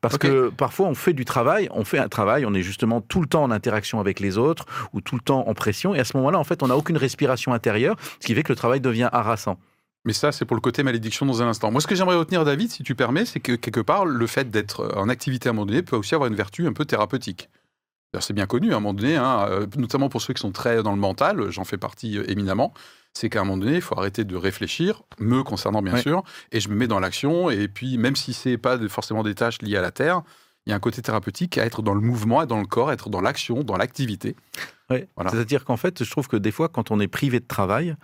Parce 0.00 0.18
que 0.18 0.50
parfois 0.50 0.88
on 0.88 0.94
fait 0.94 1.12
du 1.12 1.24
travail, 1.24 1.68
on 1.72 1.84
fait 1.84 1.98
un 1.98 2.08
travail, 2.08 2.44
on 2.46 2.54
est 2.54 2.62
justement 2.62 3.00
tout 3.00 3.20
le 3.20 3.26
temps 3.26 3.42
en 3.42 3.50
interaction 3.50 4.00
avec 4.00 4.20
les 4.20 4.38
autres 4.38 4.66
ou 4.92 5.00
tout 5.00 5.14
le 5.14 5.20
temps 5.20 5.46
en 5.48 5.54
pression, 5.54 5.94
et 5.94 6.00
à 6.00 6.04
ce 6.04 6.16
moment-là, 6.16 6.38
en 6.38 6.44
fait, 6.44 6.62
on 6.62 6.68
n'a 6.68 6.76
aucune 6.76 6.96
respiration 6.96 7.52
intérieure, 7.52 7.96
ce 8.20 8.26
qui 8.26 8.34
fait 8.34 8.42
que 8.42 8.52
le 8.52 8.56
travail 8.56 8.80
devient 8.80 9.08
harassant. 9.12 9.58
Mais 10.04 10.14
ça, 10.14 10.32
c'est 10.32 10.46
pour 10.46 10.56
le 10.56 10.62
côté 10.62 10.82
malédiction 10.82 11.26
dans 11.26 11.42
un 11.42 11.48
instant. 11.48 11.70
Moi, 11.70 11.80
ce 11.80 11.86
que 11.86 11.94
j'aimerais 11.94 12.16
retenir, 12.16 12.44
David, 12.44 12.70
si 12.70 12.82
tu 12.82 12.94
permets, 12.94 13.26
c'est 13.26 13.40
que 13.40 13.52
quelque 13.52 13.80
part, 13.80 14.06
le 14.06 14.26
fait 14.26 14.50
d'être 14.50 14.94
en 14.96 15.10
activité 15.10 15.48
à 15.48 15.50
un 15.50 15.52
moment 15.52 15.66
donné 15.66 15.82
peut 15.82 15.96
aussi 15.96 16.14
avoir 16.14 16.28
une 16.28 16.36
vertu 16.36 16.66
un 16.66 16.72
peu 16.72 16.86
thérapeutique. 16.86 17.50
C'est 18.18 18.32
bien 18.32 18.46
connu 18.46 18.72
à 18.72 18.76
un 18.76 18.80
moment 18.80 18.94
donné, 18.94 19.16
hein, 19.16 19.46
euh, 19.48 19.66
notamment 19.76 20.08
pour 20.08 20.20
ceux 20.20 20.34
qui 20.34 20.40
sont 20.40 20.50
très 20.50 20.82
dans 20.82 20.90
le 20.90 20.98
mental, 20.98 21.50
j'en 21.50 21.62
fais 21.62 21.78
partie 21.78 22.18
euh, 22.18 22.28
éminemment, 22.28 22.74
c'est 23.12 23.28
qu'à 23.28 23.40
un 23.40 23.44
moment 23.44 23.58
donné, 23.58 23.76
il 23.76 23.80
faut 23.80 23.98
arrêter 23.98 24.24
de 24.24 24.36
réfléchir, 24.36 25.02
me 25.18 25.42
concernant 25.42 25.82
bien 25.82 25.96
sûr, 25.96 26.22
et 26.52 26.60
je 26.60 26.68
me 26.68 26.74
mets 26.74 26.86
dans 26.86 27.00
l'action, 27.00 27.50
et 27.50 27.68
puis 27.68 27.98
même 27.98 28.16
si 28.16 28.32
c'est 28.32 28.58
pas 28.58 28.78
forcément 28.88 29.22
des 29.22 29.34
tâches 29.34 29.60
liées 29.62 29.76
à 29.76 29.82
la 29.82 29.90
Terre, 29.90 30.22
il 30.66 30.70
y 30.70 30.72
a 30.72 30.76
un 30.76 30.80
côté 30.80 31.02
thérapeutique 31.02 31.58
à 31.58 31.64
être 31.64 31.82
dans 31.82 31.94
le 31.94 32.00
mouvement, 32.00 32.42
être 32.42 32.48
dans 32.48 32.60
le 32.60 32.66
corps, 32.66 32.92
être 32.92 33.10
dans 33.10 33.20
l'action, 33.20 33.64
dans 33.64 33.76
l'activité. 33.76 34.36
Voilà. 34.88 35.30
C'est-à-dire 35.30 35.64
qu'en 35.64 35.76
fait, 35.76 36.04
je 36.04 36.10
trouve 36.10 36.28
que 36.28 36.36
des 36.36 36.50
fois, 36.50 36.68
quand 36.68 36.90
on 36.90 37.00
est 37.00 37.08
privé 37.08 37.40
de 37.40 37.46
travail, 37.46 37.96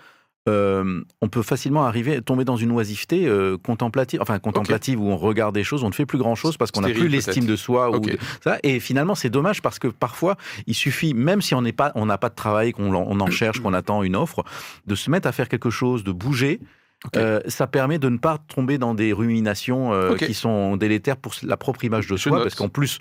euh, 0.48 1.02
on 1.20 1.28
peut 1.28 1.42
facilement 1.42 1.84
arriver, 1.84 2.22
tomber 2.22 2.44
dans 2.44 2.56
une 2.56 2.70
oisiveté 2.72 3.26
euh, 3.26 3.56
contemplative, 3.58 4.20
enfin 4.22 4.38
contemplative 4.38 5.00
où 5.00 5.08
on 5.10 5.16
regarde 5.16 5.54
des 5.54 5.64
choses, 5.64 5.82
on 5.84 5.88
ne 5.88 5.94
fait 5.94 6.06
plus 6.06 6.18
grand-chose 6.18 6.56
parce 6.56 6.70
qu'on 6.70 6.80
n'a 6.82 6.88
plus 7.00 7.08
l'estime 7.08 7.46
de 7.46 7.56
soi. 7.56 7.90
Ou 7.90 8.00
de- 8.00 8.18
ça. 8.42 8.58
Et 8.62 8.78
finalement, 8.80 9.14
c'est 9.14 9.30
dommage 9.30 9.60
parce 9.62 9.78
que 9.78 9.88
parfois, 9.88 10.36
il 10.66 10.74
suffit, 10.74 11.14
même 11.14 11.42
si 11.42 11.54
on 11.54 11.62
n'est 11.62 11.72
pas, 11.72 11.92
on 11.94 12.06
n'a 12.06 12.18
pas 12.18 12.28
de 12.28 12.34
travail, 12.36 12.72
qu'on 12.72 12.94
en- 12.94 13.04
on 13.08 13.20
en 13.20 13.26
cherche, 13.30 13.60
qu'on 13.60 13.74
attend 13.74 14.02
une 14.02 14.16
offre, 14.16 14.44
de 14.86 14.94
se 14.94 15.10
mettre 15.10 15.26
à 15.28 15.32
faire 15.32 15.48
quelque 15.48 15.70
chose, 15.70 16.04
de 16.04 16.12
bouger. 16.12 16.60
Euh, 17.14 17.40
ça 17.46 17.66
permet 17.66 17.98
de 17.98 18.08
ne 18.08 18.16
pas 18.18 18.38
tomber 18.38 18.78
dans 18.78 18.94
des 18.94 19.12
ruminations 19.12 19.92
euh, 19.92 20.16
qui 20.16 20.34
sont 20.34 20.76
délétères 20.76 21.16
pour 21.16 21.34
la 21.42 21.56
propre 21.56 21.84
image 21.84 22.06
de 22.06 22.16
Je 22.16 22.22
soi, 22.22 22.32
note. 22.32 22.42
parce 22.44 22.54
qu'en 22.54 22.68
plus, 22.68 22.98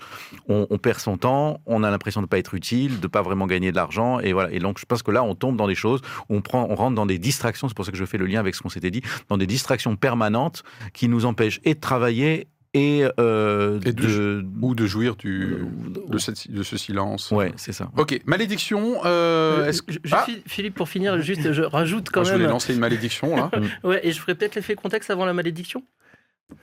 on, 0.48 0.66
on 0.70 0.78
perd 0.78 1.00
son 1.00 1.16
temps, 1.16 1.60
on 1.66 1.82
a 1.82 1.90
l'impression 1.90 2.20
de 2.20 2.26
ne 2.26 2.28
pas 2.28 2.38
être 2.38 2.54
utile, 2.54 3.00
de 3.00 3.06
ne 3.06 3.10
pas 3.10 3.22
vraiment 3.22 3.46
gagner 3.46 3.70
de 3.70 3.76
l'argent, 3.76 4.20
et 4.20 4.32
voilà. 4.32 4.52
Et 4.52 4.58
donc, 4.58 4.78
je 4.78 4.84
pense 4.84 5.02
que 5.02 5.10
là, 5.10 5.24
on 5.24 5.34
tombe 5.34 5.56
dans 5.56 5.66
des 5.66 5.74
choses, 5.74 6.02
où 6.28 6.36
on 6.36 6.42
prend, 6.42 6.66
on 6.68 6.74
rentre 6.74 6.94
dans 6.94 7.06
des 7.06 7.18
distractions. 7.18 7.68
C'est 7.68 7.74
pour 7.74 7.84
ça 7.86 7.90
que 7.90 7.98
je 7.98 8.04
fais 8.04 8.18
le 8.18 8.26
lien 8.26 8.40
avec 8.40 8.54
ce 8.54 8.62
qu'on 8.62 8.68
s'était 8.68 8.90
dit, 8.90 9.02
dans 9.28 9.38
des 9.38 9.46
distractions 9.46 9.96
permanentes 9.96 10.62
qui 10.92 11.08
nous 11.08 11.24
empêchent 11.24 11.60
et 11.64 11.74
de 11.74 11.80
travailler 11.80 12.48
et, 12.76 13.04
euh, 13.18 13.80
Et 13.84 13.92
de- 13.92 14.06
de, 14.06 14.44
Ou 14.60 14.74
de 14.74 14.86
jouir 14.86 15.16
du, 15.16 15.44
Euh, 15.54 16.10
de, 16.10 16.18
cette- 16.18 16.50
de 16.50 16.62
ce 16.62 16.76
silence. 16.76 17.30
ouais, 17.30 17.52
c'est 17.56 17.72
ça. 17.72 17.90
Ok, 17.96 18.20
malédiction. 18.26 19.04
euh, 19.04 19.72
je- 19.72 19.94
je- 20.04 20.14
Ah 20.14 20.24
Phil- 20.26 20.42
Philippe, 20.46 20.74
pour 20.74 20.88
finir, 20.88 21.20
juste, 21.20 21.52
je 21.52 21.62
rajoute 21.62 22.10
quand 22.10 22.20
Moi, 22.20 22.24
je 22.28 22.32
voulais 22.32 22.44
même. 22.44 22.52
lancer 22.52 22.74
une 22.74 22.80
malédiction 22.80 23.34
là. 23.36 23.50
Ouais, 23.84 24.00
et 24.06 24.12
je 24.12 24.20
ferai 24.20 24.34
peut-être 24.34 24.54
l'effet 24.56 24.74
contexte 24.74 25.10
avant 25.10 25.24
la 25.24 25.32
malédiction. 25.32 25.82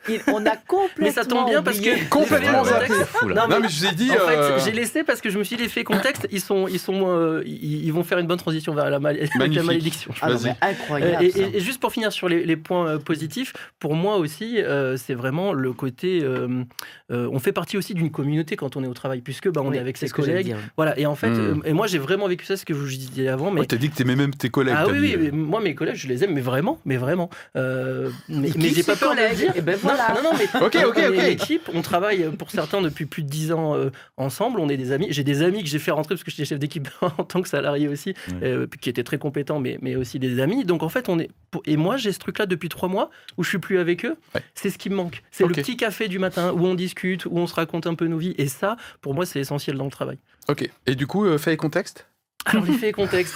Il- 0.09 0.19
on 0.27 0.45
a 0.45 0.55
complètement. 0.55 0.87
Mais 0.97 1.11
ça 1.11 1.25
tombe 1.25 1.49
bien 1.49 1.61
parce 1.61 1.79
que 1.79 1.89
Complètement 2.09 2.63
zappé. 2.63 2.87
Non, 3.25 3.47
Non, 3.49 3.59
mais- 3.61 3.67
je 3.69 3.79
vous 3.79 3.85
ai 3.87 3.91
dit. 3.95 4.11
En 4.11 4.15
fait, 4.27 4.35
euh, 4.37 4.59
j'ai 4.63 4.71
laissé 4.71 5.03
parce 5.03 5.19
que 5.21 5.29
je 5.29 5.37
me 5.37 5.43
suis 5.43 5.55
dit 5.57 5.63
l'effet 5.63 5.83
contexte, 5.83 6.27
ils 6.31 6.39
sont, 6.41 6.67
ils 6.67 6.79
sont, 6.79 7.03
euh, 7.07 7.41
ils, 7.45 7.85
ils 7.85 7.91
vont 7.93 8.03
faire 8.03 8.17
une 8.17 8.27
bonne 8.27 8.37
transition 8.37 8.73
vers 8.73 8.89
la, 8.89 8.99
mal- 8.99 9.17
la 9.39 9.63
malédiction. 9.63 10.13
Ah 10.21 10.29
non, 10.31 10.39
mais 10.43 10.51
Euh, 10.51 10.53
incroyable. 10.61 11.23
et, 11.23 11.27
et- 11.27 11.57
et 11.57 11.59
juste 11.59 11.79
pour 11.81 11.91
finir 11.91 12.11
sur 12.13 12.29
les, 12.29 12.45
les 12.45 12.55
points 12.57 12.97
positifs, 12.97 13.53
pour 13.79 13.95
moi 13.95 14.17
aussi, 14.17 14.61
euh, 14.61 14.95
c'est 14.97 15.13
vraiment 15.15 15.53
le 15.53 15.73
côté. 15.73 16.21
euh, 16.23 16.63
euh, 17.11 17.29
on 17.31 17.39
fait 17.39 17.51
partie 17.53 17.77
aussi 17.77 17.93
d'une 17.93 18.11
communauté 18.11 18.55
quand 18.55 18.75
on 18.77 18.83
est 18.83 18.87
au 18.87 18.93
travail, 18.93 19.21
puisque 19.21 19.49
bah, 19.49 19.61
on 19.63 19.69
Oui, 19.69 19.77
est 19.77 19.79
avec 19.79 19.97
ses 19.97 20.07
collègues. 20.09 20.45
dire. 20.45 20.57
Voilà, 20.77 20.97
et 20.97 21.05
en 21.05 21.15
fait, 21.15 21.29
Hmm. 21.29 21.61
et 21.65 21.73
moi 21.73 21.87
j'ai 21.87 21.97
vraiment 21.99 22.27
vécu 22.27 22.45
ça, 22.45 22.55
ce 22.57 22.65
que 22.65 22.73
je 22.73 22.79
vous 22.79 22.87
disais 22.87 23.27
avant. 23.27 23.51
Mais 23.51 23.61
ouais, 23.61 23.65
t'as 23.67 23.75
dit 23.77 23.89
que 23.89 23.95
t'aimais 23.95 24.15
même 24.15 24.33
tes 24.33 24.49
collègues. 24.49 24.75
ah 24.77 24.85
oui, 24.89 24.99
dit. 25.09 25.15
oui, 25.15 25.17
mais 25.23 25.31
moi 25.31 25.61
mes 25.61 25.75
collègues, 25.75 25.95
je 25.95 26.07
les 26.07 26.23
aime, 26.23 26.33
mais 26.33 26.41
vraiment, 26.41 26.79
mais 26.85 26.97
vraiment. 26.97 27.29
Euh, 27.55 28.09
mais 28.29 28.49
j'ai 28.59 28.83
pas 28.83 28.95
peur 28.95 29.11
de 29.15 29.17
le 29.17 29.23
collègues? 29.29 29.53
dire. 29.53 29.63
Ben 29.81 29.89
Non, 29.89 29.95
voilà. 29.95 30.13
Non, 30.21 30.31
non, 30.31 30.37
mais 30.37 30.61
Ok, 30.61 30.75
ok, 30.85 30.95
on 30.97 31.01
est 31.01 31.07
ok. 31.07 31.15
une 31.15 31.21
équipe, 31.25 31.69
on 31.73 31.81
travaille 31.81 32.29
pour 32.37 32.51
certains 32.51 32.81
depuis 32.81 33.05
plus 33.05 33.23
de 33.23 33.29
10 33.29 33.51
ans 33.53 33.75
euh, 33.75 33.89
ensemble, 34.17 34.59
on 34.59 34.69
est 34.69 34.77
des 34.77 34.91
amis. 34.91 35.07
J'ai 35.09 35.23
des 35.23 35.41
amis 35.41 35.63
que 35.63 35.69
j'ai 35.69 35.79
fait 35.79 35.91
rentrer 35.91 36.15
parce 36.15 36.23
que 36.23 36.31
j'étais 36.31 36.45
chef 36.45 36.59
d'équipe 36.59 36.87
en 37.01 37.23
tant 37.23 37.41
que 37.41 37.49
salarié 37.49 37.87
aussi, 37.87 38.13
euh, 38.41 38.67
qui 38.81 38.89
étaient 38.89 39.03
très 39.03 39.17
compétents, 39.17 39.59
mais, 39.59 39.77
mais 39.81 39.95
aussi 39.95 40.19
des 40.19 40.39
amis. 40.39 40.65
Donc 40.65 40.83
en 40.83 40.89
fait, 40.89 41.09
on 41.09 41.19
est. 41.19 41.29
Et 41.65 41.77
moi, 41.77 41.97
j'ai 41.97 42.11
ce 42.11 42.19
truc-là 42.19 42.45
depuis 42.45 42.69
trois 42.69 42.89
mois 42.89 43.09
où 43.37 43.43
je 43.43 43.49
suis 43.49 43.59
plus 43.59 43.79
avec 43.79 44.05
eux. 44.05 44.15
Ouais. 44.35 44.41
C'est 44.55 44.69
ce 44.69 44.77
qui 44.77 44.89
me 44.89 44.95
manque. 44.95 45.23
C'est 45.31 45.45
le 45.45 45.53
petit 45.53 45.77
café 45.77 46.07
du 46.07 46.19
matin 46.19 46.51
où 46.53 46.65
on 46.65 46.75
discute, 46.75 47.25
où 47.25 47.37
on 47.37 47.47
se 47.47 47.55
raconte 47.55 47.87
un 47.87 47.95
peu 47.95 48.07
nos 48.07 48.17
vies. 48.17 48.35
Et 48.37 48.47
ça, 48.47 48.77
pour 49.01 49.13
moi, 49.13 49.25
c'est 49.25 49.39
essentiel 49.39 49.77
dans 49.77 49.85
le 49.85 49.91
travail. 49.91 50.17
Ok. 50.47 50.69
Et 50.87 50.95
du 50.95 51.07
coup, 51.07 51.25
euh, 51.25 51.37
fait 51.37 51.53
et 51.53 51.57
contexte? 51.57 52.07
Alors, 52.45 52.65
les 52.65 52.73
faits 52.73 52.89
et 52.89 52.91
contexte. 52.91 53.35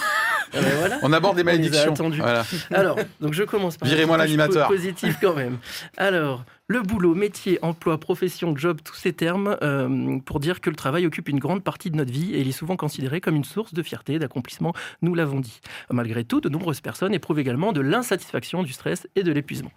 Euh, 0.56 0.62
voilà. 0.80 1.00
On 1.04 1.14
aborde 1.14 1.38
les 1.38 1.44
malédictions. 1.44 1.94
Voilà. 1.94 2.44
Alors, 2.72 2.98
donc 3.22 3.34
je 3.34 3.44
commence 3.44 3.78
par 3.78 3.88
Virez-moi 3.88 4.18
l'animateur. 4.18 4.68
po- 4.68 4.74
positif 4.74 5.18
quand 5.22 5.36
même. 5.36 5.58
Alors, 5.98 6.44
le 6.70 6.82
boulot, 6.82 7.16
métier, 7.16 7.60
emploi, 7.62 7.98
profession, 7.98 8.56
job, 8.56 8.80
tous 8.84 8.96
ces 8.96 9.14
termes 9.14 9.58
euh, 9.62 10.18
pour 10.26 10.40
dire 10.42 10.60
que 10.60 10.70
le 10.70 10.76
travail 10.76 11.06
occupe 11.06 11.30
une 11.30 11.40
grande 11.40 11.64
partie 11.64 11.90
de 11.92 11.96
notre 11.96 12.12
vie 12.12 12.34
et 12.34 12.42
il 12.42 12.48
est 12.50 12.52
souvent 12.54 12.76
considéré 12.76 13.22
comme 13.22 13.36
une 13.36 13.46
source 13.46 13.74
de 13.74 13.82
fierté, 13.82 14.20
d'accomplissement, 14.20 14.74
nous 15.02 15.16
l'avons 15.16 15.40
dit. 15.40 15.62
Malgré 15.92 16.24
tout, 16.26 16.42
de 16.42 16.50
nombreuses 16.50 16.82
personnes 16.82 17.14
éprouvent 17.14 17.40
également 17.40 17.72
de 17.72 17.80
l'insatisfaction, 17.82 18.64
du 18.64 18.74
stress 18.74 19.08
et 19.16 19.24
de 19.24 19.32
l'épuisement. 19.32 19.72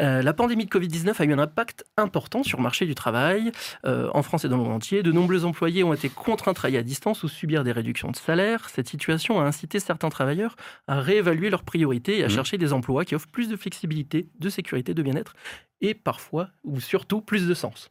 Euh, 0.00 0.22
la 0.22 0.32
pandémie 0.32 0.64
de 0.64 0.70
Covid-19 0.70 1.14
a 1.20 1.24
eu 1.24 1.32
un 1.32 1.38
impact 1.40 1.84
important 1.96 2.42
sur 2.44 2.58
le 2.58 2.62
marché 2.62 2.86
du 2.86 2.94
travail 2.94 3.50
euh, 3.84 4.08
en 4.12 4.22
France 4.22 4.44
et 4.44 4.48
dans 4.48 4.56
le 4.56 4.62
monde 4.62 4.72
entier. 4.72 5.02
De 5.02 5.10
nombreux 5.12 5.44
employés 5.44 5.82
ont 5.84 5.92
été 5.92 6.08
contraints 6.08 6.52
de 6.52 6.56
travailler 6.56 6.78
à 6.78 6.82
distance 6.84 7.22
ou 7.24 7.28
subir 7.28 7.64
des 7.64 7.72
réductions 7.72 8.10
de 8.10 8.16
salaire. 8.16 8.68
Cette 8.68 8.88
situation 8.88 9.40
a 9.40 9.44
incité 9.44 9.80
certains 9.88 10.08
travailleurs 10.10 10.54
à 10.86 11.00
réévaluer 11.00 11.50
leurs 11.50 11.64
priorités 11.64 12.18
et 12.18 12.22
à 12.24 12.28
Mhm. 12.28 12.34
chercher 12.34 12.58
des 12.58 12.72
emplois 12.72 13.04
qui 13.04 13.14
offrent 13.16 13.28
plus 13.38 13.48
de 13.48 13.56
flexibilité, 13.56 14.28
de 14.38 14.48
sécurité, 14.48 14.94
de 14.94 15.02
bien-être 15.02 15.34
et 15.80 15.94
parfois, 15.94 16.48
ou 16.64 16.78
surtout, 16.80 17.20
plus 17.20 17.46
de 17.48 17.54
sens. 17.54 17.90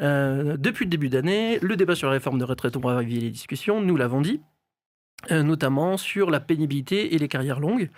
Euh, 0.00 0.56
depuis 0.58 0.84
le 0.84 0.90
début 0.90 1.08
d'année, 1.08 1.58
le 1.62 1.76
débat 1.76 1.94
sur 1.94 2.08
la 2.08 2.14
réforme 2.14 2.38
de 2.38 2.44
retraite 2.44 2.76
aura 2.76 2.94
ravivé 2.94 3.20
les 3.20 3.30
discussions, 3.30 3.80
nous 3.80 3.96
l'avons 3.96 4.20
dit, 4.20 4.40
euh, 5.30 5.42
notamment 5.42 5.96
sur 5.96 6.30
la 6.30 6.40
pénibilité 6.40 7.14
et 7.14 7.18
les 7.18 7.28
carrières 7.28 7.60
longues. 7.60 7.88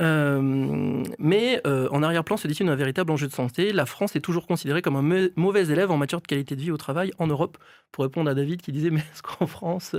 Euh, 0.00 1.02
mais 1.18 1.60
euh, 1.66 1.88
en 1.92 2.02
arrière-plan 2.02 2.36
se 2.36 2.48
dessine 2.48 2.68
un 2.68 2.74
véritable 2.74 3.12
enjeu 3.12 3.28
de 3.28 3.32
santé. 3.32 3.72
La 3.72 3.86
France 3.86 4.16
est 4.16 4.20
toujours 4.20 4.46
considérée 4.46 4.82
comme 4.82 4.96
un 4.96 5.28
mauvais 5.36 5.68
élève 5.68 5.90
en 5.90 5.96
matière 5.96 6.20
de 6.20 6.26
qualité 6.26 6.56
de 6.56 6.60
vie 6.60 6.70
au 6.72 6.76
travail 6.76 7.12
en 7.18 7.26
Europe, 7.28 7.58
pour 7.92 8.04
répondre 8.04 8.28
à 8.28 8.34
David 8.34 8.60
qui 8.60 8.72
disait 8.72 8.90
mais 8.90 9.00
est-ce 9.00 9.22
qu'en 9.22 9.46
France 9.46 9.94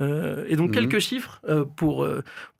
euh, 0.00 0.44
Et 0.48 0.56
donc 0.56 0.68
Mhm. 0.70 0.74
quelques 0.74 0.98
chiffres 0.98 1.40
euh, 1.48 1.64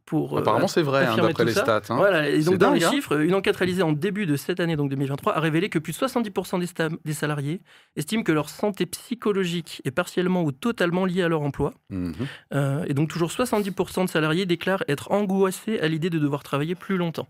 pour, 0.07 0.35
euh, 0.35 0.37
euh, 0.37 0.41
Apparemment, 0.43 0.69
c'est 0.69 0.83
vrai, 0.83 1.07
hein, 1.07 1.17
d'après 1.17 1.45
les 1.47 1.53
ça. 1.53 1.63
stats. 1.63 1.83
hein. 1.95 1.97
Voilà, 1.97 2.29
et 2.29 2.43
donc 2.43 2.57
dans 2.59 2.69
dingue, 2.71 2.79
les 2.81 2.85
hein. 2.85 2.91
chiffres, 2.91 3.19
une 3.21 3.35
enquête 3.35 3.57
réalisée 3.57 3.83
en 3.83 3.93
début 3.93 4.27
de 4.27 4.37
cette 4.37 4.61
année, 4.61 4.77
donc 4.77 4.91
2023, 4.91 5.35
a 5.37 5.41
révélé 5.41 5.69
que 5.71 5.79
plus 5.79 5.93
de 5.99 6.07
70% 6.07 6.99
des, 7.05 7.13
salariés 7.15 7.61
estiment 7.97 8.23
que 8.23 8.33
leur 8.33 8.49
santé 8.51 8.85
psychologique 8.87 9.81
est 9.85 9.91
partiellement 9.91 10.43
ou 10.43 10.53
totalement 10.53 11.05
liée 11.07 11.23
à 11.23 11.29
leur 11.29 11.41
emploi. 11.43 11.73
Mhm. 11.91 12.13
Euh, 12.53 12.85
et 12.87 12.95
donc 12.95 13.09
toujours 13.09 13.31
70% 13.31 14.05
de 14.05 14.11
salariés 14.11 14.47
déclarent 14.47 14.85
être 14.89 15.11
angoissés 15.11 15.81
à 15.81 15.89
l'idée 15.89 16.11
de 16.11 16.19
devoir 16.19 16.43
travailler 16.43 16.75
plus 16.75 16.97
longtemps. 16.97 17.29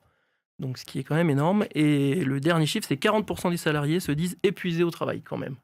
Donc 0.59 0.79
ce 0.79 0.85
qui 0.85 0.99
est 0.99 1.05
quand 1.05 1.15
même 1.17 1.31
énorme. 1.31 1.65
Et 1.75 2.25
le 2.25 2.41
dernier 2.41 2.67
chiffre, 2.67 2.87
c'est 2.89 2.97
40% 3.01 3.51
des 3.51 3.57
salariés 3.57 4.01
se 4.01 4.13
disent 4.13 4.37
épuisés 4.43 4.85
au 4.85 4.91
travail 4.91 5.23
quand 5.23 5.37
même. 5.37 5.57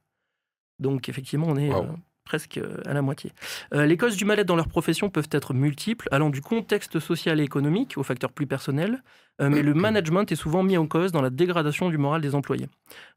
Donc 0.79 1.09
effectivement, 1.09 1.47
on 1.49 1.57
est 1.57 1.71
Wow. 1.71 1.83
euh, 1.83 1.87
presque 2.25 2.59
euh, 2.59 2.77
à 2.87 2.95
la 2.95 3.03
moitié. 3.03 3.33
Euh, 3.75 3.87
les 3.87 3.97
causes 3.97 4.17
du 4.17 4.25
mal-être 4.25 4.47
dans 4.47 4.57
leur 4.57 4.69
profession 4.69 5.11
peuvent 5.11 5.29
être 5.33 5.55
multiples, 5.55 6.09
allant 6.11 6.31
du 6.31 6.41
contexte 6.41 7.01
social 7.01 7.41
et 7.41 7.43
économique 7.43 7.95
aux 7.97 8.03
facteurs 8.03 8.33
plus 8.33 8.47
personnels, 8.47 9.03
euh, 9.41 9.49
mais 9.49 9.63
le 9.63 9.73
management 9.73 10.31
est 10.31 10.37
souvent 10.37 10.63
mis 10.63 10.77
en 10.77 10.87
cause 10.87 11.13
dans 11.13 11.23
la 11.23 11.31
dégradation 11.31 11.89
du 11.89 11.97
moral 11.97 12.21
des 12.21 12.35
employés. 12.35 12.69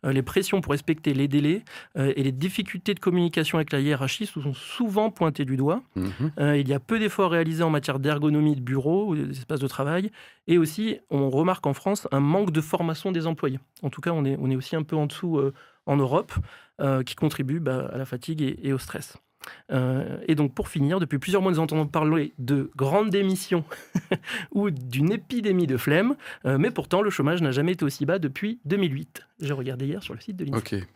Euh, 0.05 0.13
les 0.13 0.21
pressions 0.21 0.61
pour 0.61 0.71
respecter 0.71 1.13
les 1.13 1.27
délais 1.27 1.63
et 1.95 2.23
les 2.23 2.31
difficultés 2.31 2.93
de 2.93 2.99
communication 2.99 3.57
avec 3.57 3.71
la 3.71 3.79
hiérarchie 3.79 4.25
sont 4.25 4.53
souvent 4.53 5.09
pointées 5.09 5.45
du 5.45 5.57
doigt. 5.57 5.83
Mhm. 5.95 6.31
Il 6.55 6.67
y 6.67 6.73
a 6.73 6.79
peu 6.79 6.97
d'efforts 6.97 7.31
réalisés 7.31 7.63
en 7.63 7.69
matière 7.69 7.99
d'ergonomie 7.99 8.55
de 8.55 8.61
bureau 8.61 9.07
ou 9.07 9.15
des 9.15 9.31
espaces 9.31 9.59
de 9.59 9.67
travail. 9.67 10.11
Et 10.47 10.57
aussi, 10.57 10.99
on 11.09 11.29
remarque 11.29 11.65
en 11.65 11.73
France 11.73 12.07
un 12.11 12.19
manque 12.19 12.51
de 12.51 12.61
formation 12.61 13.11
des 13.11 13.27
employés. 13.27 13.59
En 13.81 13.89
tout 13.89 14.01
cas, 14.01 14.11
on 14.11 14.25
est, 14.25 14.37
on 14.39 14.49
est 14.49 14.55
aussi 14.55 14.75
un 14.75 14.83
peu 14.83 14.95
en 14.95 15.07
dessous 15.07 15.39
en 15.85 15.97
Europe, 15.97 16.33
euh, 16.81 17.03
qui 17.03 17.15
contribue 17.15 17.59
bah, 17.59 17.89
à 17.93 17.97
la 17.97 18.05
fatigue 18.05 18.57
et, 18.61 18.73
au 18.73 18.77
stress. 18.77 19.17
Euh, 19.71 20.17
et 20.27 20.35
donc, 20.35 20.53
pour 20.53 20.69
finir, 20.69 20.99
depuis 20.99 21.19
plusieurs 21.19 21.41
mois, 21.41 21.51
nous 21.51 21.59
entendons 21.59 21.85
parler 21.85 22.33
de 22.39 22.71
grandes 22.75 23.09
démissions 23.09 23.65
ou 24.51 24.71
d'une 24.71 25.11
épidémie 25.11 25.67
de 25.67 25.77
flemme, 25.77 26.15
euh, 26.45 26.57
mais 26.57 26.71
pourtant, 26.71 27.01
le 27.01 27.09
chômage 27.09 27.41
n'a 27.41 27.51
jamais 27.51 27.73
été 27.73 27.83
aussi 27.85 28.05
bas 28.05 28.19
depuis 28.19 28.59
2008. 28.65 29.25
J'ai 29.41 29.53
regardé 29.53 29.85
hier 29.85 30.01
sur 30.01 30.13
le 30.13 30.21
site 30.21 30.37
de 30.37 30.45
l'INSEE. 30.45 30.57
Ok. 30.57 30.87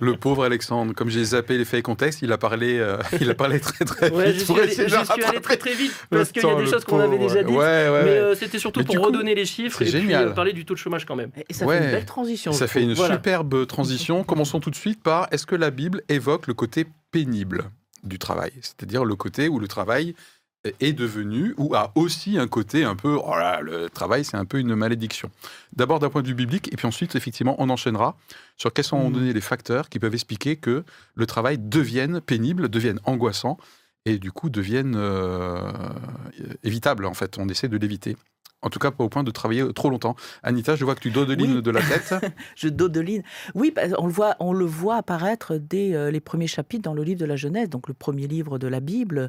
Le 0.00 0.16
pauvre 0.16 0.44
Alexandre, 0.44 0.94
comme 0.94 1.08
j'ai 1.08 1.24
zappé 1.24 1.58
les 1.58 1.64
faits 1.64 1.80
et 1.80 1.82
contextes, 1.82 2.22
il 2.22 2.30
a 2.32 2.38
parlé, 2.38 2.78
euh, 2.78 2.96
il 3.20 3.28
a 3.30 3.34
parlé 3.34 3.58
très 3.60 3.84
très 3.84 4.10
Ouais, 4.12 4.30
vite 4.32 4.40
je 4.40 4.44
suis 4.52 4.60
allé, 4.60 4.70
je 4.72 5.04
suis 5.04 5.40
très 5.42 5.56
très 5.56 5.74
vite 5.74 5.92
parce 6.10 6.30
qu'il 6.32 6.42
y 6.42 6.46
a 6.46 6.54
des 6.54 6.66
choses 6.66 6.84
qu'on 6.84 7.00
avait 7.00 7.18
déjà 7.18 7.42
dites. 7.42 7.48
Ouais, 7.54 7.88
ouais, 7.88 8.02
Mais 8.04 8.10
euh, 8.18 8.34
c'était 8.34 8.58
surtout 8.58 8.80
Mais 8.80 8.86
pour 8.86 8.96
coup, 8.96 9.02
redonner 9.02 9.34
les 9.34 9.44
chiffres 9.46 9.82
et 9.82 9.84
puis 9.86 9.92
génial. 10.00 10.28
euh, 10.28 10.30
parler 10.32 10.52
du 10.52 10.64
taux 10.64 10.74
de 10.74 10.78
chômage 10.78 11.04
quand 11.04 11.16
même. 11.16 11.30
Et 11.48 11.52
ça 11.52 11.66
Ouais. 11.66 11.78
fait 11.78 11.84
une 11.86 11.90
belle 11.90 12.04
transition. 12.04 12.52
Ça 12.52 12.66
fait 12.66 12.82
une 12.82 12.94
Voilà. 12.94 13.14
superbe 13.14 13.66
transition. 13.66 14.22
Commençons 14.22 14.60
tout 14.60 14.70
de 14.70 14.76
suite 14.76 15.02
par 15.02 15.26
est-ce 15.32 15.46
que 15.46 15.56
la 15.56 15.70
Bible 15.70 16.02
évoque 16.08 16.46
le 16.46 16.54
côté 16.54 16.86
pénible 17.10 17.64
du 18.04 18.18
travail 18.18 18.52
C'est-à-dire 18.60 19.04
le 19.04 19.16
côté 19.16 19.48
où 19.48 19.58
le 19.58 19.66
travail 19.68 20.14
est 20.80 20.92
devenu 20.92 21.54
ou 21.58 21.74
a 21.74 21.92
aussi 21.94 22.38
un 22.38 22.48
côté 22.48 22.84
un 22.84 22.96
peu 22.96 23.18
oh 23.22 23.36
là, 23.36 23.60
le 23.60 23.90
travail 23.90 24.24
c'est 24.24 24.36
un 24.36 24.44
peu 24.44 24.58
une 24.58 24.74
malédiction. 24.74 25.30
D'abord 25.74 25.98
d'un 25.98 26.10
point 26.10 26.22
de 26.22 26.28
vue 26.28 26.34
biblique 26.34 26.72
et 26.72 26.76
puis 26.76 26.86
ensuite 26.86 27.14
effectivement 27.16 27.56
on 27.58 27.68
enchaînera 27.70 28.16
sur 28.56 28.72
quels 28.72 28.84
sont 28.84 29.10
donnés 29.10 29.32
les 29.32 29.40
facteurs 29.40 29.88
qui 29.88 29.98
peuvent 29.98 30.14
expliquer 30.14 30.56
que 30.56 30.84
le 31.14 31.26
travail 31.26 31.58
devienne 31.58 32.20
pénible, 32.20 32.68
devienne 32.68 33.00
angoissant 33.04 33.58
et 34.06 34.18
du 34.18 34.32
coup 34.32 34.50
devienne 34.50 34.94
euh, 34.96 35.70
évitable 36.62 37.06
en 37.06 37.14
fait. 37.14 37.38
On 37.38 37.48
essaie 37.48 37.68
de 37.68 37.76
l'éviter. 37.76 38.16
En 38.64 38.70
tout 38.70 38.78
cas, 38.78 38.90
pas 38.90 39.04
au 39.04 39.08
point 39.08 39.22
de 39.22 39.30
travailler 39.30 39.62
trop 39.74 39.90
longtemps. 39.90 40.16
Anita, 40.42 40.74
je 40.74 40.84
vois 40.84 40.94
que 40.94 41.00
tu 41.00 41.10
dodelines 41.10 41.56
Oui. 41.56 41.62
de 41.62 41.70
la 41.70 41.80
tête. 41.82 42.14
Je 42.56 42.68
dodeline. 42.68 43.22
Oui, 43.54 43.72
bah, 43.74 43.82
on, 43.98 44.06
le 44.06 44.12
voit, 44.12 44.36
on 44.40 44.52
le 44.52 44.64
voit 44.64 44.96
apparaître 44.96 45.56
dès 45.56 45.94
euh, 45.94 46.10
les 46.10 46.20
premiers 46.20 46.46
chapitres 46.46 46.82
dans 46.82 46.94
le 46.94 47.02
livre 47.02 47.20
de 47.20 47.26
la 47.26 47.36
Genèse, 47.36 47.68
donc 47.68 47.88
le 47.88 47.94
premier 47.94 48.26
livre 48.26 48.58
de 48.58 48.66
la 48.66 48.80
Bible, 48.80 49.28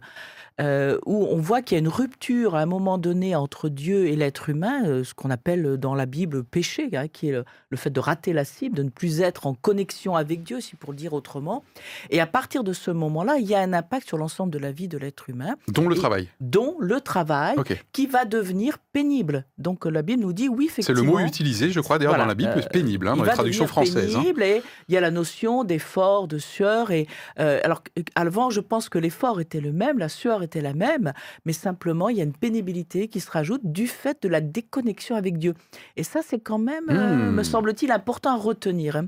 euh, 0.61 0.97
où 1.05 1.27
on 1.29 1.37
voit 1.37 1.61
qu'il 1.61 1.75
y 1.75 1.79
a 1.79 1.79
une 1.79 1.89
rupture 1.89 2.55
à 2.55 2.61
un 2.61 2.65
moment 2.65 2.97
donné 2.97 3.35
entre 3.35 3.67
Dieu 3.67 4.07
et 4.07 4.15
l'être 4.15 4.49
humain, 4.49 4.85
euh, 4.85 5.03
ce 5.03 5.13
qu'on 5.13 5.29
appelle 5.29 5.75
dans 5.77 5.95
la 5.95 6.05
Bible 6.05 6.43
péché, 6.45 6.89
hein, 6.93 7.07
qui 7.09 7.27
est 7.27 7.31
le, 7.33 7.43
le 7.69 7.77
fait 7.77 7.89
de 7.89 7.99
rater 7.99 8.31
la 8.31 8.45
cible, 8.45 8.77
de 8.77 8.83
ne 8.83 8.89
plus 8.89 9.19
être 9.21 9.47
en 9.47 9.53
connexion 9.53 10.15
avec 10.15 10.43
Dieu, 10.43 10.61
si 10.61 10.75
pour 10.77 10.91
le 10.91 10.97
dire 10.97 11.11
autrement. 11.13 11.63
Et 12.09 12.21
à 12.21 12.27
partir 12.27 12.63
de 12.63 12.71
ce 12.71 12.89
moment-là, 12.91 13.35
il 13.37 13.45
y 13.47 13.53
a 13.55 13.59
un 13.59 13.73
impact 13.73 14.07
sur 14.07 14.17
l'ensemble 14.17 14.51
de 14.53 14.59
la 14.59 14.71
vie 14.71 14.87
de 14.87 14.97
l'être 14.97 15.29
humain, 15.29 15.55
dont 15.67 15.89
le 15.89 15.95
travail. 15.95 16.29
dont 16.39 16.75
le 16.79 17.01
travail, 17.01 17.55
qui 17.91 18.07
va 18.07 18.23
devenir 18.23 18.77
pénible. 18.93 19.24
Donc 19.57 19.85
la 19.85 20.01
Bible 20.01 20.21
nous 20.21 20.33
dit 20.33 20.47
oui, 20.49 20.65
C'est 20.71 20.81
effectivement. 20.81 21.13
le 21.17 21.19
mot 21.23 21.27
utilisé, 21.27 21.71
je 21.71 21.79
crois, 21.79 21.97
d'ailleurs, 21.97 22.11
Voilà, 22.13 22.23
dans 22.23 22.27
la 22.29 22.35
Bible, 22.35 22.53
euh, 22.57 22.67
pénible, 22.71 23.07
hein, 23.07 23.15
dans 23.15 23.23
les 23.23 23.31
traductions 23.31 23.67
françaises. 23.67 24.15
hein. 24.15 24.19
pénible 24.21 24.43
et 24.43 24.61
il 24.87 24.93
y 24.93 24.97
a 24.97 25.01
la 25.01 25.11
notion 25.11 25.63
d'effort, 25.63 26.27
de 26.27 26.37
sueur. 26.37 26.91
Et, 26.91 27.07
euh, 27.39 27.59
alors, 27.63 27.81
avant, 28.15 28.49
je 28.49 28.59
pense 28.59 28.89
que 28.89 28.97
l'effort 28.99 29.39
était 29.41 29.61
le 29.61 29.71
même, 29.71 29.97
la 29.97 30.09
sueur 30.09 30.43
était 30.43 30.61
la 30.61 30.73
même, 30.73 31.13
mais 31.45 31.53
simplement, 31.53 32.09
il 32.09 32.17
y 32.17 32.21
a 32.21 32.23
une 32.23 32.33
pénibilité 32.37 33.07
qui 33.07 33.19
se 33.19 33.31
rajoute 33.31 33.61
du 33.63 33.87
fait 33.87 34.21
de 34.23 34.29
la 34.29 34.41
déconnexion 34.41 35.15
avec 35.15 35.37
Dieu. 35.37 35.53
Et 35.95 36.03
ça, 36.03 36.21
c'est 36.25 36.39
quand 36.39 36.59
même, 36.59 36.89
euh, 36.89 37.15
Hmm. 37.31 37.35
me 37.35 37.43
semble-t-il, 37.43 37.91
important 37.91 38.31
à 38.33 38.37
retenir. 38.37 38.95
hein. 38.97 39.05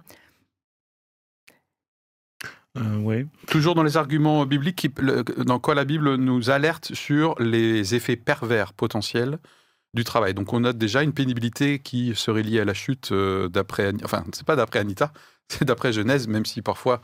Euh, 2.78 3.00
ouais. 3.00 3.26
Toujours 3.48 3.74
dans 3.74 3.82
les 3.84 3.98
arguments 3.98 4.46
bibliques, 4.46 4.76
qui- 4.76 4.92
le- 5.02 5.24
dans 5.24 5.60
quoi 5.60 5.74
la 5.74 5.84
Bible 5.84 6.16
nous 6.16 6.52
alerte 6.52 6.94
sur 6.94 7.34
les 7.40 7.96
effets 7.96 8.16
pervers 8.16 8.74
potentiels 8.74 9.40
du 9.98 10.04
travail. 10.06 10.34
Donc 10.34 10.54
on 10.54 10.62
note 10.62 10.78
déjà 10.78 11.04
une 11.04 11.12
pénibilité 11.14 11.80
qui 11.80 12.14
serait 12.16 12.44
liée 12.44 12.62
à 12.62 12.66
la 12.66 12.74
chute 12.74 13.12
euh, 13.12 13.50
d'après... 13.50 13.92
Enfin, 14.06 14.24
c'est 14.32 14.46
pas 14.46 14.56
d'après 14.56 14.80
Anita, 14.80 15.12
c'est 15.50 15.66
d'après 15.66 15.92
Genèse, 15.92 16.28
même 16.30 16.46
si 16.46 16.62
parfois... 16.62 17.02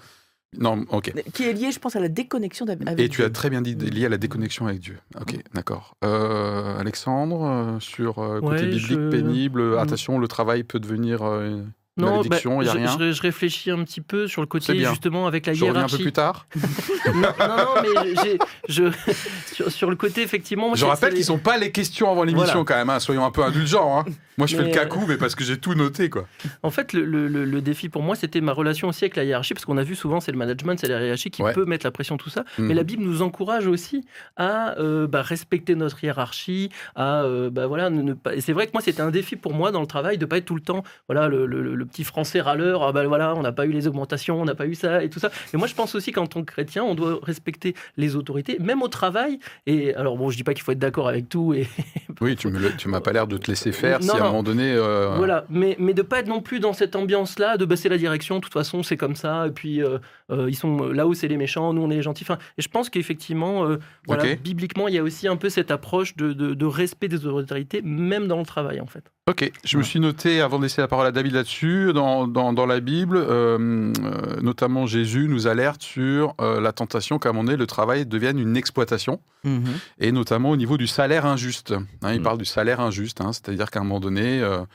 Non, 0.56 0.86
ok. 0.92 1.12
Qui 1.34 1.46
est 1.46 1.54
lié, 1.54 1.72
je 1.72 1.80
pense, 1.80 1.96
à 1.96 2.00
la 2.00 2.10
déconnexion 2.10 2.68
avec 2.68 3.00
Et 3.00 3.10
tu 3.10 3.24
as 3.24 3.32
très 3.32 3.50
bien 3.50 3.64
dit, 3.64 3.74
lié 3.74 4.06
à 4.06 4.10
la 4.10 4.18
déconnexion 4.20 4.68
avec 4.68 4.82
Dieu. 4.82 5.00
Ok, 5.20 5.36
d'accord. 5.56 5.98
Euh, 6.06 6.78
Alexandre, 6.78 7.44
euh, 7.44 7.80
sur 7.80 8.16
côté 8.18 8.46
Ouais, 8.46 8.62
biblique 8.68 8.82
je- 9.00 9.10
pénible, 9.10 9.64
Mm. 9.74 9.78
attention, 9.80 10.20
le 10.20 10.28
travail 10.28 10.64
peut 10.64 10.80
devenir 10.80 11.24
euh, 11.24 11.64
Non, 11.96 12.08
bah, 12.08 12.12
malédiction, 12.18 12.60
a 12.60 12.64
je, 12.64 12.70
rien. 12.72 12.98
je- 13.00 13.12
je 13.12 13.22
réfléchis 13.22 13.70
un 13.70 13.84
petit 13.84 14.02
peu 14.02 14.28
sur 14.28 14.42
le 14.42 14.48
côté 14.48 14.76
justement 14.84 15.28
avec 15.28 15.46
la 15.46 15.54
Je 15.54 15.60
reviens 15.66 15.74
un 15.74 15.76
hiérarchie. 15.88 15.98
peu 15.98 16.04
plus 16.04 16.12
tard. 16.12 16.48
non, 17.14 17.22
non, 17.22 17.48
non, 17.48 17.82
mais 17.84 18.38
je, 18.68 18.92
sur, 19.54 19.72
sur 19.72 19.90
le 19.92 19.96
côté 19.96 20.24
effectivement. 20.24 20.70
moi, 20.70 20.76
Je 20.76 20.86
rappelle 20.86 21.14
qu'ils 21.14 21.24
sont 21.26 21.38
pas 21.38 21.58
les 21.60 21.72
questions 21.72 22.10
avant 22.12 22.24
l'émission 22.24 22.64
Voilà. 22.64 22.66
quand 22.66 22.76
même, 22.76 22.90
hein, 22.90 23.00
soyons 23.00 23.24
un 23.26 23.32
peu 23.32 23.44
indulgents. 23.44 24.00
hein. 24.00 24.06
Moi 24.40 24.48
je 24.48 24.56
fais 24.56 24.64
le 24.64 24.70
euh, 24.70 24.72
cacou, 24.74 25.06
mais 25.08 25.18
parce 25.18 25.36
que 25.36 25.44
j'ai 25.44 25.58
tout 25.60 25.76
noté 25.76 26.10
quoi. 26.10 26.26
En 26.64 26.72
fait, 26.72 26.94
le, 26.94 27.06
le- 27.06 27.28
le- 27.28 27.46
le 27.46 27.62
défi 27.62 27.90
pour 27.90 28.02
moi, 28.02 28.16
c'était 28.16 28.42
ma 28.42 28.52
relation 28.54 28.88
aussi 28.88 29.04
avec 29.04 29.16
la 29.16 29.24
hiérarchie, 29.26 29.54
parce 29.54 29.64
qu'on 29.66 29.78
a 29.78 29.84
vu 29.84 29.94
souvent, 29.96 30.20
c'est 30.20 30.32
le 30.32 30.40
management, 30.40 30.80
c'est 30.80 30.88
la 30.88 31.00
hiérarchie 31.04 31.30
qui 31.30 31.44
Ouais. 31.44 31.54
peut 31.54 31.66
mettre 31.66 31.86
la 31.86 31.92
pression, 31.92 32.18
tout 32.18 32.32
ça. 32.32 32.44
Mhm. 32.58 32.66
Mais 32.66 32.74
la 32.74 32.82
Bible 32.82 33.04
nous 33.04 33.22
encourage 33.22 33.68
aussi 33.68 34.04
à 34.36 34.76
euh, 34.80 35.06
bah, 35.06 35.22
respecter 35.22 35.76
notre 35.76 36.04
hiérarchie, 36.04 36.72
à 36.96 37.22
euh, 37.26 37.52
bah, 37.52 37.68
voilà, 37.68 37.92
ne, 37.92 38.02
ne 38.02 38.14
pas. 38.14 38.34
Et 38.34 38.42
c'est 38.42 38.54
vrai 38.54 38.66
que 38.66 38.72
moi, 38.74 38.82
c'était 38.82 39.02
un 39.02 39.12
défi 39.12 39.36
pour 39.36 39.54
moi 39.54 39.72
dans 39.72 39.82
le 39.82 39.88
travail 39.88 40.18
de 40.18 40.26
pas 40.26 40.38
être 40.38 40.46
tout 40.46 40.56
le 40.56 40.62
temps, 40.62 40.82
voilà, 41.08 41.28
le, 41.28 41.46
le- 41.46 41.83
le 41.84 41.88
petit 41.90 42.04
français 42.04 42.42
râleur. 42.42 42.84
Ah 42.84 42.92
bah 42.92 43.06
voilà, 43.08 43.36
on 43.36 43.42
n'a 43.42 43.52
pas 43.52 43.66
eu 43.66 43.72
les 43.72 43.88
augmentations, 43.88 44.42
on 44.42 44.46
n'a 44.46 44.56
pas 44.56 44.66
eu 44.66 44.76
ça 44.76 45.04
et 45.04 45.10
tout 45.10 45.20
ça. 45.20 45.30
Et 45.54 45.58
moi, 45.58 45.68
je 45.68 45.76
pense 45.76 45.96
aussi 45.96 46.12
qu'en 46.12 46.26
tant 46.28 46.42
que 46.42 46.52
chrétien, 46.52 46.84
on 46.84 46.96
doit 46.96 47.20
respecter 47.22 47.76
les 47.98 48.16
autorités, 48.16 48.58
même 48.60 48.82
au 48.82 48.88
travail. 48.88 49.40
Et 49.68 49.94
alors 49.96 50.18
bon, 50.18 50.30
je 50.30 50.38
dis 50.38 50.44
pas 50.44 50.54
qu'il 50.54 50.64
faut 50.64 50.72
être 50.72 50.80
d'accord 50.80 51.08
avec 51.08 51.30
tout 51.30 51.54
et 51.54 51.68
Oui, 52.22 52.36
tu 52.36 52.48
m'as 52.88 53.02
pas 53.02 53.12
l'air 53.12 53.28
de 53.28 53.38
te 53.38 53.50
laisser 53.50 53.72
faire 53.72 54.00
Non, 54.00 54.14
si 54.16 54.20
à 54.20 54.24
un 54.24 54.28
moment 54.28 54.44
donné. 54.44 54.72
euh, 54.74 55.14
Voilà, 55.18 55.46
mais, 55.50 55.76
mais 55.80 55.94
de 55.94 56.02
pas 56.02 56.20
être 56.20 56.28
non 56.28 56.42
plus 56.42 56.60
dans 56.60 56.74
cette 56.74 56.96
ambiance-là, 56.96 57.58
de 57.58 57.66
baisser 57.66 57.90
la 57.90 57.98
direction, 57.98 58.38
de 58.38 58.42
toute 58.42 58.54
façon, 58.54 58.84
c'est 58.84 58.98
comme 58.98 59.16
ça, 59.16 59.48
et 59.48 59.52
puis 59.52 59.82
euh, 59.84 59.98
euh, 60.32 60.48
ils 60.50 60.56
sont 60.56 60.88
là-haut, 60.88 61.14
c'est 61.14 61.28
les 61.28 61.38
méchants, 61.38 61.74
nous, 61.74 61.82
on 61.82 61.90
est 61.90 61.96
les 61.96 62.02
gentils. 62.02 62.24
Enfin, 62.24 62.38
et 62.58 62.62
je 62.62 62.70
pense 62.70 62.90
qu'effectivement, 62.90 63.68
voilà, 64.08 64.24
bibliquement, 64.36 64.88
il 64.88 64.94
y 64.94 64.98
a 64.98 65.04
aussi 65.04 65.28
un 65.28 65.36
peu 65.36 65.50
cette 65.50 65.72
approche 65.72 66.16
de, 66.16 66.34
de- 66.34 66.54
de 66.54 66.66
respect 66.66 67.08
des 67.08 67.26
autorités, 67.26 67.82
même 67.84 68.28
dans 68.28 68.40
le 68.40 68.46
travail, 68.46 68.80
en 68.80 68.86
fait. 68.88 69.12
Ok, 69.30 69.50
je 69.64 69.78
me 69.78 69.84
suis 69.84 70.02
noté, 70.02 70.42
avant 70.42 70.58
de 70.58 70.64
laisser 70.64 70.82
la 70.82 70.90
parole 70.90 71.08
à 71.08 71.12
David 71.14 71.32
là-dessus, 71.32 71.94
dans, 71.94 72.28
dans, 72.28 72.52
dans 72.52 72.66
la 72.66 72.82
Bible, 72.82 73.16
euh, 73.16 73.94
euh, 74.04 74.42
notamment 74.42 74.86
Jésus 74.86 75.30
nous 75.30 75.48
alerte 75.48 75.82
sur 75.82 76.36
euh, 76.42 76.60
la 76.60 76.74
tentation 76.74 77.20
qu'à 77.20 77.30
un 77.30 77.32
moment 77.32 77.46
donné, 77.46 77.56
le 77.56 77.66
travail 77.66 78.06
devienne 78.06 78.38
une 78.38 78.58
exploitation, 78.58 79.22
Mhm. 79.46 79.64
et 80.00 80.12
notamment 80.12 80.50
au 80.50 80.58
niveau 80.58 80.76
du 80.76 80.88
salaire 80.88 81.26
injuste. 81.26 81.74
Hein, 82.02 82.14
il 82.14 82.20
Mm. 82.20 82.24
parle 82.24 82.38
du 82.38 82.44
salaire 82.46 82.82
injuste, 82.82 83.22
hein, 83.22 83.32
c'est-à-dire 83.32 83.72
qu'à 83.72 83.80
un 83.80 83.84
moment 83.84 84.02
donné, 84.02 84.42
euh, 84.42 84.66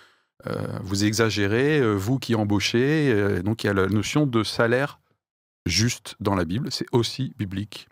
vous 0.83 1.05
exagérez, 1.05 1.83
vous 1.97 2.19
qui 2.19 2.35
embauchez, 2.35 3.43
donc 3.43 3.65
il 3.65 3.67
y 3.67 3.71
a 3.71 3.75
la 3.75 3.87
notion 3.89 4.25
de 4.27 4.43
salaire 4.45 4.99
juste 5.67 6.15
dans 6.21 6.35
la 6.35 6.47
Bible, 6.47 6.69
c'est 6.71 6.87
aussi 6.93 7.35
biblique. 7.39 7.87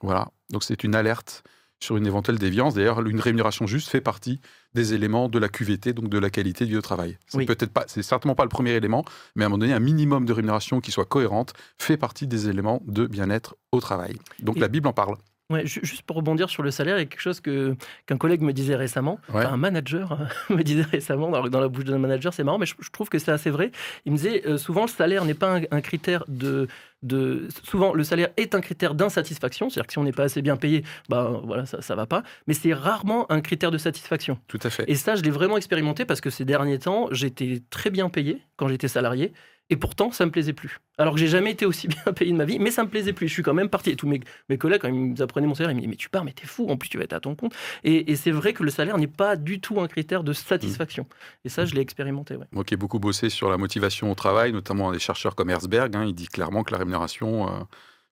Voilà, 0.00 0.26
donc 0.50 0.64
c'est 0.64 0.82
une 0.82 0.96
alerte 0.96 1.44
sur 1.84 1.96
une 1.96 2.06
éventuelle 2.06 2.38
déviance. 2.38 2.74
D'ailleurs, 2.74 3.00
une 3.06 3.20
rémunération 3.20 3.66
juste 3.66 3.88
fait 3.88 4.00
partie 4.00 4.40
des 4.74 4.94
éléments 4.94 5.28
de 5.28 5.38
la 5.38 5.48
QVT, 5.48 5.92
donc 5.92 6.08
de 6.08 6.18
la 6.18 6.30
qualité 6.30 6.66
du 6.66 6.80
travail. 6.80 7.18
C'est 7.28 7.38
Oui. 7.38 7.46
peut-être 7.46 7.72
pas, 7.72 7.84
c'est 7.86 8.02
certainement 8.02 8.34
pas 8.34 8.42
le 8.44 8.48
premier 8.48 8.72
élément, 8.72 9.04
mais 9.36 9.44
à 9.44 9.46
un 9.46 9.50
moment 9.50 9.58
donné, 9.58 9.72
un 9.72 9.78
minimum 9.80 10.24
de 10.24 10.32
rémunération 10.32 10.80
qui 10.80 10.90
soit 10.90 11.04
cohérente 11.04 11.52
fait 11.78 11.96
partie 11.96 12.26
des 12.26 12.48
éléments 12.48 12.82
de 12.86 13.06
bien-être 13.06 13.54
au 13.70 13.80
travail. 13.80 14.16
Donc 14.40 14.56
Et- 14.56 14.60
la 14.60 14.68
Bible 14.68 14.88
en 14.88 14.92
parle. 14.92 15.16
Ouais, 15.50 15.66
juste 15.66 16.00
pour 16.02 16.16
rebondir 16.16 16.48
sur 16.48 16.62
le 16.62 16.70
salaire, 16.70 16.96
il 16.96 17.00
y 17.00 17.02
a 17.02 17.04
quelque 17.04 17.20
chose 17.20 17.40
que, 17.40 17.76
qu'un 18.06 18.16
collègue 18.16 18.40
me 18.40 18.54
disait 18.54 18.76
récemment, 18.76 19.18
un 19.28 19.58
manager 19.58 20.18
me 20.48 20.62
disait 20.62 20.86
récemment 20.90 21.30
dans, 21.30 21.46
dans 21.48 21.60
la 21.60 21.68
bouche 21.68 21.84
d'un 21.84 21.98
manager, 21.98 22.32
c'est 22.32 22.44
marrant, 22.44 22.56
mais 22.56 22.64
je, 22.64 22.74
trouve 22.90 23.10
que 23.10 23.18
c'est 23.18 23.30
assez 23.30 23.50
vrai. 23.50 23.70
Il 24.06 24.12
me 24.12 24.16
disait 24.16 24.42
euh, 24.46 24.56
souvent 24.56 24.82
le 24.82 24.88
salaire 24.88 25.26
n'est 25.26 25.34
pas 25.34 25.60
un, 25.70 25.80
critère 25.82 26.24
de, 26.28 26.66
de. 27.02 27.46
Souvent, 27.62 27.92
le 27.92 28.04
salaire 28.04 28.28
est 28.38 28.54
un 28.54 28.62
critère 28.62 28.94
d'insatisfaction, 28.94 29.68
c'est-à-dire 29.68 29.86
que 29.86 29.92
si 29.92 29.98
on 29.98 30.04
n'est 30.04 30.12
pas 30.12 30.22
assez 30.22 30.40
bien 30.40 30.56
payé, 30.56 30.82
bah, 31.10 31.38
voilà, 31.44 31.66
ça 31.66 31.78
ne 31.78 31.94
va 31.94 32.06
pas, 32.06 32.22
mais 32.46 32.54
c'est 32.54 32.72
rarement 32.72 33.30
un 33.30 33.42
critère 33.42 33.70
de 33.70 33.76
satisfaction. 33.76 34.38
Tout 34.48 34.60
à 34.62 34.70
fait. 34.70 34.84
Et 34.88 34.94
ça, 34.94 35.14
je 35.14 35.22
l'ai 35.22 35.30
vraiment 35.30 35.58
expérimenté 35.58 36.06
parce 36.06 36.22
que 36.22 36.30
ces 36.30 36.46
derniers 36.46 36.78
temps, 36.78 37.08
j'étais 37.10 37.60
très 37.68 37.90
bien 37.90 38.08
payé 38.08 38.40
quand 38.56 38.68
j'étais 38.68 38.88
salarié. 38.88 39.34
Et 39.70 39.76
pourtant, 39.76 40.12
ça 40.12 40.26
me 40.26 40.30
plaisait 40.30 40.52
plus. 40.52 40.78
Alors 40.98 41.14
que 41.14 41.20
j'ai 41.20 41.26
jamais 41.26 41.50
été 41.50 41.64
aussi 41.64 41.88
bien 42.04 42.12
payé 42.14 42.30
de 42.30 42.36
ma 42.36 42.44
vie, 42.44 42.58
mais 42.58 42.70
ça 42.70 42.84
me 42.84 42.88
plaisait 42.88 43.12
plus. 43.12 43.28
Je 43.28 43.32
suis 43.32 43.42
quand 43.42 43.54
même 43.54 43.68
parti. 43.68 43.90
Et 43.90 43.96
tous 43.96 44.06
mes, 44.06 44.20
mes 44.48 44.58
collègues, 44.58 44.82
quand 44.82 44.88
ils 44.88 44.94
me 44.94 45.22
apprenaient 45.22 45.46
mon 45.46 45.54
salaire, 45.54 45.70
ils 45.70 45.74
me 45.74 45.80
disaient 45.80 45.90
Mais 45.90 45.96
tu 45.96 46.10
pars, 46.10 46.24
mais 46.24 46.32
t'es 46.32 46.46
fou, 46.46 46.68
en 46.68 46.76
plus 46.76 46.88
tu 46.88 46.98
vas 46.98 47.04
être 47.04 47.14
à 47.14 47.20
ton 47.20 47.34
compte. 47.34 47.54
Et, 47.82 48.14
c'est 48.16 48.30
vrai 48.30 48.52
que 48.52 48.62
le 48.62 48.70
salaire 48.70 48.98
n'est 48.98 49.06
pas 49.06 49.36
du 49.36 49.60
tout 49.60 49.80
un 49.80 49.88
critère 49.88 50.22
de 50.22 50.32
satisfaction. 50.32 51.06
Et 51.44 51.48
ça, 51.48 51.64
je 51.64 51.74
l'ai 51.74 51.80
expérimenté. 51.80 52.36
Moi 52.52 52.64
qui 52.64 52.74
ai 52.74 52.76
beaucoup 52.76 52.98
bossé 52.98 53.30
sur 53.30 53.50
la 53.50 53.56
motivation 53.56 54.10
au 54.10 54.14
travail, 54.14 54.52
notamment 54.52 54.92
des 54.92 54.98
chercheurs 54.98 55.34
comme 55.34 55.50
Herzberg, 55.50 55.94
hein, 55.96 56.04
il 56.04 56.14
dit 56.14 56.28
clairement 56.28 56.62
que 56.62 56.72
la 56.72 56.78
rémunération. 56.78 57.46
ne 57.46 57.50
euh, 57.50 57.64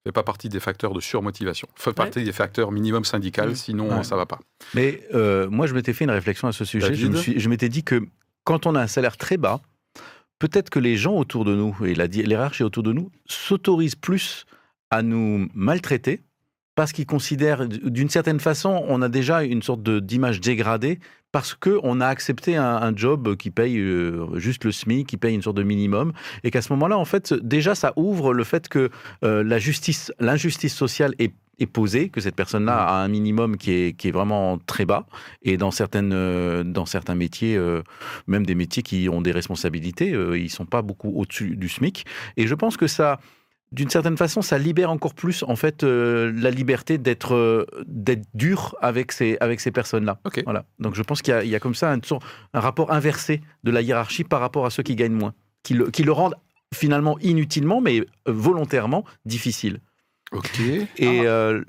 fait 0.04 0.12
pas 0.12 0.22
partie 0.22 0.48
des 0.48 0.60
facteurs 0.60 0.94
de 0.94 1.00
surmotivation. 1.00 1.68
Fait 1.76 1.92
partie 1.92 2.24
des 2.24 2.32
facteurs 2.32 2.72
minimum 2.72 3.04
syndical, 3.04 3.50
mmh. 3.50 3.54
sinon 3.54 4.02
ça 4.02 4.16
va 4.16 4.26
pas. 4.26 4.40
Mais 4.74 5.06
euh, 5.14 5.48
moi, 5.48 5.66
je 5.66 5.74
m'étais 5.74 5.92
fait 5.92 6.04
une 6.04 6.10
réflexion 6.10 6.48
à 6.48 6.52
ce 6.52 6.64
sujet. 6.64 6.94
je 6.94 7.48
m'étais 7.48 7.68
dit 7.68 7.84
que 7.84 8.02
quand 8.44 8.66
on 8.66 8.74
a 8.74 8.80
un 8.80 8.88
salaire 8.88 9.16
très 9.16 9.36
bas, 9.36 9.60
peut-être 10.42 10.70
que 10.70 10.80
les 10.80 10.96
gens 10.96 11.14
autour 11.14 11.44
de 11.44 11.54
nous 11.54 11.76
et 11.86 11.94
la 11.94 12.06
hiérarchie 12.06 12.64
autour 12.64 12.82
de 12.82 12.92
nous 12.92 13.12
s'autorisent 13.26 13.94
plus 13.94 14.44
à 14.90 15.02
nous 15.02 15.48
maltraiter 15.54 16.20
parce 16.82 16.90
qu'ils 16.90 17.06
considèrent, 17.06 17.68
d'une 17.68 18.08
certaine 18.08 18.40
façon, 18.40 18.84
on 18.88 19.02
a 19.02 19.08
déjà 19.08 19.44
une 19.44 19.62
sorte 19.62 19.88
d'image 19.88 20.40
dégradée 20.40 20.98
parce 21.30 21.54
qu'on 21.54 22.00
a 22.00 22.08
accepté 22.08 22.56
un, 22.56 22.96
job 22.96 23.36
qui 23.36 23.52
paye 23.52 23.78
euh, 23.78 24.36
juste 24.40 24.64
le 24.64 24.72
SMIC, 24.72 25.06
qui 25.06 25.16
paye 25.16 25.32
une 25.32 25.42
sorte 25.42 25.58
de 25.58 25.62
minimum, 25.62 26.12
et 26.42 26.50
qu'à 26.50 26.60
ce 26.60 26.72
moment-là, 26.72 26.98
en 26.98 27.04
fait, 27.04 27.34
déjà, 27.34 27.76
ça 27.76 27.92
ouvre 27.94 28.34
le 28.34 28.42
fait 28.42 28.68
que 28.68 28.90
euh, 29.22 29.44
la 29.44 29.60
justice, 29.60 30.12
l'injustice 30.18 30.74
sociale 30.74 31.14
est 31.20 31.32
est 31.58 31.66
posée, 31.66 32.08
que 32.08 32.20
cette 32.20 32.34
personne-là 32.34 32.74
mmh. 32.74 32.88
a 32.88 32.92
un 32.94 33.08
minimum 33.08 33.56
qui 33.56 33.72
est, 33.72 33.96
qui 33.96 34.08
est 34.08 34.10
vraiment 34.10 34.58
très 34.58 34.84
bas. 34.84 35.06
Et 35.42 35.56
dans, 35.56 35.70
certaines, 35.70 36.12
euh, 36.12 36.64
dans 36.64 36.86
certains 36.86 37.14
métiers, 37.14 37.56
euh, 37.56 37.82
même 38.26 38.46
des 38.46 38.54
métiers 38.54 38.82
qui 38.82 39.08
ont 39.08 39.20
des 39.20 39.32
responsabilités, 39.32 40.12
euh, 40.12 40.38
ils 40.38 40.44
ne 40.44 40.48
sont 40.48 40.66
pas 40.66 40.82
beaucoup 40.82 41.12
au-dessus 41.14 41.56
du 41.56 41.68
SMIC. 41.68 42.04
Et 42.36 42.46
je 42.46 42.54
pense 42.54 42.76
que 42.76 42.86
ça, 42.86 43.20
d'une 43.72 43.90
certaine 43.90 44.16
façon, 44.16 44.42
ça 44.42 44.58
libère 44.58 44.90
encore 44.90 45.14
plus 45.14 45.42
en 45.44 45.56
fait 45.56 45.82
la 45.82 46.50
liberté 46.50 46.98
d'être 46.98 47.66
d'être 47.86 48.26
dur 48.34 48.76
avec 48.80 49.12
ces 49.12 49.38
avec 49.40 49.60
ces 49.60 49.70
personnes-là. 49.70 50.20
Voilà. 50.44 50.64
Donc 50.78 50.94
je 50.94 51.02
pense 51.02 51.22
qu'il 51.22 51.34
y, 51.44 51.48
y, 51.48 51.56
a 51.56 51.60
comme 51.60 51.74
ça 51.74 51.92
un, 51.92 51.98
un, 52.52 52.60
rapport 52.60 52.92
inversé 52.92 53.40
de 53.64 53.70
la 53.70 53.80
hiérarchie 53.80 54.24
par 54.24 54.40
rapport 54.40 54.66
à 54.66 54.70
ceux 54.70 54.82
qui 54.82 54.94
gagnent 54.94 55.14
moins, 55.14 55.34
qui 55.62 55.74
le, 55.74 55.90
qui 55.90 56.02
le 56.02 56.12
rendent 56.12 56.36
finalement 56.74 57.18
inutilement, 57.20 57.80
mais 57.80 58.04
volontairement 58.26 59.04
difficile. 59.24 59.80
Ok. 60.32 60.60
Et 60.60 60.86
ah, 60.98 61.30
euh, 61.30 61.62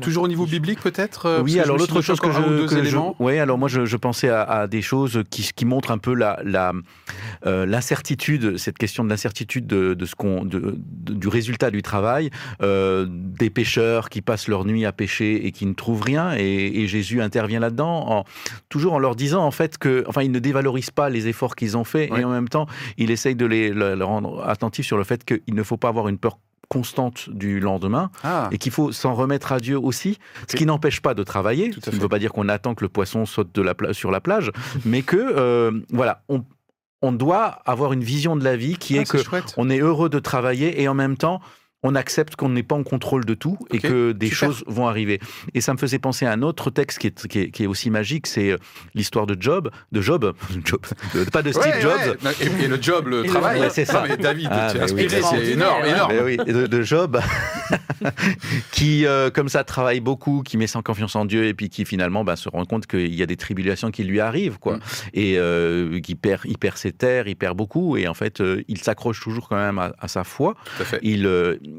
toujours 0.00 0.24
au 0.24 0.28
niveau 0.28 0.46
biblique 0.46 0.80
peut-être. 0.80 1.26
Euh, 1.26 1.42
oui, 1.42 1.58
alors 1.58 1.76
l'autre 1.76 2.00
chose 2.00 2.20
que 2.20 2.30
je, 2.30 2.66
que 2.66 3.22
oui, 3.22 3.38
alors 3.38 3.58
moi 3.58 3.68
je, 3.68 3.96
pensais 3.96 4.28
à, 4.28 4.68
des 4.68 4.82
choses 4.82 5.24
qui, 5.30 5.50
qui 5.54 5.64
montrent 5.64 5.90
un 5.90 5.98
peu 5.98 6.14
la, 6.14 6.40
la 6.44 6.72
euh, 7.46 7.66
l'incertitude, 7.66 8.56
cette 8.56 8.78
question 8.78 9.02
de 9.02 9.08
l'incertitude 9.08 9.66
de, 9.66 9.94
de, 9.94 10.06
ce 10.06 10.14
qu'on, 10.14 10.44
du 10.44 11.28
résultat 11.28 11.70
du 11.70 11.82
travail, 11.82 12.30
des 12.60 13.50
pêcheurs 13.50 14.10
qui 14.10 14.22
passent 14.22 14.48
leur 14.48 14.64
nuit 14.64 14.84
à 14.84 14.92
pêcher 14.92 15.46
et 15.46 15.52
qui 15.52 15.66
ne 15.66 15.74
trouvent 15.74 16.02
rien, 16.02 16.34
et, 16.36 16.86
Jésus 16.88 17.20
intervient 17.20 17.60
là-dedans, 17.60 18.04
en, 18.08 18.24
toujours 18.68 18.94
en 18.94 18.98
leur 18.98 19.16
disant 19.16 19.44
en 19.44 19.50
fait 19.50 19.76
que, 19.76 20.04
enfin, 20.06 20.22
il 20.22 20.30
ne 20.30 20.38
dévalorise 20.38 20.90
pas 20.90 21.10
les 21.10 21.26
efforts 21.26 21.56
qu'ils 21.56 21.76
ont 21.76 21.84
faits, 21.84 22.10
et 22.16 22.24
en 22.24 22.30
même 22.30 22.48
temps, 22.48 22.66
il 22.96 23.10
essaye 23.10 23.34
de 23.34 23.44
les, 23.44 23.74
les 23.74 24.04
rendre 24.04 24.46
attentifs 24.48 24.86
sur 24.86 24.96
le 24.96 25.04
fait 25.04 25.24
qu'il 25.24 25.54
ne 25.54 25.62
faut 25.62 25.76
pas 25.76 25.88
avoir 25.88 26.08
une 26.08 26.18
peur 26.18 26.38
constante 26.68 27.30
du 27.30 27.60
lendemain 27.60 28.10
ah. 28.22 28.48
et 28.52 28.58
qu'il 28.58 28.72
faut 28.72 28.92
s'en 28.92 29.14
remettre 29.14 29.52
à 29.52 29.60
Dieu 29.60 29.78
aussi, 29.78 30.18
ce 30.48 30.56
qui 30.56 30.66
n'empêche 30.66 31.00
pas 31.00 31.14
de 31.14 31.22
travailler. 31.22 31.72
Ce 31.72 31.90
qui 31.90 31.96
ne 31.96 32.00
veut 32.00 32.08
pas 32.08 32.18
dire 32.18 32.32
qu'on 32.32 32.48
attend 32.48 32.74
que 32.74 32.84
le 32.84 32.88
poisson 32.88 33.26
saute 33.26 33.54
de 33.54 33.62
la 33.62 33.74
sur 33.92 34.10
la 34.10 34.20
plage, 34.20 34.52
mais 34.84 35.02
que 35.02 35.16
euh, 35.16 35.80
voilà, 35.90 36.22
on, 36.28 36.44
on, 37.02 37.12
doit 37.12 37.62
avoir 37.64 37.92
une 37.92 38.04
vision 38.04 38.36
de 38.36 38.44
la 38.44 38.56
vie 38.56 38.76
qui 38.76 38.98
ah, 38.98 39.02
est, 39.02 39.10
que 39.10 39.18
on 39.56 39.70
est 39.70 39.78
heureux 39.78 40.08
de 40.08 40.18
travailler 40.18 40.82
et 40.82 40.88
en 40.88 40.94
même 40.94 41.16
temps 41.16 41.40
on 41.84 41.94
accepte 41.94 42.34
qu'on 42.34 42.48
n'est 42.48 42.64
pas 42.64 42.74
en 42.74 42.82
contrôle 42.82 43.24
de 43.24 43.34
tout 43.34 43.56
et 43.72 43.78
que 43.78 44.10
des 44.10 44.30
choses 44.30 44.64
vont 44.66 44.88
arriver. 44.88 45.20
Et 45.54 45.60
ça 45.60 45.72
me 45.72 45.78
faisait 45.78 46.00
penser 46.00 46.26
à 46.26 46.32
un 46.32 46.42
autre 46.42 46.70
texte 46.70 46.98
qui 46.98 47.06
est, 47.06 47.50
qui 47.50 47.62
est, 47.62 47.66
aussi 47.66 47.90
magique, 47.90 48.26
c'est 48.26 48.50
euh, 48.50 48.56
l'histoire 48.94 49.26
de 49.26 49.36
Job, 49.40 49.70
de 49.92 50.00
Job, 50.00 50.34
Job 50.64 50.80
pas 51.32 51.42
de 51.42 51.52
Steve 51.52 51.80
Jobs. 51.80 52.18
Et, 52.40 52.66
le 52.66 52.82
job, 52.82 53.06
le 53.06 53.22
travail. 53.24 53.62
c'est 53.70 53.84
ça. 53.84 54.04
David, 54.16 54.48
ah, 54.50 54.72
c'est 54.88 55.52
énorme, 55.52 55.84
énorme. 55.84 56.12
oui, 56.24 56.36
de, 56.36 56.82
Job, 56.82 57.20
qui, 58.72 59.06
euh, 59.06 59.30
comme 59.30 59.48
ça, 59.48 59.62
travaille 59.62 60.00
beaucoup, 60.00 60.42
qui 60.42 60.56
met 60.56 60.66
sans 60.66 60.82
confiance 60.82 61.14
en 61.14 61.26
Dieu 61.26 61.44
et 61.44 61.54
puis 61.54 61.68
qui 61.68 61.84
finalement 61.84 62.24
bah, 62.24 62.36
se 62.36 62.48
rend 62.48 62.64
compte 62.64 62.86
qu'il 62.86 63.14
y 63.14 63.22
a 63.22 63.26
des 63.26 63.36
tribulations 63.36 63.90
qui 63.90 64.02
lui 64.02 64.18
arrivent, 64.18 64.58
quoi. 64.58 64.76
Mm. 64.76 64.80
Et 65.14 65.38
euh, 65.38 66.00
qui 66.00 66.16
perd, 66.16 66.42
il 66.44 66.58
perd 66.58 66.76
ses 66.76 66.92
terres, 66.92 67.28
il 67.28 67.36
perd 67.36 67.56
beaucoup 67.56 67.96
et 67.96 68.08
en 68.08 68.14
fait, 68.14 68.42
il 68.66 68.78
s'accroche 68.78 69.20
toujours 69.20 69.48
quand 69.48 69.56
même 69.56 69.78
à, 69.78 69.92
à 70.00 70.08
sa 70.08 70.24
foi. 70.24 70.54
Tout 70.76 70.82
à 70.82 70.84
fait. 70.84 70.98
Il, 71.02 71.26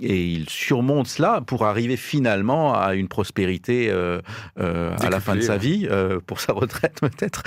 et 0.01 0.25
il 0.25 0.49
surmonte 0.49 1.07
cela 1.07 1.41
pour 1.41 1.65
arriver 1.65 1.97
finalement 1.97 2.73
à 2.73 2.95
une 2.95 3.07
prospérité 3.07 3.89
euh, 3.89 4.21
euh, 4.59 4.95
à 4.99 5.09
la 5.09 5.19
fin 5.19 5.35
de 5.35 5.41
sa 5.41 5.57
vie, 5.57 5.87
euh, 5.89 6.19
pour 6.25 6.39
sa 6.39 6.53
retraite 6.53 6.99
peut-être. 7.01 7.43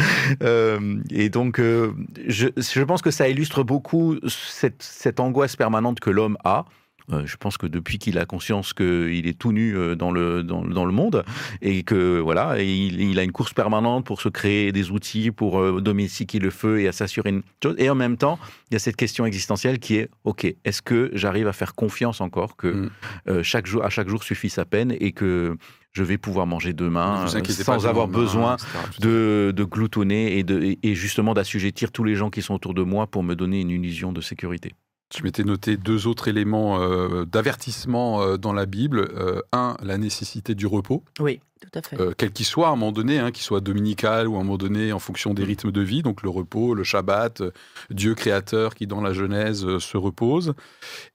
et 1.10 1.28
donc, 1.28 1.60
je, 1.60 2.48
je, 2.56 2.82
pense 2.82 3.02
que 3.02 3.10
ça 3.10 3.28
illustre 3.28 3.62
beaucoup 3.62 4.16
cette, 4.28 4.82
cette 4.82 5.20
angoisse 5.20 5.56
permanente 5.56 6.00
que 6.00 6.10
l'homme 6.10 6.36
a. 6.44 6.64
Euh, 7.12 7.22
je 7.26 7.36
pense 7.36 7.56
que 7.56 7.66
depuis 7.66 7.98
qu'il 7.98 8.18
a 8.18 8.24
conscience 8.24 8.72
qu'il 8.72 9.26
est 9.26 9.38
tout 9.38 9.52
nu 9.52 9.76
euh, 9.76 9.94
dans 9.94 10.10
le, 10.10 10.42
dans, 10.42 10.84
le 10.84 10.92
monde 10.92 11.24
et 11.60 11.82
que 11.82 12.18
voilà, 12.18 12.62
il, 12.62 13.18
a 13.18 13.22
une 13.22 13.32
course 13.32 13.52
permanente 13.52 14.04
pour 14.04 14.20
se 14.20 14.28
créer 14.28 14.72
des 14.72 14.90
outils 14.90 15.30
pour 15.30 15.60
euh, 15.60 15.80
domestiquer 15.80 16.38
le 16.38 16.50
feu 16.50 16.80
et 16.80 16.88
à 16.88 16.92
s'assurer 16.92 17.30
une 17.30 17.42
chose. 17.62 17.74
Et 17.78 17.90
en 17.90 17.94
même 17.94 18.16
temps, 18.16 18.38
il 18.70 18.74
y 18.74 18.76
a 18.76 18.78
cette 18.78 18.96
question 18.96 19.26
existentielle 19.26 19.78
qui 19.78 19.96
est 19.96 20.10
ok, 20.24 20.46
est-ce 20.64 20.82
que 20.82 21.10
j'arrive 21.14 21.48
à 21.48 21.52
faire 21.52 21.74
confiance 21.74 22.20
encore 22.20 22.56
que 22.56 22.90
mm. 23.26 23.42
chaque 23.42 23.66
jour, 23.66 23.84
à 23.84 23.90
chaque 23.90 24.08
jour 24.08 24.22
suffit 24.22 24.50
sa 24.50 24.64
peine 24.64 24.94
et 24.98 25.12
que 25.12 25.56
je 25.92 26.02
vais 26.02 26.18
pouvoir 26.18 26.46
manger 26.46 26.72
demain 26.72 27.26
sans 27.26 27.86
avoir 27.86 28.08
besoin 28.08 28.56
de, 28.98 29.52
de, 29.54 29.64
gloutonner 29.64 30.38
et, 30.38 30.42
de, 30.42 30.76
et 30.82 30.94
justement 30.94 31.34
d'assujettir 31.34 31.92
tous 31.92 32.04
les 32.04 32.14
gens 32.14 32.30
qui 32.30 32.40
sont 32.40 32.54
autour 32.54 32.74
de 32.74 32.82
moi 32.82 33.06
pour 33.06 33.22
me 33.22 33.34
donner 33.34 33.60
une 33.60 33.70
illusion 33.70 34.12
de 34.12 34.20
sécurité. 34.20 34.72
Je 35.14 35.22
m'étais 35.22 35.44
noté 35.44 35.76
deux 35.76 36.06
autres 36.06 36.28
éléments 36.28 36.80
euh, 36.80 37.24
d'avertissement 37.26 38.22
euh, 38.22 38.36
dans 38.38 38.52
la 38.52 38.66
Bible. 38.66 39.10
Euh, 39.14 39.40
un, 39.52 39.76
la 39.82 39.98
nécessité 39.98 40.54
du 40.54 40.66
repos. 40.66 41.04
Oui, 41.20 41.40
tout 41.60 41.68
à 41.78 41.82
fait. 41.82 41.96
quel 42.16 42.32
qu'il 42.32 42.46
soit, 42.46 42.68
à 42.68 42.70
un 42.70 42.76
moment 42.76 42.92
donné, 42.92 43.18
hein, 43.18 43.30
qu'il 43.30 43.42
soit 43.42 43.60
dominical 43.60 44.26
ou 44.26 44.36
à 44.36 44.40
un 44.40 44.42
moment 44.42 44.56
donné 44.56 44.92
en 44.92 44.98
fonction 44.98 45.34
des 45.34 45.44
rythmes 45.44 45.70
de 45.70 45.80
vie, 45.80 46.02
donc 46.02 46.22
le 46.22 46.30
repos, 46.30 46.74
le 46.74 46.82
Shabbat, 46.82 47.42
Dieu 47.90 48.14
créateur 48.14 48.74
qui 48.74 48.86
dans 48.86 49.00
la 49.00 49.12
Genèse 49.12 49.78
se 49.78 49.96
repose. 49.96 50.54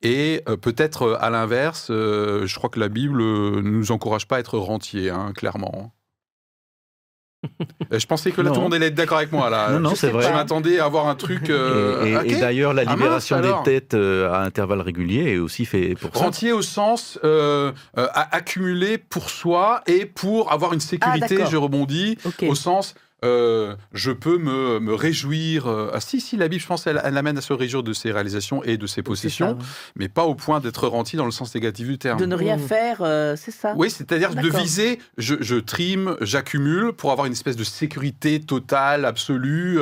Et 0.04 0.44
peut-être 0.62 1.18
à 1.20 1.30
l'inverse, 1.30 1.88
je 1.90 2.56
crois 2.56 2.70
que 2.70 2.80
la 2.80 2.90
Bible 2.90 3.22
ne 3.22 3.62
nous 3.62 3.92
encourage 3.92 4.28
pas 4.28 4.38
à 4.38 4.40
être 4.40 4.58
rentier, 4.58 5.10
hein, 5.10 5.34
clairement. 5.36 5.94
Euh, 7.94 8.00
je 8.00 8.08
pensais 8.08 8.32
que 8.32 8.42
là, 8.42 8.50
tout 8.50 8.56
le 8.56 8.62
monde 8.62 8.74
allait 8.74 8.88
être 8.88 8.96
d'accord 8.96 9.18
avec 9.18 9.32
moi. 9.32 9.50
Là. 9.50 9.72
Non, 9.72 9.80
non, 9.80 9.96
c'est 9.96 10.10
vrai. 10.10 10.26
Je 10.28 10.34
m'attendais 10.34 10.80
à 10.80 10.86
avoir 10.86 11.08
un 11.08 11.16
truc. 11.16 11.50
Euh, 11.50 12.24
et, 12.24 12.36
d'ailleurs, 12.36 12.74
la 12.74 12.84
ah, 12.86 12.96
libération 12.96 13.40
des 13.40 13.54
têtes 13.64 13.94
euh, 13.94 14.32
à 14.32 14.42
intervalles 14.42 14.82
réguliers 14.82 15.34
est 15.34 15.38
aussi 15.38 15.66
fait 15.66 15.96
pour 15.96 16.16
ça. 16.16 16.24
Rentier 16.24 16.52
au 16.52 16.62
sens 16.62 17.20
accumuler 17.94 18.98
pour 18.98 19.30
soi 19.30 19.82
et 19.88 20.06
pour 20.06 20.52
avoir 20.52 20.74
une 20.74 20.80
sécurité, 20.80 21.40
ah, 21.44 21.50
je 21.50 21.58
rebondis, 21.58 22.18
au 22.42 22.56
sens 22.56 22.96
euh, 23.26 23.76
je 23.94 24.12
peux 24.12 24.38
me, 24.38 24.80
me 24.80 24.94
réjouir. 24.94 25.68
Euh, 25.68 25.90
ah, 25.94 26.00
si, 26.00 26.22
si, 26.22 26.38
la 26.38 26.48
Bible, 26.48 26.62
je 26.62 26.68
pense, 26.68 26.86
elle, 26.86 27.02
elle, 27.04 27.18
amène 27.18 27.38
à 27.38 27.42
se 27.42 27.52
réjouir 27.52 27.82
de 27.82 27.92
ses 27.94 28.12
réalisations 28.12 28.64
et 28.64 28.78
de 28.78 28.86
ses 28.86 29.02
possessions, 29.02 29.58
mais 29.96 30.08
pas 30.08 30.26
au 30.26 30.36
point 30.36 30.60
d'être 30.60 30.88
rentier 30.88 31.18
dans 31.18 31.26
le 31.26 31.32
sens 31.32 31.54
négatif 31.56 31.88
du 31.88 31.98
terme. 31.98 32.20
De 32.20 32.28
ne 32.28 32.36
rien 32.36 32.58
mmh. 32.58 32.68
faire, 32.68 32.98
euh, 33.02 33.36
c'est 33.36 33.52
ça 33.52 33.74
Oui, 33.76 33.90
c'est-à-dire 33.90 34.36
de 34.36 34.50
viser, 34.50 35.00
je, 35.18 35.36
je 35.40 35.56
trime, 35.56 36.16
j'accumule 36.22 36.94
pour 36.94 37.12
avoir 37.12 37.26
une 37.26 37.34
espèce 37.34 37.56
de 37.56 37.64
sécurité 37.64 38.40
totale, 38.40 39.04
absolue. 39.04 39.80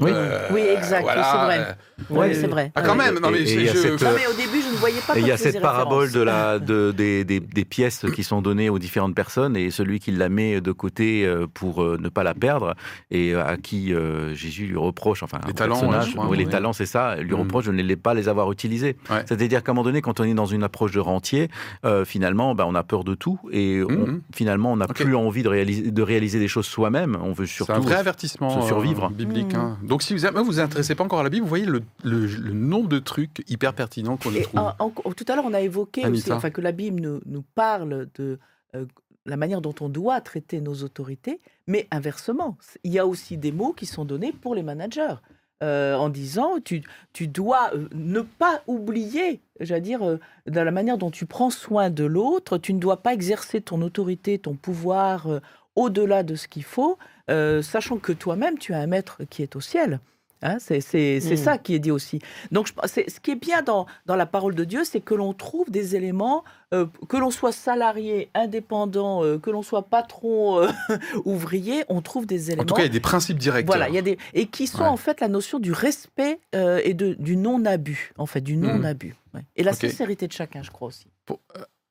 Oui, 0.00 0.10
Euh, 0.12 0.48
oui, 0.52 0.62
exact, 0.74 1.02
voilà, 1.02 1.22
c'est 1.22 1.36
vrai. 1.44 1.58
euh, 1.60 1.74
Oui, 2.10 2.34
c'est 2.34 2.46
vrai. 2.46 2.72
Ah, 2.74 2.80
quand 2.82 2.94
même, 2.96 3.18
non, 3.20 3.30
mais 3.30 3.40
Et- 3.40 3.42
et 3.42 3.46
c'est- 3.46 3.54
il 3.56 3.62
y 3.66 3.68
a 3.68 3.72
je- 3.74 3.78
cette, 3.78 4.02
Non, 4.02 4.08
mais 4.16 4.26
au 4.26 4.32
début, 4.32 4.60
je 4.62 4.72
ne 4.72 4.76
voyais 4.78 5.00
pas 5.06 5.16
Et 5.16 5.20
il 5.20 5.26
y 5.26 5.30
a 5.30 5.36
cette 5.36 5.60
parabole 5.60 6.10
de 6.10 6.20
la, 6.20 6.58
de, 6.58 6.92
des, 6.92 7.24
des, 7.24 7.40
des 7.40 7.64
pièces 7.66 8.06
qui 8.14 8.24
sont 8.24 8.40
données 8.40 8.70
aux 8.70 8.78
différentes 8.78 9.14
personnes 9.14 9.54
et 9.56 9.70
celui 9.70 10.00
qui 10.00 10.10
la 10.10 10.30
met 10.30 10.60
de 10.62 10.72
côté 10.72 11.26
euh, 11.26 11.46
pour 11.52 11.82
euh, 11.82 11.98
ne 12.00 12.08
pas 12.08 12.22
la 12.24 12.32
perdre 12.34 12.74
et 13.10 13.34
à 13.34 13.56
qui 13.58 13.92
euh, 13.94 14.34
Jésus 14.34 14.64
lui 14.64 14.76
reproche, 14.78 15.22
enfin, 15.22 15.38
Les 15.44 15.50
un 15.50 15.54
talents, 15.54 15.80
ouais, 15.88 16.10
crois, 16.14 16.26
oui, 16.26 16.38
les 16.38 16.46
oui. 16.46 16.50
talents, 16.50 16.72
c'est 16.72 16.86
ça, 16.86 17.16
lui 17.16 17.32
Mhm. 17.34 17.40
reproche 17.40 17.66
de 17.66 17.72
ne 17.72 17.82
les 17.82 17.96
pas 17.96 18.14
les 18.14 18.28
avoir 18.28 18.50
utilisés. 18.50 18.96
Ouais. 19.10 19.22
C'est-à-dire 19.26 19.62
qu'à 19.62 19.72
un 19.72 19.74
moment 19.74 19.84
donné, 19.84 20.00
quand 20.00 20.18
on 20.20 20.24
est 20.24 20.34
dans 20.34 20.46
une 20.46 20.62
approche 20.64 20.92
de 20.92 21.00
rentier, 21.00 21.48
euh, 21.84 22.04
finalement, 22.06 22.54
ben, 22.54 22.64
on 22.66 22.74
a 22.74 22.82
peur 22.82 23.04
de 23.04 23.14
tout 23.14 23.38
et 23.52 23.82
on- 23.84 23.90
Mhm. 23.92 24.22
finalement, 24.34 24.72
on 24.72 24.76
n'a 24.76 24.88
plus 24.88 25.14
envie 25.14 25.42
de 25.42 25.48
réaliser, 25.48 25.90
de 25.90 26.02
réaliser 26.02 26.38
des 26.40 26.48
choses 26.48 26.66
soi-même. 26.66 27.18
On 27.22 27.32
veut 27.34 27.44
C'est 27.46 27.56
surtout 27.56 27.72
un 27.72 27.78
vrai 27.80 27.96
avertissement 27.96 28.60
se 28.62 28.66
survivre. 28.66 29.04
euh, 29.04 29.14
biblique. 29.14 29.52
Mm. 29.54 29.58
hein. 29.60 29.78
Donc 29.82 30.02
si 30.02 30.14
vous 30.14 30.20
ne 30.24 30.40
vous 30.40 30.60
intéressez 30.60 30.94
pas 30.94 31.04
encore 31.04 31.20
à 31.20 31.22
la 31.22 31.28
Bible, 31.30 31.42
vous 31.42 31.48
voyez 31.48 31.66
le, 31.66 31.82
le- 32.04 32.26
le 32.26 32.52
nombre 32.52 32.88
de 32.88 32.98
trucs 32.98 33.44
hyper 33.48 33.74
pertinents 33.74 34.16
qu'on 34.16 34.30
y 34.32 34.42
trouve. 34.42 34.60
en- 34.60 34.74
en- 34.78 34.90
tout 34.90 35.24
à 35.28 35.34
l'heure, 35.36 35.44
on 35.46 35.54
a 35.54 35.60
évoqué 35.60 36.00
aussi, 36.02 36.08
Anita. 36.08 36.36
enfin, 36.36 36.50
que 36.50 36.60
la 36.60 36.72
Bible 36.72 37.00
nous, 37.00 37.20
nous 37.26 37.44
parle 37.54 38.08
de 38.16 38.38
euh, 38.74 38.86
la 39.26 39.36
manière 39.36 39.60
dont 39.60 39.74
on 39.80 39.88
doit 39.88 40.20
traiter 40.20 40.60
nos 40.60 40.74
autorités, 40.82 41.40
mais 41.66 41.86
inversement, 41.90 42.56
il 42.84 42.92
y 42.92 42.98
a 42.98 43.06
aussi 43.06 43.36
des 43.36 43.52
mots 43.52 43.72
qui 43.72 43.86
sont 43.86 44.04
donnés 44.04 44.32
pour 44.32 44.54
les 44.54 44.62
managers. 44.62 45.14
euh, 45.62 45.94
en 45.94 46.08
disant 46.08 46.54
tu, 46.64 46.82
tu 47.12 47.28
dois 47.28 47.70
euh, 47.74 47.86
ne 47.94 48.20
pas 48.22 48.62
oublier, 48.66 49.40
j'allais 49.60 49.80
dire, 49.80 50.02
euh, 50.02 50.18
dans 50.48 50.64
la 50.64 50.72
manière 50.72 50.98
dont 50.98 51.12
tu 51.12 51.24
prends 51.24 51.50
soin 51.50 51.88
de 51.88 52.02
l'autre, 52.02 52.58
tu 52.58 52.74
ne 52.74 52.80
dois 52.80 52.96
pas 52.96 53.14
exercer 53.14 53.60
ton 53.60 53.80
autorité, 53.82 54.40
ton 54.40 54.54
pouvoir 54.56 55.28
euh, 55.28 55.38
au-delà 55.76 56.24
de 56.24 56.34
ce 56.34 56.48
qu'il 56.48 56.64
faut, 56.64 56.98
euh, 57.30 57.62
sachant 57.62 57.98
que 57.98 58.12
toi-même, 58.12 58.58
tu 58.58 58.74
as 58.74 58.78
un 58.78 58.86
maître 58.86 59.22
qui 59.30 59.42
est 59.42 59.56
au 59.56 59.60
ciel. 59.60 60.00
Hein, 60.44 60.56
c'est 60.58 60.80
Mm. 61.20 61.36
ça 61.36 61.56
qui 61.56 61.72
est 61.76 61.78
dit 61.78 61.92
aussi. 61.92 62.18
Donc, 62.50 62.66
je- 62.66 62.72
ce 63.08 63.20
qui 63.20 63.30
est 63.30 63.36
bien 63.36 63.62
dans, 63.62 63.86
dans 64.06 64.16
la 64.16 64.26
parole 64.26 64.56
de 64.56 64.64
Dieu, 64.64 64.82
c'est 64.82 64.98
que 65.00 65.14
l'on 65.14 65.34
trouve 65.34 65.70
des 65.70 65.94
éléments, 65.94 66.42
euh, 66.74 66.86
que 67.08 67.16
l'on 67.16 67.30
soit 67.30 67.52
salarié, 67.52 68.28
indépendant, 68.34 69.22
euh, 69.22 69.38
que 69.38 69.50
l'on 69.50 69.62
soit 69.62 69.82
patron, 69.82 70.58
euh, 70.60 70.68
ouvrier, 71.24 71.84
on 71.88 72.02
trouve 72.02 72.26
des 72.26 72.48
éléments. 72.50 72.62
En 72.62 72.66
tout 72.66 72.74
cas, 72.74 72.82
il 72.82 72.86
y 72.86 72.88
a 72.88 72.92
des 72.92 72.98
principes 72.98 73.38
directeurs. 73.38 73.66
Voilà, 73.76 73.88
il 73.88 73.94
y 73.94 73.98
a 73.98 74.02
des 74.02 74.18
et 74.34 74.46
qui 74.46 74.66
sont 74.66 74.82
Ouais. 74.82 74.88
en 74.88 74.96
fait 74.96 75.20
la 75.20 75.28
notion 75.28 75.60
du 75.60 75.70
respect 75.70 76.40
et 76.52 76.92
de, 76.94 77.14
du 77.14 77.36
non-abus, 77.36 78.12
en 78.18 78.26
fait, 78.26 78.40
du 78.40 78.56
non-abus. 78.56 79.14
ouais. 79.34 79.42
Et 79.54 79.62
la 79.62 79.72
sincérité 79.74 80.26
de 80.26 80.32
chacun, 80.32 80.62
je 80.64 80.72
crois 80.72 80.88
aussi. 80.88 81.06
Pour- 81.24 81.38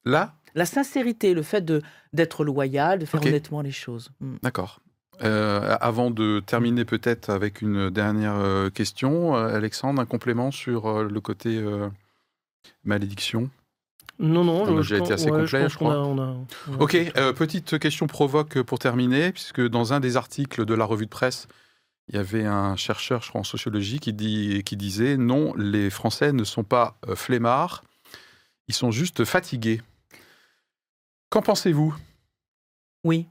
Là, 0.03 0.33
La 0.55 0.65
sincérité, 0.65 1.33
le 1.33 1.43
fait 1.43 1.63
d'être 2.11 2.43
loyal, 2.43 2.99
de 2.99 3.05
faire 3.05 3.21
honnêtement 3.21 3.61
les 3.61 3.71
choses. 3.71 4.11
Mm. 4.19 4.35
d'accord. 4.43 4.80
Euh, 5.23 5.77
avant 5.81 6.09
de 6.09 6.41
terminer 6.45 6.83
peut-être 6.83 7.29
avec 7.29 7.61
une 7.61 7.89
dernière 7.91 8.35
euh, 8.35 8.69
question, 8.69 9.35
euh, 9.35 9.55
Alexandre, 9.55 10.01
un 10.01 10.05
complément 10.05 10.49
sur 10.51 11.03
le 11.03 11.21
côté 11.21 11.57
euh, 11.57 11.89
malédiction? 12.83 13.49
Non, 14.19 14.43
non, 14.43 14.63
On 14.63 14.77
a 14.77 14.81
je 14.81 14.93
déjà 14.95 15.03
été 15.03 15.13
assez 15.13 15.29
ouais, 15.31 15.41
complet, 15.41 15.69
je 15.69 15.75
crois. 15.75 15.93
a- 15.95 15.99
on 15.99 16.17
a- 16.19 16.35
on 16.69 16.73
a- 16.75 16.77
Ok, 16.83 16.95
euh, 16.95 17.33
petite 17.33 17.77
question 17.79 18.07
provoque 18.07 18.61
pour 18.63 18.79
terminer, 18.79 19.31
puisque 19.31 19.61
dans 19.67 19.93
un 19.93 19.99
des 19.99 20.17
articles 20.17 20.65
de 20.65 20.73
la 20.73 20.85
revue 20.85 21.05
de 21.05 21.09
presse, 21.11 21.47
il 22.07 22.15
y 22.15 22.17
avait 22.17 22.45
un 22.45 22.75
chercheur, 22.75 23.21
je 23.21 23.29
crois, 23.29 23.41
en 23.41 23.45
sociologie 23.45 23.99
qui, 23.99 24.13
dit, 24.13 24.63
qui 24.63 24.75
disait 24.77 25.17
non, 25.17 25.53
les 25.55 25.89
Français 25.89 26.33
ne 26.33 26.43
sont 26.43 26.63
pas 26.63 26.97
flemmards, 27.15 27.83
ils 28.67 28.73
sont 28.75 28.91
juste 28.91 29.23
fatigués. 29.23 29.81
Qu'en 31.29 31.41
pensez-vous? 31.41 31.95
Oui. 33.03 33.27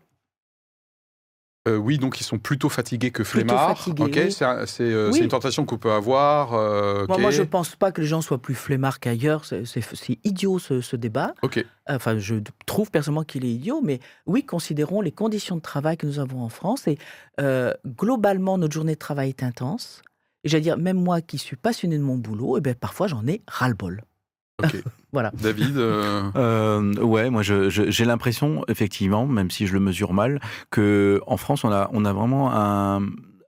Euh, 1.69 1.77
Oui, 1.77 1.99
donc 1.99 2.21
ils 2.21 2.25
sont 2.25 2.39
plutôt 2.39 2.71
fatigués 2.71 3.11
que 3.11 3.23
flemmards. 3.23 3.77
fatigués, 3.79 4.05
ok, 4.05 4.13
oui. 4.17 4.33
c'est 4.33 4.83
euh, 4.85 5.11
Oui. 5.13 5.19
une 5.21 5.29
tentation 5.29 5.67
qu'on 5.67 5.77
peut 5.77 5.93
avoir. 5.93 6.55
euh, 6.55 7.07
Moi, 7.07 7.31
je 7.31 7.43
pense 7.43 7.77
pas 7.77 7.93
que 7.93 8.01
les 8.01 8.07
gens 8.07 8.23
soient 8.23 8.41
plus 8.41 8.55
flemmards 8.55 8.99
qu'ailleurs. 8.99 9.45
C'est 9.45 10.19
idiot 10.25 10.59
ce, 10.59 10.81
ce 10.81 10.97
débat. 10.97 11.35
Ok, 11.43 11.65
Enfin, 11.89 12.19
je 12.19 12.37
trouve 12.67 12.91
personnellement 12.91 13.25
qu'il 13.25 13.45
est 13.45 13.51
idiot, 13.53 13.81
mais 13.83 14.01
oui, 14.27 14.45
considérons 14.45 15.01
les 15.03 15.13
conditions 15.13 15.57
de 15.57 15.61
travail 15.61 15.97
que 15.97 16.07
nous 16.07 16.19
avons 16.19 16.43
en 16.43 16.49
France. 16.49 16.87
Et 16.89 16.99
globalement, 17.87 18.59
notre 18.59 18.73
journée 18.75 18.95
de 18.95 18.99
travail 18.99 19.29
est 19.31 19.43
intense. 19.43 20.03
Et 20.45 20.49
j'allais 20.49 20.63
dire, 20.63 20.79
même 20.79 20.97
moi 20.99 21.21
qui 21.21 21.37
suis 21.37 21.57
passionné 21.57 21.99
de 21.99 22.03
mon 22.03 22.17
boulot, 22.17 22.57
et 22.57 22.61
ben, 22.63 22.75
parfois 22.75 23.07
j'en 23.09 23.27
ai 23.27 23.43
ras-le-bol. 23.47 24.03
Ok. 24.63 24.83
Voilà. 25.13 25.33
David, 25.43 25.77
euh, 25.77 26.31
Euh, 26.37 26.95
ouais, 27.03 27.31
moi 27.31 27.43
j'ai 27.43 28.05
l'impression, 28.05 28.65
effectivement, 28.69 29.27
même 29.27 29.51
si 29.51 29.67
je 29.67 29.73
le 29.73 29.81
mesure 29.81 30.13
mal, 30.13 30.41
que 30.71 31.21
en 31.27 31.37
France 31.37 31.65
on 31.65 31.73
a 31.73 31.91
on 31.93 32.05
a 32.05 32.13
vraiment 32.13 32.53
un 32.55 33.01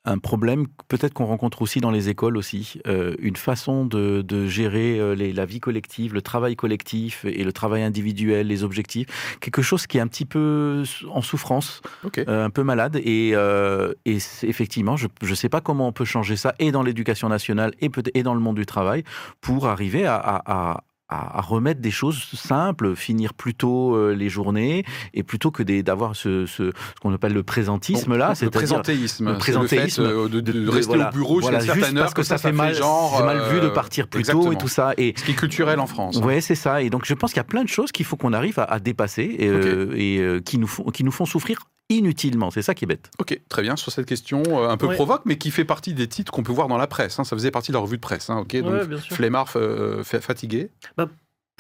un 0.05 0.19
problème, 0.19 0.67
peut-être 0.89 1.15
qu'on 1.15 1.27
rencontre 1.27 1.63
aussi 1.63 1.79
dans 1.81 1.93
les 1.93 2.09
écoles 2.09 2.37
aussi, 2.37 2.81
euh, 2.89 3.15
une 3.21 3.37
façon 3.37 3.87
de, 3.87 4.23
de 4.23 4.49
gérer 4.49 4.99
euh, 4.99 5.15
les- 5.15 5.33
la 5.33 5.45
vie 5.47 5.61
collective, 5.61 6.13
le 6.13 6.21
travail 6.23 6.57
collectif 6.57 7.25
et 7.25 7.45
le 7.45 7.53
travail 7.53 7.85
individuel, 7.85 8.49
les 8.49 8.65
objectifs, 8.65 9.07
quelque 9.41 9.63
chose 9.63 9.87
qui 9.87 9.99
est 9.99 10.01
un 10.01 10.09
petit 10.09 10.25
peu 10.25 10.83
en 11.09 11.23
souffrance, 11.23 11.83
euh, 12.27 12.45
un 12.45 12.51
peu 12.51 12.65
malade. 12.65 12.97
Et, 12.97 13.31
euh, 13.35 13.93
effectivement, 14.05 14.97
je 14.97 15.07
ne 15.23 15.35
sais 15.37 15.49
pas 15.49 15.61
comment 15.61 15.87
on 15.87 15.93
peut 15.93 16.05
changer 16.05 16.35
ça, 16.35 16.53
et 16.59 16.73
dans 16.73 16.83
l'éducation 16.83 17.29
nationale 17.29 17.71
et, 17.81 17.89
peut 17.89 18.03
et 18.15 18.25
dans 18.25 18.35
le 18.35 18.41
monde 18.41 18.57
du 18.57 18.67
travail, 18.67 19.05
pour 19.41 19.69
arriver 19.69 20.05
à, 20.05 20.17
à- 20.17 20.43
à- 20.73 20.81
à- 21.13 21.39
à 21.39 21.41
remettre 21.41 21.81
des 21.81 21.91
choses 21.91 22.19
simples, 22.35 22.95
finir 22.97 23.35
plus 23.35 23.55
tôt 23.55 23.95
euh, 23.95 24.15
les 24.15 24.29
journées, 24.29 24.85
et 25.15 25.23
plutôt 25.23 25.51
que 25.51 25.63
d'avoir 25.83 26.17
ce, 26.17 26.47
ce, 26.47 26.71
ce 26.71 27.01
qu'on 27.01 27.13
appelle 27.13 27.33
le 27.35 27.43
présentisme 27.43 28.17
là, 28.17 28.31
le 28.31 28.35
c'est-à-dire 28.35 28.51
présentéisme, 28.61 29.25
le 29.27 29.31
c'est 29.41 29.53
le 29.53 29.67
fait 29.67 29.77
présentéisme 29.77 30.03
de, 30.03 30.29
de 30.29 30.41
de- 30.41 30.53
de- 30.53 30.69
rester 30.71 30.87
voilà, 30.95 31.09
au 31.09 31.13
bureau 31.13 31.41
voilà, 31.41 31.59
jusqu'à 31.61 31.75
juste 31.75 31.95
parce 31.95 32.15
que 32.15 32.23
ça, 32.23 32.39
fait 32.39 32.53
mal, 32.53 32.75
genre, 32.75 33.15
c'est 33.19 33.25
mal 33.25 33.41
vu 33.53 33.61
de 33.61 33.67
euh, 33.67 33.71
partir 33.71 34.09
plus 34.09 34.23
tôt 34.25 34.53
et 34.53 34.57
tout 34.57 34.69
ça. 34.69 34.93
Et 34.97 35.15
Ce 35.17 35.25
qui 35.25 35.33
est 35.33 35.35
culturel 35.35 35.79
en 35.81 35.87
France. 35.87 36.19
hein. 36.21 36.25
Ouais, 36.27 36.41
c'est 36.41 36.55
ça. 36.55 36.83
Et 36.83 36.91
donc, 36.91 37.05
je 37.05 37.15
pense 37.15 37.31
qu'il 37.33 37.39
y 37.39 37.41
a 37.41 37.45
plein 37.45 37.63
de 37.65 37.69
choses 37.69 37.93
qu'il 37.93 38.07
faut 38.07 38.17
qu'on 38.17 38.33
arrive 38.33 38.59
à, 38.59 38.65
à 38.65 38.79
dépasser 38.79 39.35
et, 39.39 39.49
euh, 39.49 39.93
et, 39.97 40.19
euh, 40.19 40.41
qui, 40.41 40.59
nous 40.59 40.67
font, 40.67 40.85
qui 40.85 41.05
nous 41.05 41.13
font 41.13 41.25
souffrir 41.27 41.59
inutilement. 41.97 42.51
C'est 42.51 42.63
ça 42.63 42.75
qui 42.75 42.85
est 42.85 42.89
bête. 42.89 43.11
Ok, 43.19 43.39
très 43.49 43.63
bien 43.63 43.77
sur 43.77 43.93
cette 43.93 44.07
question 44.07 44.43
euh, 44.49 44.69
un 44.69 44.77
peu 44.77 44.87
Ouais. 44.87 44.95
provoque, 44.95 45.23
mais 45.25 45.39
qui 45.39 45.51
fait 45.51 45.65
partie 45.65 45.95
des 45.95 46.09
titres 46.09 46.33
qu'on 46.33 46.43
peut 46.43 46.53
voir 46.53 46.69
dans 46.69 46.77
la 46.79 46.87
presse. 46.87 47.19
hein. 47.19 47.25
Ça 47.25 47.37
faisait 47.37 47.51
partie 47.51 47.71
de 47.73 47.77
la 47.77 47.81
revue 47.81 47.97
de 47.97 48.01
presse. 48.03 48.31
hein, 48.31 48.39
ok, 48.39 48.57
donc 48.63 48.73
Ouais, 48.91 48.99
flemmard, 49.11 49.49
euh, 49.57 50.03
fa- 50.03 50.21
fatigué. 50.21 50.71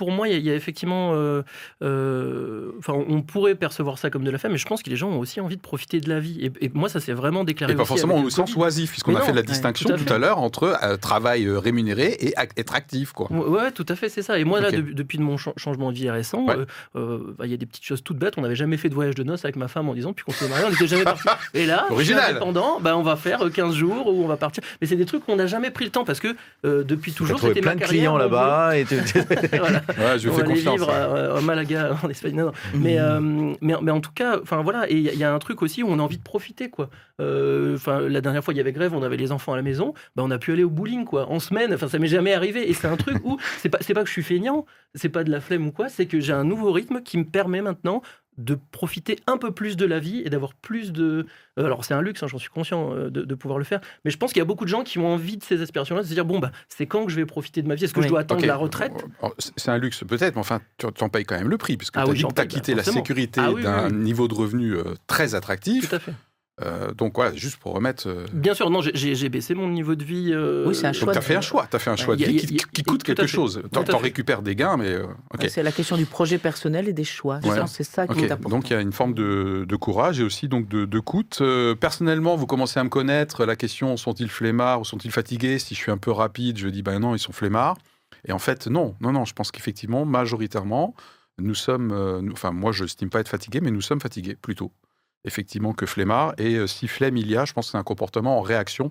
Pour 0.03 0.11
moi, 0.11 0.27
il 0.29 0.33
y, 0.33 0.35
a- 0.35 0.39
il 0.39 0.45
y 0.45 0.51
a 0.51 0.55
effectivement. 0.57 1.13
euh, 1.15 1.43
euh, 1.83 2.73
Enfin, 2.79 2.95
on 3.09 3.23
pourrait 3.23 3.55
percevoir 3.55 3.99
ça 3.99 4.11
comme 4.11 4.25
de 4.25 4.31
la 4.33 4.39
femme, 4.39 4.51
mais 4.53 4.59
je 4.59 4.67
pense 4.67 4.83
que 4.83 4.91
les 4.91 4.97
gens 4.97 5.09
ont 5.11 5.21
aussi 5.21 5.41
envie 5.41 5.57
de 5.57 5.61
profiter 5.61 6.01
de 6.01 6.09
la 6.09 6.19
vie. 6.19 6.39
Et, 6.61 6.65
et 6.67 6.71
moi, 6.75 6.89
ça 6.89 6.99
s'est 6.99 7.13
vraiment 7.13 7.45
déclaré. 7.45 7.73
Et 7.73 7.77
pas 7.77 7.83
aussi 7.83 7.89
forcément 7.91 8.17
au 8.19 8.25
le 8.25 8.31
sens 8.31 8.51
Covid. 8.51 8.63
oisif, 8.65 8.91
puisqu'on 8.91 9.15
a 9.15 9.21
non, 9.21 9.25
fait 9.27 9.33
la 9.33 9.41
ouais, 9.43 9.47
distinction 9.47 9.89
tout 9.91 9.95
à 9.95 9.99
tout 9.99 10.05
fait. 10.05 10.13
à 10.15 10.19
l'heure 10.19 10.39
entre 10.39 10.77
euh, 10.83 10.97
travail 10.97 11.49
rémunéré 11.49 12.17
et 12.21 12.35
être 12.57 12.75
actif. 12.75 13.13
Quoi. 13.13 13.31
Ouais, 13.31 13.47
ouais, 13.63 13.71
tout 13.71 13.87
à 13.89 13.95
fait, 13.95 14.09
c'est 14.09 14.23
ça. 14.23 14.39
Et 14.41 14.45
moi, 14.45 14.61
là, 14.61 14.69
Ok. 14.71 14.75
de- 14.75 14.93
depuis 14.93 15.19
mon 15.19 15.37
cha- 15.37 15.53
changement 15.57 15.93
de 15.93 15.97
vie 15.97 16.11
récent, 16.11 16.45
Ouais. 16.47 16.57
euh, 16.57 16.67
euh, 16.97 17.19
bah, 17.39 17.45
il 17.47 17.53
y 17.53 17.55
a 17.55 17.57
des 17.57 17.67
petites 17.67 17.85
choses 17.85 18.03
toutes 18.03 18.19
bêtes. 18.19 18.35
On 18.39 18.43
n'avait 18.43 18.57
jamais 18.57 18.77
fait 18.77 18.89
de 18.89 18.95
voyage 18.95 19.15
de 19.15 19.23
noces 19.23 19.45
avec 19.45 19.55
ma 19.57 19.69
femme 19.69 19.89
en 19.89 19.95
disant, 19.95 20.13
puis 20.13 20.25
qu'on 20.25 20.33
s'est 20.33 20.49
marié, 20.49 20.65
on 20.67 20.71
n'était 20.71 20.89
jamais 20.89 21.05
parti. 21.05 21.29
Et 21.55 21.67
là, 21.67 21.87
Original. 21.91 22.31
indépendant, 22.31 22.81
bah, 22.81 22.97
on 22.97 23.03
va 23.03 23.15
faire 23.17 23.43
euh, 23.45 23.51
15 23.51 23.75
jours 23.77 24.09
où 24.09 24.25
on 24.25 24.27
va 24.27 24.37
partir. 24.37 24.65
Mais 24.81 24.87
c'est 24.89 24.97
des 24.97 25.07
trucs 25.07 25.25
qu'on 25.25 25.37
n'a 25.37 25.47
jamais 25.47 25.71
pris 25.71 25.85
le 25.85 25.91
temps 25.93 26.05
parce 26.05 26.19
que 26.19 26.35
euh, 26.65 26.83
depuis 26.83 27.13
toujours, 27.13 27.39
c'était 27.39 27.61
plein 27.61 27.71
ma 27.73 27.75
de 27.77 27.81
carrière, 27.81 28.01
clients 28.01 28.13
mon 28.13 28.19
là-bas. 28.19 28.77
Et. 28.79 28.87
Voilà. 29.59 29.83
Ouais, 29.99 30.19
je 30.19 30.29
on 30.29 30.33
fais 30.35 30.43
va 30.43 30.49
les 30.49 30.55
vivre 30.55 30.91
hein. 30.91 31.33
à, 31.35 31.39
à 31.39 31.41
Malaga, 31.41 31.97
en 32.03 32.09
Espagne. 32.09 32.35
Non, 32.37 32.47
non. 32.47 32.53
Mais, 32.75 32.99
euh, 32.99 33.21
mais, 33.61 33.75
mais 33.83 33.91
en 33.91 34.01
tout 34.01 34.13
cas, 34.15 34.39
enfin 34.43 34.63
voilà, 34.63 34.91
et 34.91 34.95
il 34.95 35.01
y, 35.03 35.09
a- 35.09 35.13
il 35.13 35.19
y 35.19 35.25
a 35.25 35.33
un 35.33 35.39
truc 35.39 35.63
aussi 35.63 35.83
où 35.83 35.89
on 35.89 35.99
a 35.99 36.03
envie 36.03 36.19
de 36.19 36.23
profiter, 36.23 36.71
quoi. 36.71 36.89
Euh, 37.21 37.75
Enfin, 37.75 38.01
la 38.01 38.21
dernière 38.21 38.43
fois, 38.45 38.53
il 38.55 38.57
y 38.57 38.61
avait 38.61 38.73
grève, 38.73 38.95
on 38.95 39.03
avait 39.03 39.17
les 39.17 39.33
enfants 39.33 39.53
à 39.53 39.57
la 39.57 39.63
maison, 39.63 39.95
bah, 40.17 40.23
on 40.27 40.31
a 40.31 40.39
pu 40.39 40.53
aller 40.53 40.65
au 40.65 40.71
bowling, 40.71 41.05
quoi, 41.05 41.29
en 41.31 41.39
semaine. 41.41 41.73
Enfin, 41.75 41.89
ça 41.89 41.99
m'est 41.99 42.07
jamais 42.09 42.33
arrivé. 42.35 42.69
Et 42.69 42.75
c'est 42.75 42.87
un 42.89 42.97
truc 42.97 43.19
où 43.25 43.39
c'est 43.59 43.69
pas, 43.69 43.79
c'est 43.81 43.95
pas 43.95 44.01
que 44.03 44.09
je 44.09 44.13
suis 44.13 44.23
feignant, 44.23 44.67
c'est 44.95 45.09
pas 45.09 45.25
de 45.25 45.31
la 45.31 45.41
flemme 45.41 45.67
ou 45.67 45.73
quoi, 45.73 45.89
c'est 45.89 46.07
que 46.07 46.21
j'ai 46.21 46.33
un 46.33 46.45
nouveau 46.45 46.73
rythme 46.73 47.01
qui 47.03 47.19
me 47.19 47.25
permet 47.25 47.63
maintenant 47.63 48.03
de 48.39 48.59
profiter 48.71 49.19
un 49.27 49.37
peu 49.37 49.51
plus 49.53 49.77
de 49.77 49.85
la 49.85 49.99
vie 49.99 50.23
et 50.25 50.31
d'avoir 50.31 50.55
plus 50.55 50.91
de. 50.93 51.27
euh, 51.59 51.65
alors 51.67 51.85
c'est 51.85 51.93
un 51.93 52.01
luxe, 52.01 52.23
hein, 52.23 52.29
j'en 52.29 52.39
suis 52.39 52.49
conscient 52.49 52.95
euh, 52.95 53.11
de, 53.11 53.23
de 53.23 53.35
pouvoir 53.35 53.59
le 53.59 53.65
faire, 53.65 53.81
mais 54.05 54.11
je 54.11 54.17
pense 54.17 54.33
qu'il 54.33 54.41
y 54.41 54.43
a 54.43 54.47
beaucoup 54.47 54.65
de 54.65 54.71
gens 54.71 54.85
qui 54.85 54.99
ont 54.99 55.07
envie 55.07 55.37
de 55.37 55.45
ces 55.45 55.61
aspirations-là, 55.61 56.03
de 56.03 56.07
se 56.07 56.15
dire 56.15 56.25
bon 56.25 56.39
bah 56.39 56.51
c'est 56.69 56.87
quand 56.87 57.05
que 57.05 57.11
je 57.13 57.17
vais 57.17 57.27
profiter 57.27 57.61
de 57.63 57.69
ma 57.69 57.75
vie, 57.75 57.85
est-ce 57.85 57.93
que 57.93 57.99
Oui. 58.01 58.05
je 58.05 58.09
dois 58.09 58.21
attendre 58.21 58.47
la 58.47 58.57
retraite? 58.57 58.93
Oh, 59.23 59.33
c'est- 59.39 59.53
C'est 59.57 59.71
un 59.71 59.77
luxe 59.79 60.03
peut-être, 60.05 60.35
mais 60.35 60.41
enfin, 60.41 60.61
tu 60.79 60.87
en 60.87 61.09
payes 61.11 61.25
quand 61.25 61.37
même 61.37 61.51
le 61.51 61.59
prix, 61.59 61.77
puisque 61.77 61.97
Ah 61.99 62.05
tu 62.05 62.09
as 62.09 62.13
oui, 62.13 62.17
dit 62.19 62.23
que 62.25 62.29
tu 62.29 62.41
as 62.41 62.45
paye, 62.45 62.49
bah, 62.49 62.55
quitté 62.55 62.75
la 62.75 62.83
sécurité 62.85 63.41
Ah 63.45 63.53
oui, 63.53 63.63
d'un 63.63 63.91
niveau 63.91 64.29
de 64.29 64.35
revenu 64.35 64.73
euh, 64.77 64.95
très 65.07 65.35
attractif. 65.35 65.89
Tout 65.91 65.95
à 65.97 65.99
fait. 65.99 66.13
Euh, 66.61 66.93
donc 66.93 67.15
voilà, 67.17 67.35
juste 67.35 67.57
pour 67.57 67.73
remettre. 67.73 68.07
euh, 68.09 68.27
Bien 68.33 68.53
sûr, 68.53 68.69
non, 68.69 68.83
j'ai- 68.83 69.29
baissé 69.31 69.55
mon 69.55 69.69
niveau 69.69 69.95
de 69.95 70.05
vie. 70.05 70.33
euh, 70.33 70.67
Oui, 70.69 70.75
c'est 70.75 70.87
un 70.87 70.91
Donc 70.91 71.01
choix 71.01 71.13
tu 71.15 71.19
as 71.19 71.21
de- 71.23 71.25
fait 71.25 71.35
un 71.37 71.41
choix, 71.41 71.67
tu 71.69 71.77
as 71.77 71.79
fait 71.79 71.91
un 71.91 71.97
choix 71.97 72.15
de 72.15 72.23
vie 72.25 72.37
a- 72.37 72.41
qui, 72.47 72.81
a- 72.81 72.83
coûte 72.85 73.03
quelque 73.03 73.27
chose. 73.27 73.63
T'en 73.73 73.85
fait. 73.87 73.95
récupères 73.97 74.43
des 74.43 74.55
gains, 74.55 74.77
mais 74.77 74.89
euh. 74.93 75.07
C'est 75.49 75.63
la 75.63 75.73
question 75.73 75.97
du 75.97 76.05
projet 76.05 76.37
personnel 76.37 76.89
et 76.89 76.93
des 76.93 77.05
choix. 77.05 77.41
Ouais. 77.43 77.59
C'est 77.69 77.85
ça 77.85 78.07
qui 78.07 78.13
Ok, 78.13 78.23
est 78.25 78.31
important. 78.33 78.51
donc 78.57 78.69
il 78.69 78.75
y 78.75 78.77
a 78.77 78.81
une 78.83 78.93
forme 78.93 79.15
de, 79.15 79.65
de 79.67 79.77
courage 79.77 80.21
et 80.21 80.25
aussi 80.25 80.49
donc 80.49 80.69
de, 80.69 80.85
de 80.85 81.01
coût. 81.01 81.25
Euh, 81.41 81.75
personnellement, 81.75 82.37
vous 82.37 82.47
commencez 82.47 82.79
à 82.79 82.85
me 82.85 82.91
connaître. 82.91 83.47
La 83.47 83.57
question 83.57 83.97
sont-ils 83.97 84.29
flemmards 84.29 84.81
ou 84.83 84.85
sont-ils 84.85 85.11
fatigués? 85.11 85.59
Si 85.59 85.75
je 85.75 85.81
suis 85.81 85.91
un 85.91 85.97
peu 85.99 86.11
rapide, 86.11 86.59
je 86.59 86.69
dis 86.69 86.83
ben 86.83 86.99
non, 86.99 87.15
ils 87.15 87.19
sont 87.19 87.33
flemmards. 87.33 87.79
Et 88.29 88.33
en 88.33 88.39
fait, 88.39 88.67
non, 88.67 88.95
non, 89.01 89.13
non. 89.13 89.25
Je 89.25 89.33
pense 89.33 89.51
qu'effectivement, 89.51 90.05
majoritairement, 90.05 90.95
nous 91.39 91.55
sommes. 91.55 91.93
euh, 91.93 92.21
nous- 92.21 92.33
enfin, 92.33 92.53
moi, 92.53 92.73
je 92.73 92.83
n'estime 92.85 93.09
pas 93.09 93.21
être 93.21 93.29
fatigué, 93.31 93.61
mais 93.63 93.71
nous 93.71 93.81
sommes 93.81 94.01
fatigués 94.01 94.37
plutôt, 94.41 94.71
effectivement, 95.25 95.73
que 95.73 95.87
flemmards. 95.87 96.35
Et 96.39 96.55
euh, 96.57 96.67
si 96.67 96.89
flemme 96.89 97.17
il 97.17 97.31
y 97.31 97.37
a, 97.37 97.45
je 97.45 97.53
pense 97.53 97.67
que 97.67 97.73
c'est 97.73 97.79
un 97.79 97.83
comportement 97.83 98.39
en 98.39 98.43
réaction 98.43 98.91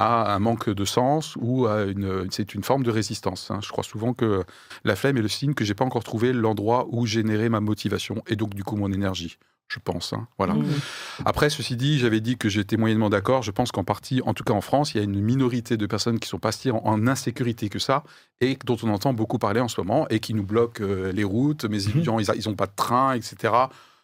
à 0.00 0.32
un 0.32 0.38
manque 0.38 0.70
de 0.70 0.84
sens 0.84 1.36
ou 1.40 1.66
à 1.66 1.82
une, 1.82 2.28
c'est 2.30 2.54
une 2.54 2.62
forme 2.62 2.84
de 2.84 2.90
résistance. 2.92 3.50
hein. 3.50 3.58
Je 3.62 3.68
crois 3.70 3.82
souvent 3.82 4.14
que 4.14 4.44
la 4.84 4.94
flemme 4.94 5.16
est 5.16 5.22
le 5.22 5.28
signe 5.28 5.54
que 5.54 5.64
j'ai 5.64 5.74
pas 5.74 5.84
encore 5.84 6.04
trouvé 6.04 6.32
l'endroit 6.32 6.86
où 6.90 7.04
générer 7.04 7.48
ma 7.48 7.58
motivation 7.58 8.22
et 8.28 8.36
donc 8.36 8.54
du 8.54 8.62
coup 8.62 8.76
mon 8.76 8.92
énergie. 8.92 9.38
Je 9.66 9.80
pense. 9.84 10.14
hein. 10.14 10.26
Voilà. 10.38 10.54
Mmh. 10.54 10.64
Après, 11.26 11.50
ceci 11.50 11.76
dit, 11.76 11.98
j'avais 11.98 12.20
dit 12.20 12.38
que 12.38 12.48
j'étais 12.48 12.78
moyennement 12.78 13.10
d'accord. 13.10 13.42
Je 13.42 13.50
pense 13.50 13.70
qu'en 13.70 13.84
partie, 13.84 14.22
en 14.24 14.32
tout 14.32 14.42
cas 14.42 14.54
en 14.54 14.62
France, 14.62 14.94
il 14.94 14.96
y 14.96 15.00
a 15.00 15.02
une 15.04 15.20
minorité 15.20 15.76
de 15.76 15.84
personnes 15.84 16.18
qui 16.18 16.26
sont 16.28 16.38
pas 16.38 16.52
si 16.52 16.70
en, 16.70 16.78
en 16.86 17.06
insécurité 17.06 17.68
que 17.68 17.78
ça 17.78 18.02
et 18.40 18.56
dont 18.64 18.78
on 18.82 18.88
entend 18.88 19.12
beaucoup 19.12 19.38
parler 19.38 19.60
en 19.60 19.68
ce 19.68 19.78
moment 19.78 20.06
et 20.08 20.20
qui 20.20 20.32
nous 20.32 20.44
bloquent 20.44 20.82
euh, 20.82 21.12
les 21.12 21.24
routes. 21.24 21.64
Mes 21.66 21.86
étudiants, 21.86 22.18
ils 22.18 22.48
n'ont 22.48 22.54
pas 22.54 22.66
de 22.66 22.72
train, 22.76 23.12
etc. 23.12 23.52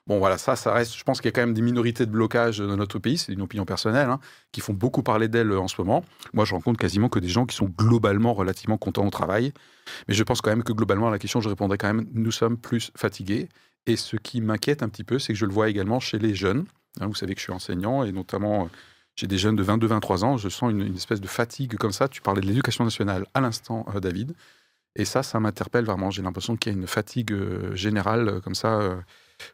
Bon, 0.06 0.18
voilà, 0.18 0.36
ça, 0.36 0.54
ça 0.54 0.72
reste. 0.72 0.94
Je 0.96 1.02
pense 1.02 1.20
qu'il 1.20 1.28
y 1.28 1.30
a 1.30 1.32
quand 1.32 1.40
même 1.40 1.54
des 1.54 1.62
minorités 1.62 2.04
de 2.04 2.10
blocage 2.10 2.58
dans 2.58 2.76
notre 2.76 2.98
pays. 2.98 3.16
C'est 3.16 3.32
une 3.32 3.40
opinion 3.40 3.64
personnelle, 3.64 4.10
hein, 4.10 4.20
qui 4.52 4.60
font 4.60 4.74
beaucoup 4.74 5.02
parler 5.02 5.28
d'elles 5.28 5.50
euh, 5.50 5.60
en 5.60 5.68
ce 5.68 5.76
moment. 5.80 6.04
Moi, 6.34 6.44
je 6.44 6.54
rencontre 6.54 6.78
quasiment 6.78 7.08
que 7.08 7.18
des 7.18 7.28
gens 7.28 7.46
qui 7.46 7.56
sont 7.56 7.66
globalement 7.66 8.34
relativement 8.34 8.76
contents 8.76 9.06
au 9.06 9.10
travail. 9.10 9.52
Mais 10.06 10.14
je 10.14 10.22
pense 10.22 10.42
quand 10.42 10.50
même 10.50 10.62
que 10.62 10.74
globalement, 10.74 11.08
à 11.08 11.10
la 11.10 11.18
question, 11.18 11.40
je 11.40 11.48
répondrai 11.48 11.78
quand 11.78 11.86
même 11.86 12.06
nous 12.12 12.32
sommes 12.32 12.58
plus 12.58 12.90
fatigués. 12.96 13.48
Et 13.86 13.96
ce 13.96 14.16
qui 14.16 14.42
m'inquiète 14.42 14.82
un 14.82 14.90
petit 14.90 15.04
peu, 15.04 15.18
c'est 15.18 15.32
que 15.32 15.38
je 15.38 15.46
le 15.46 15.52
vois 15.52 15.70
également 15.70 16.00
chez 16.00 16.18
les 16.18 16.34
jeunes. 16.34 16.66
Hein, 17.00 17.06
vous 17.06 17.14
savez 17.14 17.34
que 17.34 17.40
je 17.40 17.44
suis 17.44 17.52
enseignant 17.52 18.04
et 18.04 18.12
notamment 18.12 18.64
euh, 18.64 18.68
j'ai 19.16 19.26
des 19.26 19.38
jeunes 19.38 19.56
de 19.56 19.64
22-23 19.64 20.24
ans. 20.24 20.36
Je 20.36 20.50
sens 20.50 20.70
une, 20.70 20.94
espèce 20.94 21.22
de 21.22 21.26
fatigue 21.26 21.76
comme 21.76 21.92
ça. 21.92 22.08
Tu 22.08 22.20
parlais 22.20 22.42
de 22.42 22.46
l'éducation 22.46 22.84
nationale 22.84 23.26
à 23.32 23.40
l'instant, 23.40 23.86
euh, 23.94 24.00
David. 24.00 24.34
Et 24.96 25.06
ça, 25.06 25.22
ça 25.22 25.40
m'interpelle 25.40 25.86
vraiment. 25.86 26.10
J'ai 26.10 26.22
l'impression 26.22 26.56
qu'il 26.56 26.72
y 26.72 26.76
a 26.76 26.78
une 26.78 26.86
fatigue 26.86 27.34
générale 27.74 28.40
comme 28.44 28.54
ça, 28.54 28.96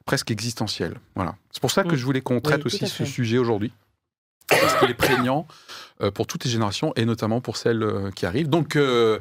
presque 0.04 0.30
existentielle. 0.30 0.94
Voilà. 1.14 1.36
C'est 1.50 1.60
pour 1.60 1.70
ça 1.70 1.82
que 1.84 1.94
Mm. 1.94 1.96
je 1.96 2.04
voulais 2.04 2.20
qu'on 2.20 2.40
traite 2.40 2.66
aussi 2.66 2.86
ce 2.86 3.04
sujet 3.04 3.38
aujourd'hui. 3.38 3.72
Parce 4.48 4.74
qu'il 4.80 4.90
est 4.90 4.94
prégnant 4.94 5.46
euh, 6.02 6.10
pour 6.10 6.26
toutes 6.26 6.44
les 6.44 6.50
générations 6.50 6.92
et 6.96 7.04
notamment 7.04 7.40
pour 7.40 7.56
celles 7.56 7.82
euh, 7.84 8.10
qui 8.10 8.26
arrivent. 8.26 8.48
Donc, 8.48 8.74
euh, 8.74 9.20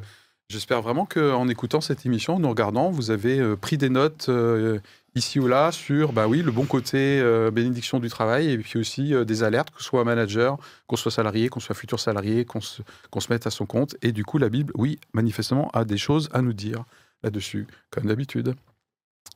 j'espère 0.50 0.82
vraiment 0.82 1.06
qu'en 1.06 1.48
écoutant 1.48 1.82
cette 1.82 2.04
émission, 2.06 2.36
en 2.36 2.40
nous 2.40 2.50
regardant, 2.50 2.90
vous 2.90 3.12
avez 3.12 3.56
pris 3.56 3.78
des 3.78 3.90
notes 3.90 4.28
euh, 4.30 4.80
ici 5.14 5.40
ou 5.40 5.48
là 5.48 5.72
sur 5.72 6.14
bah 6.14 6.28
oui, 6.28 6.42
le 6.42 6.52
bon 6.52 6.66
côté 6.66 7.20
euh, 7.20 7.52
bénédiction 7.52 8.00
du 8.00 8.10
travail 8.10 8.50
et 8.50 8.58
puis 8.58 8.80
aussi 8.80 9.14
euh, 9.14 9.24
des 9.24 9.44
alertes, 9.44 9.70
que 9.70 9.84
ce 9.84 9.88
soit 9.90 10.04
manager, 10.04 10.58
qu'on 10.88 10.96
soit 10.96 11.12
salarié, 11.12 11.50
qu'on 11.50 11.60
soit 11.60 11.76
futur 11.76 12.00
salarié, 12.00 12.44
qu'on 12.46 12.62
se, 12.62 12.82
qu'on 13.12 13.20
se 13.20 13.32
mette 13.32 13.46
à 13.46 13.52
son 13.52 13.68
compte. 13.68 13.96
Et 14.02 14.12
du 14.12 14.26
coup, 14.26 14.40
la 14.40 14.50
Bible, 14.50 14.74
oui, 14.76 15.00
manifestement, 15.14 15.70
a 15.74 15.86
des 15.86 15.98
choses 15.98 16.30
à 16.34 16.42
nous 16.42 16.54
dire 16.54 16.86
là-dessus, 17.22 17.68
comme 17.92 18.06
d'habitude. 18.06 18.56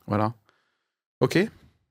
Voilà. 0.08 0.32
OK 1.24 1.38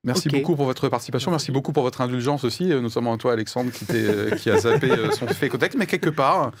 Merci 0.04 0.28
beaucoup 0.28 0.54
pour 0.54 0.66
votre 0.66 0.90
participation. 0.90 1.30
Merci 1.30 1.50
beaucoup 1.50 1.72
pour 1.72 1.82
votre 1.82 2.02
indulgence 2.02 2.44
aussi, 2.44 2.70
euh, 2.70 2.82
notamment 2.82 3.14
à 3.14 3.16
toi, 3.16 3.32
Alexandre, 3.32 3.72
qui, 3.72 3.86
euh, 3.92 4.30
qui 4.36 4.50
a 4.50 4.58
zappé 4.58 4.90
euh, 4.90 5.10
son 5.12 5.26
fait 5.26 5.48
contact. 5.48 5.76
Mais 5.76 5.86
quelque 5.86 6.10
part, 6.10 6.52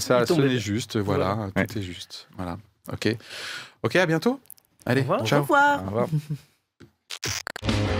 ça 0.00 0.24
bien. 0.48 0.58
juste. 0.58 0.96
Voilà, 0.96 1.34
Voilà. 1.34 1.66
tout 1.68 1.78
est 1.78 1.82
juste. 1.82 2.26
Voilà. 2.36 2.58
OK. 2.92 3.16
OK, 3.84 3.94
à 3.94 4.04
bientôt. 4.06 4.40
Allez, 4.84 5.02
Au 5.02 5.04
revoir. 5.04 5.20
Au 5.20 5.40
revoir. 5.42 5.82
Au 5.82 5.86
revoir. 5.86 6.08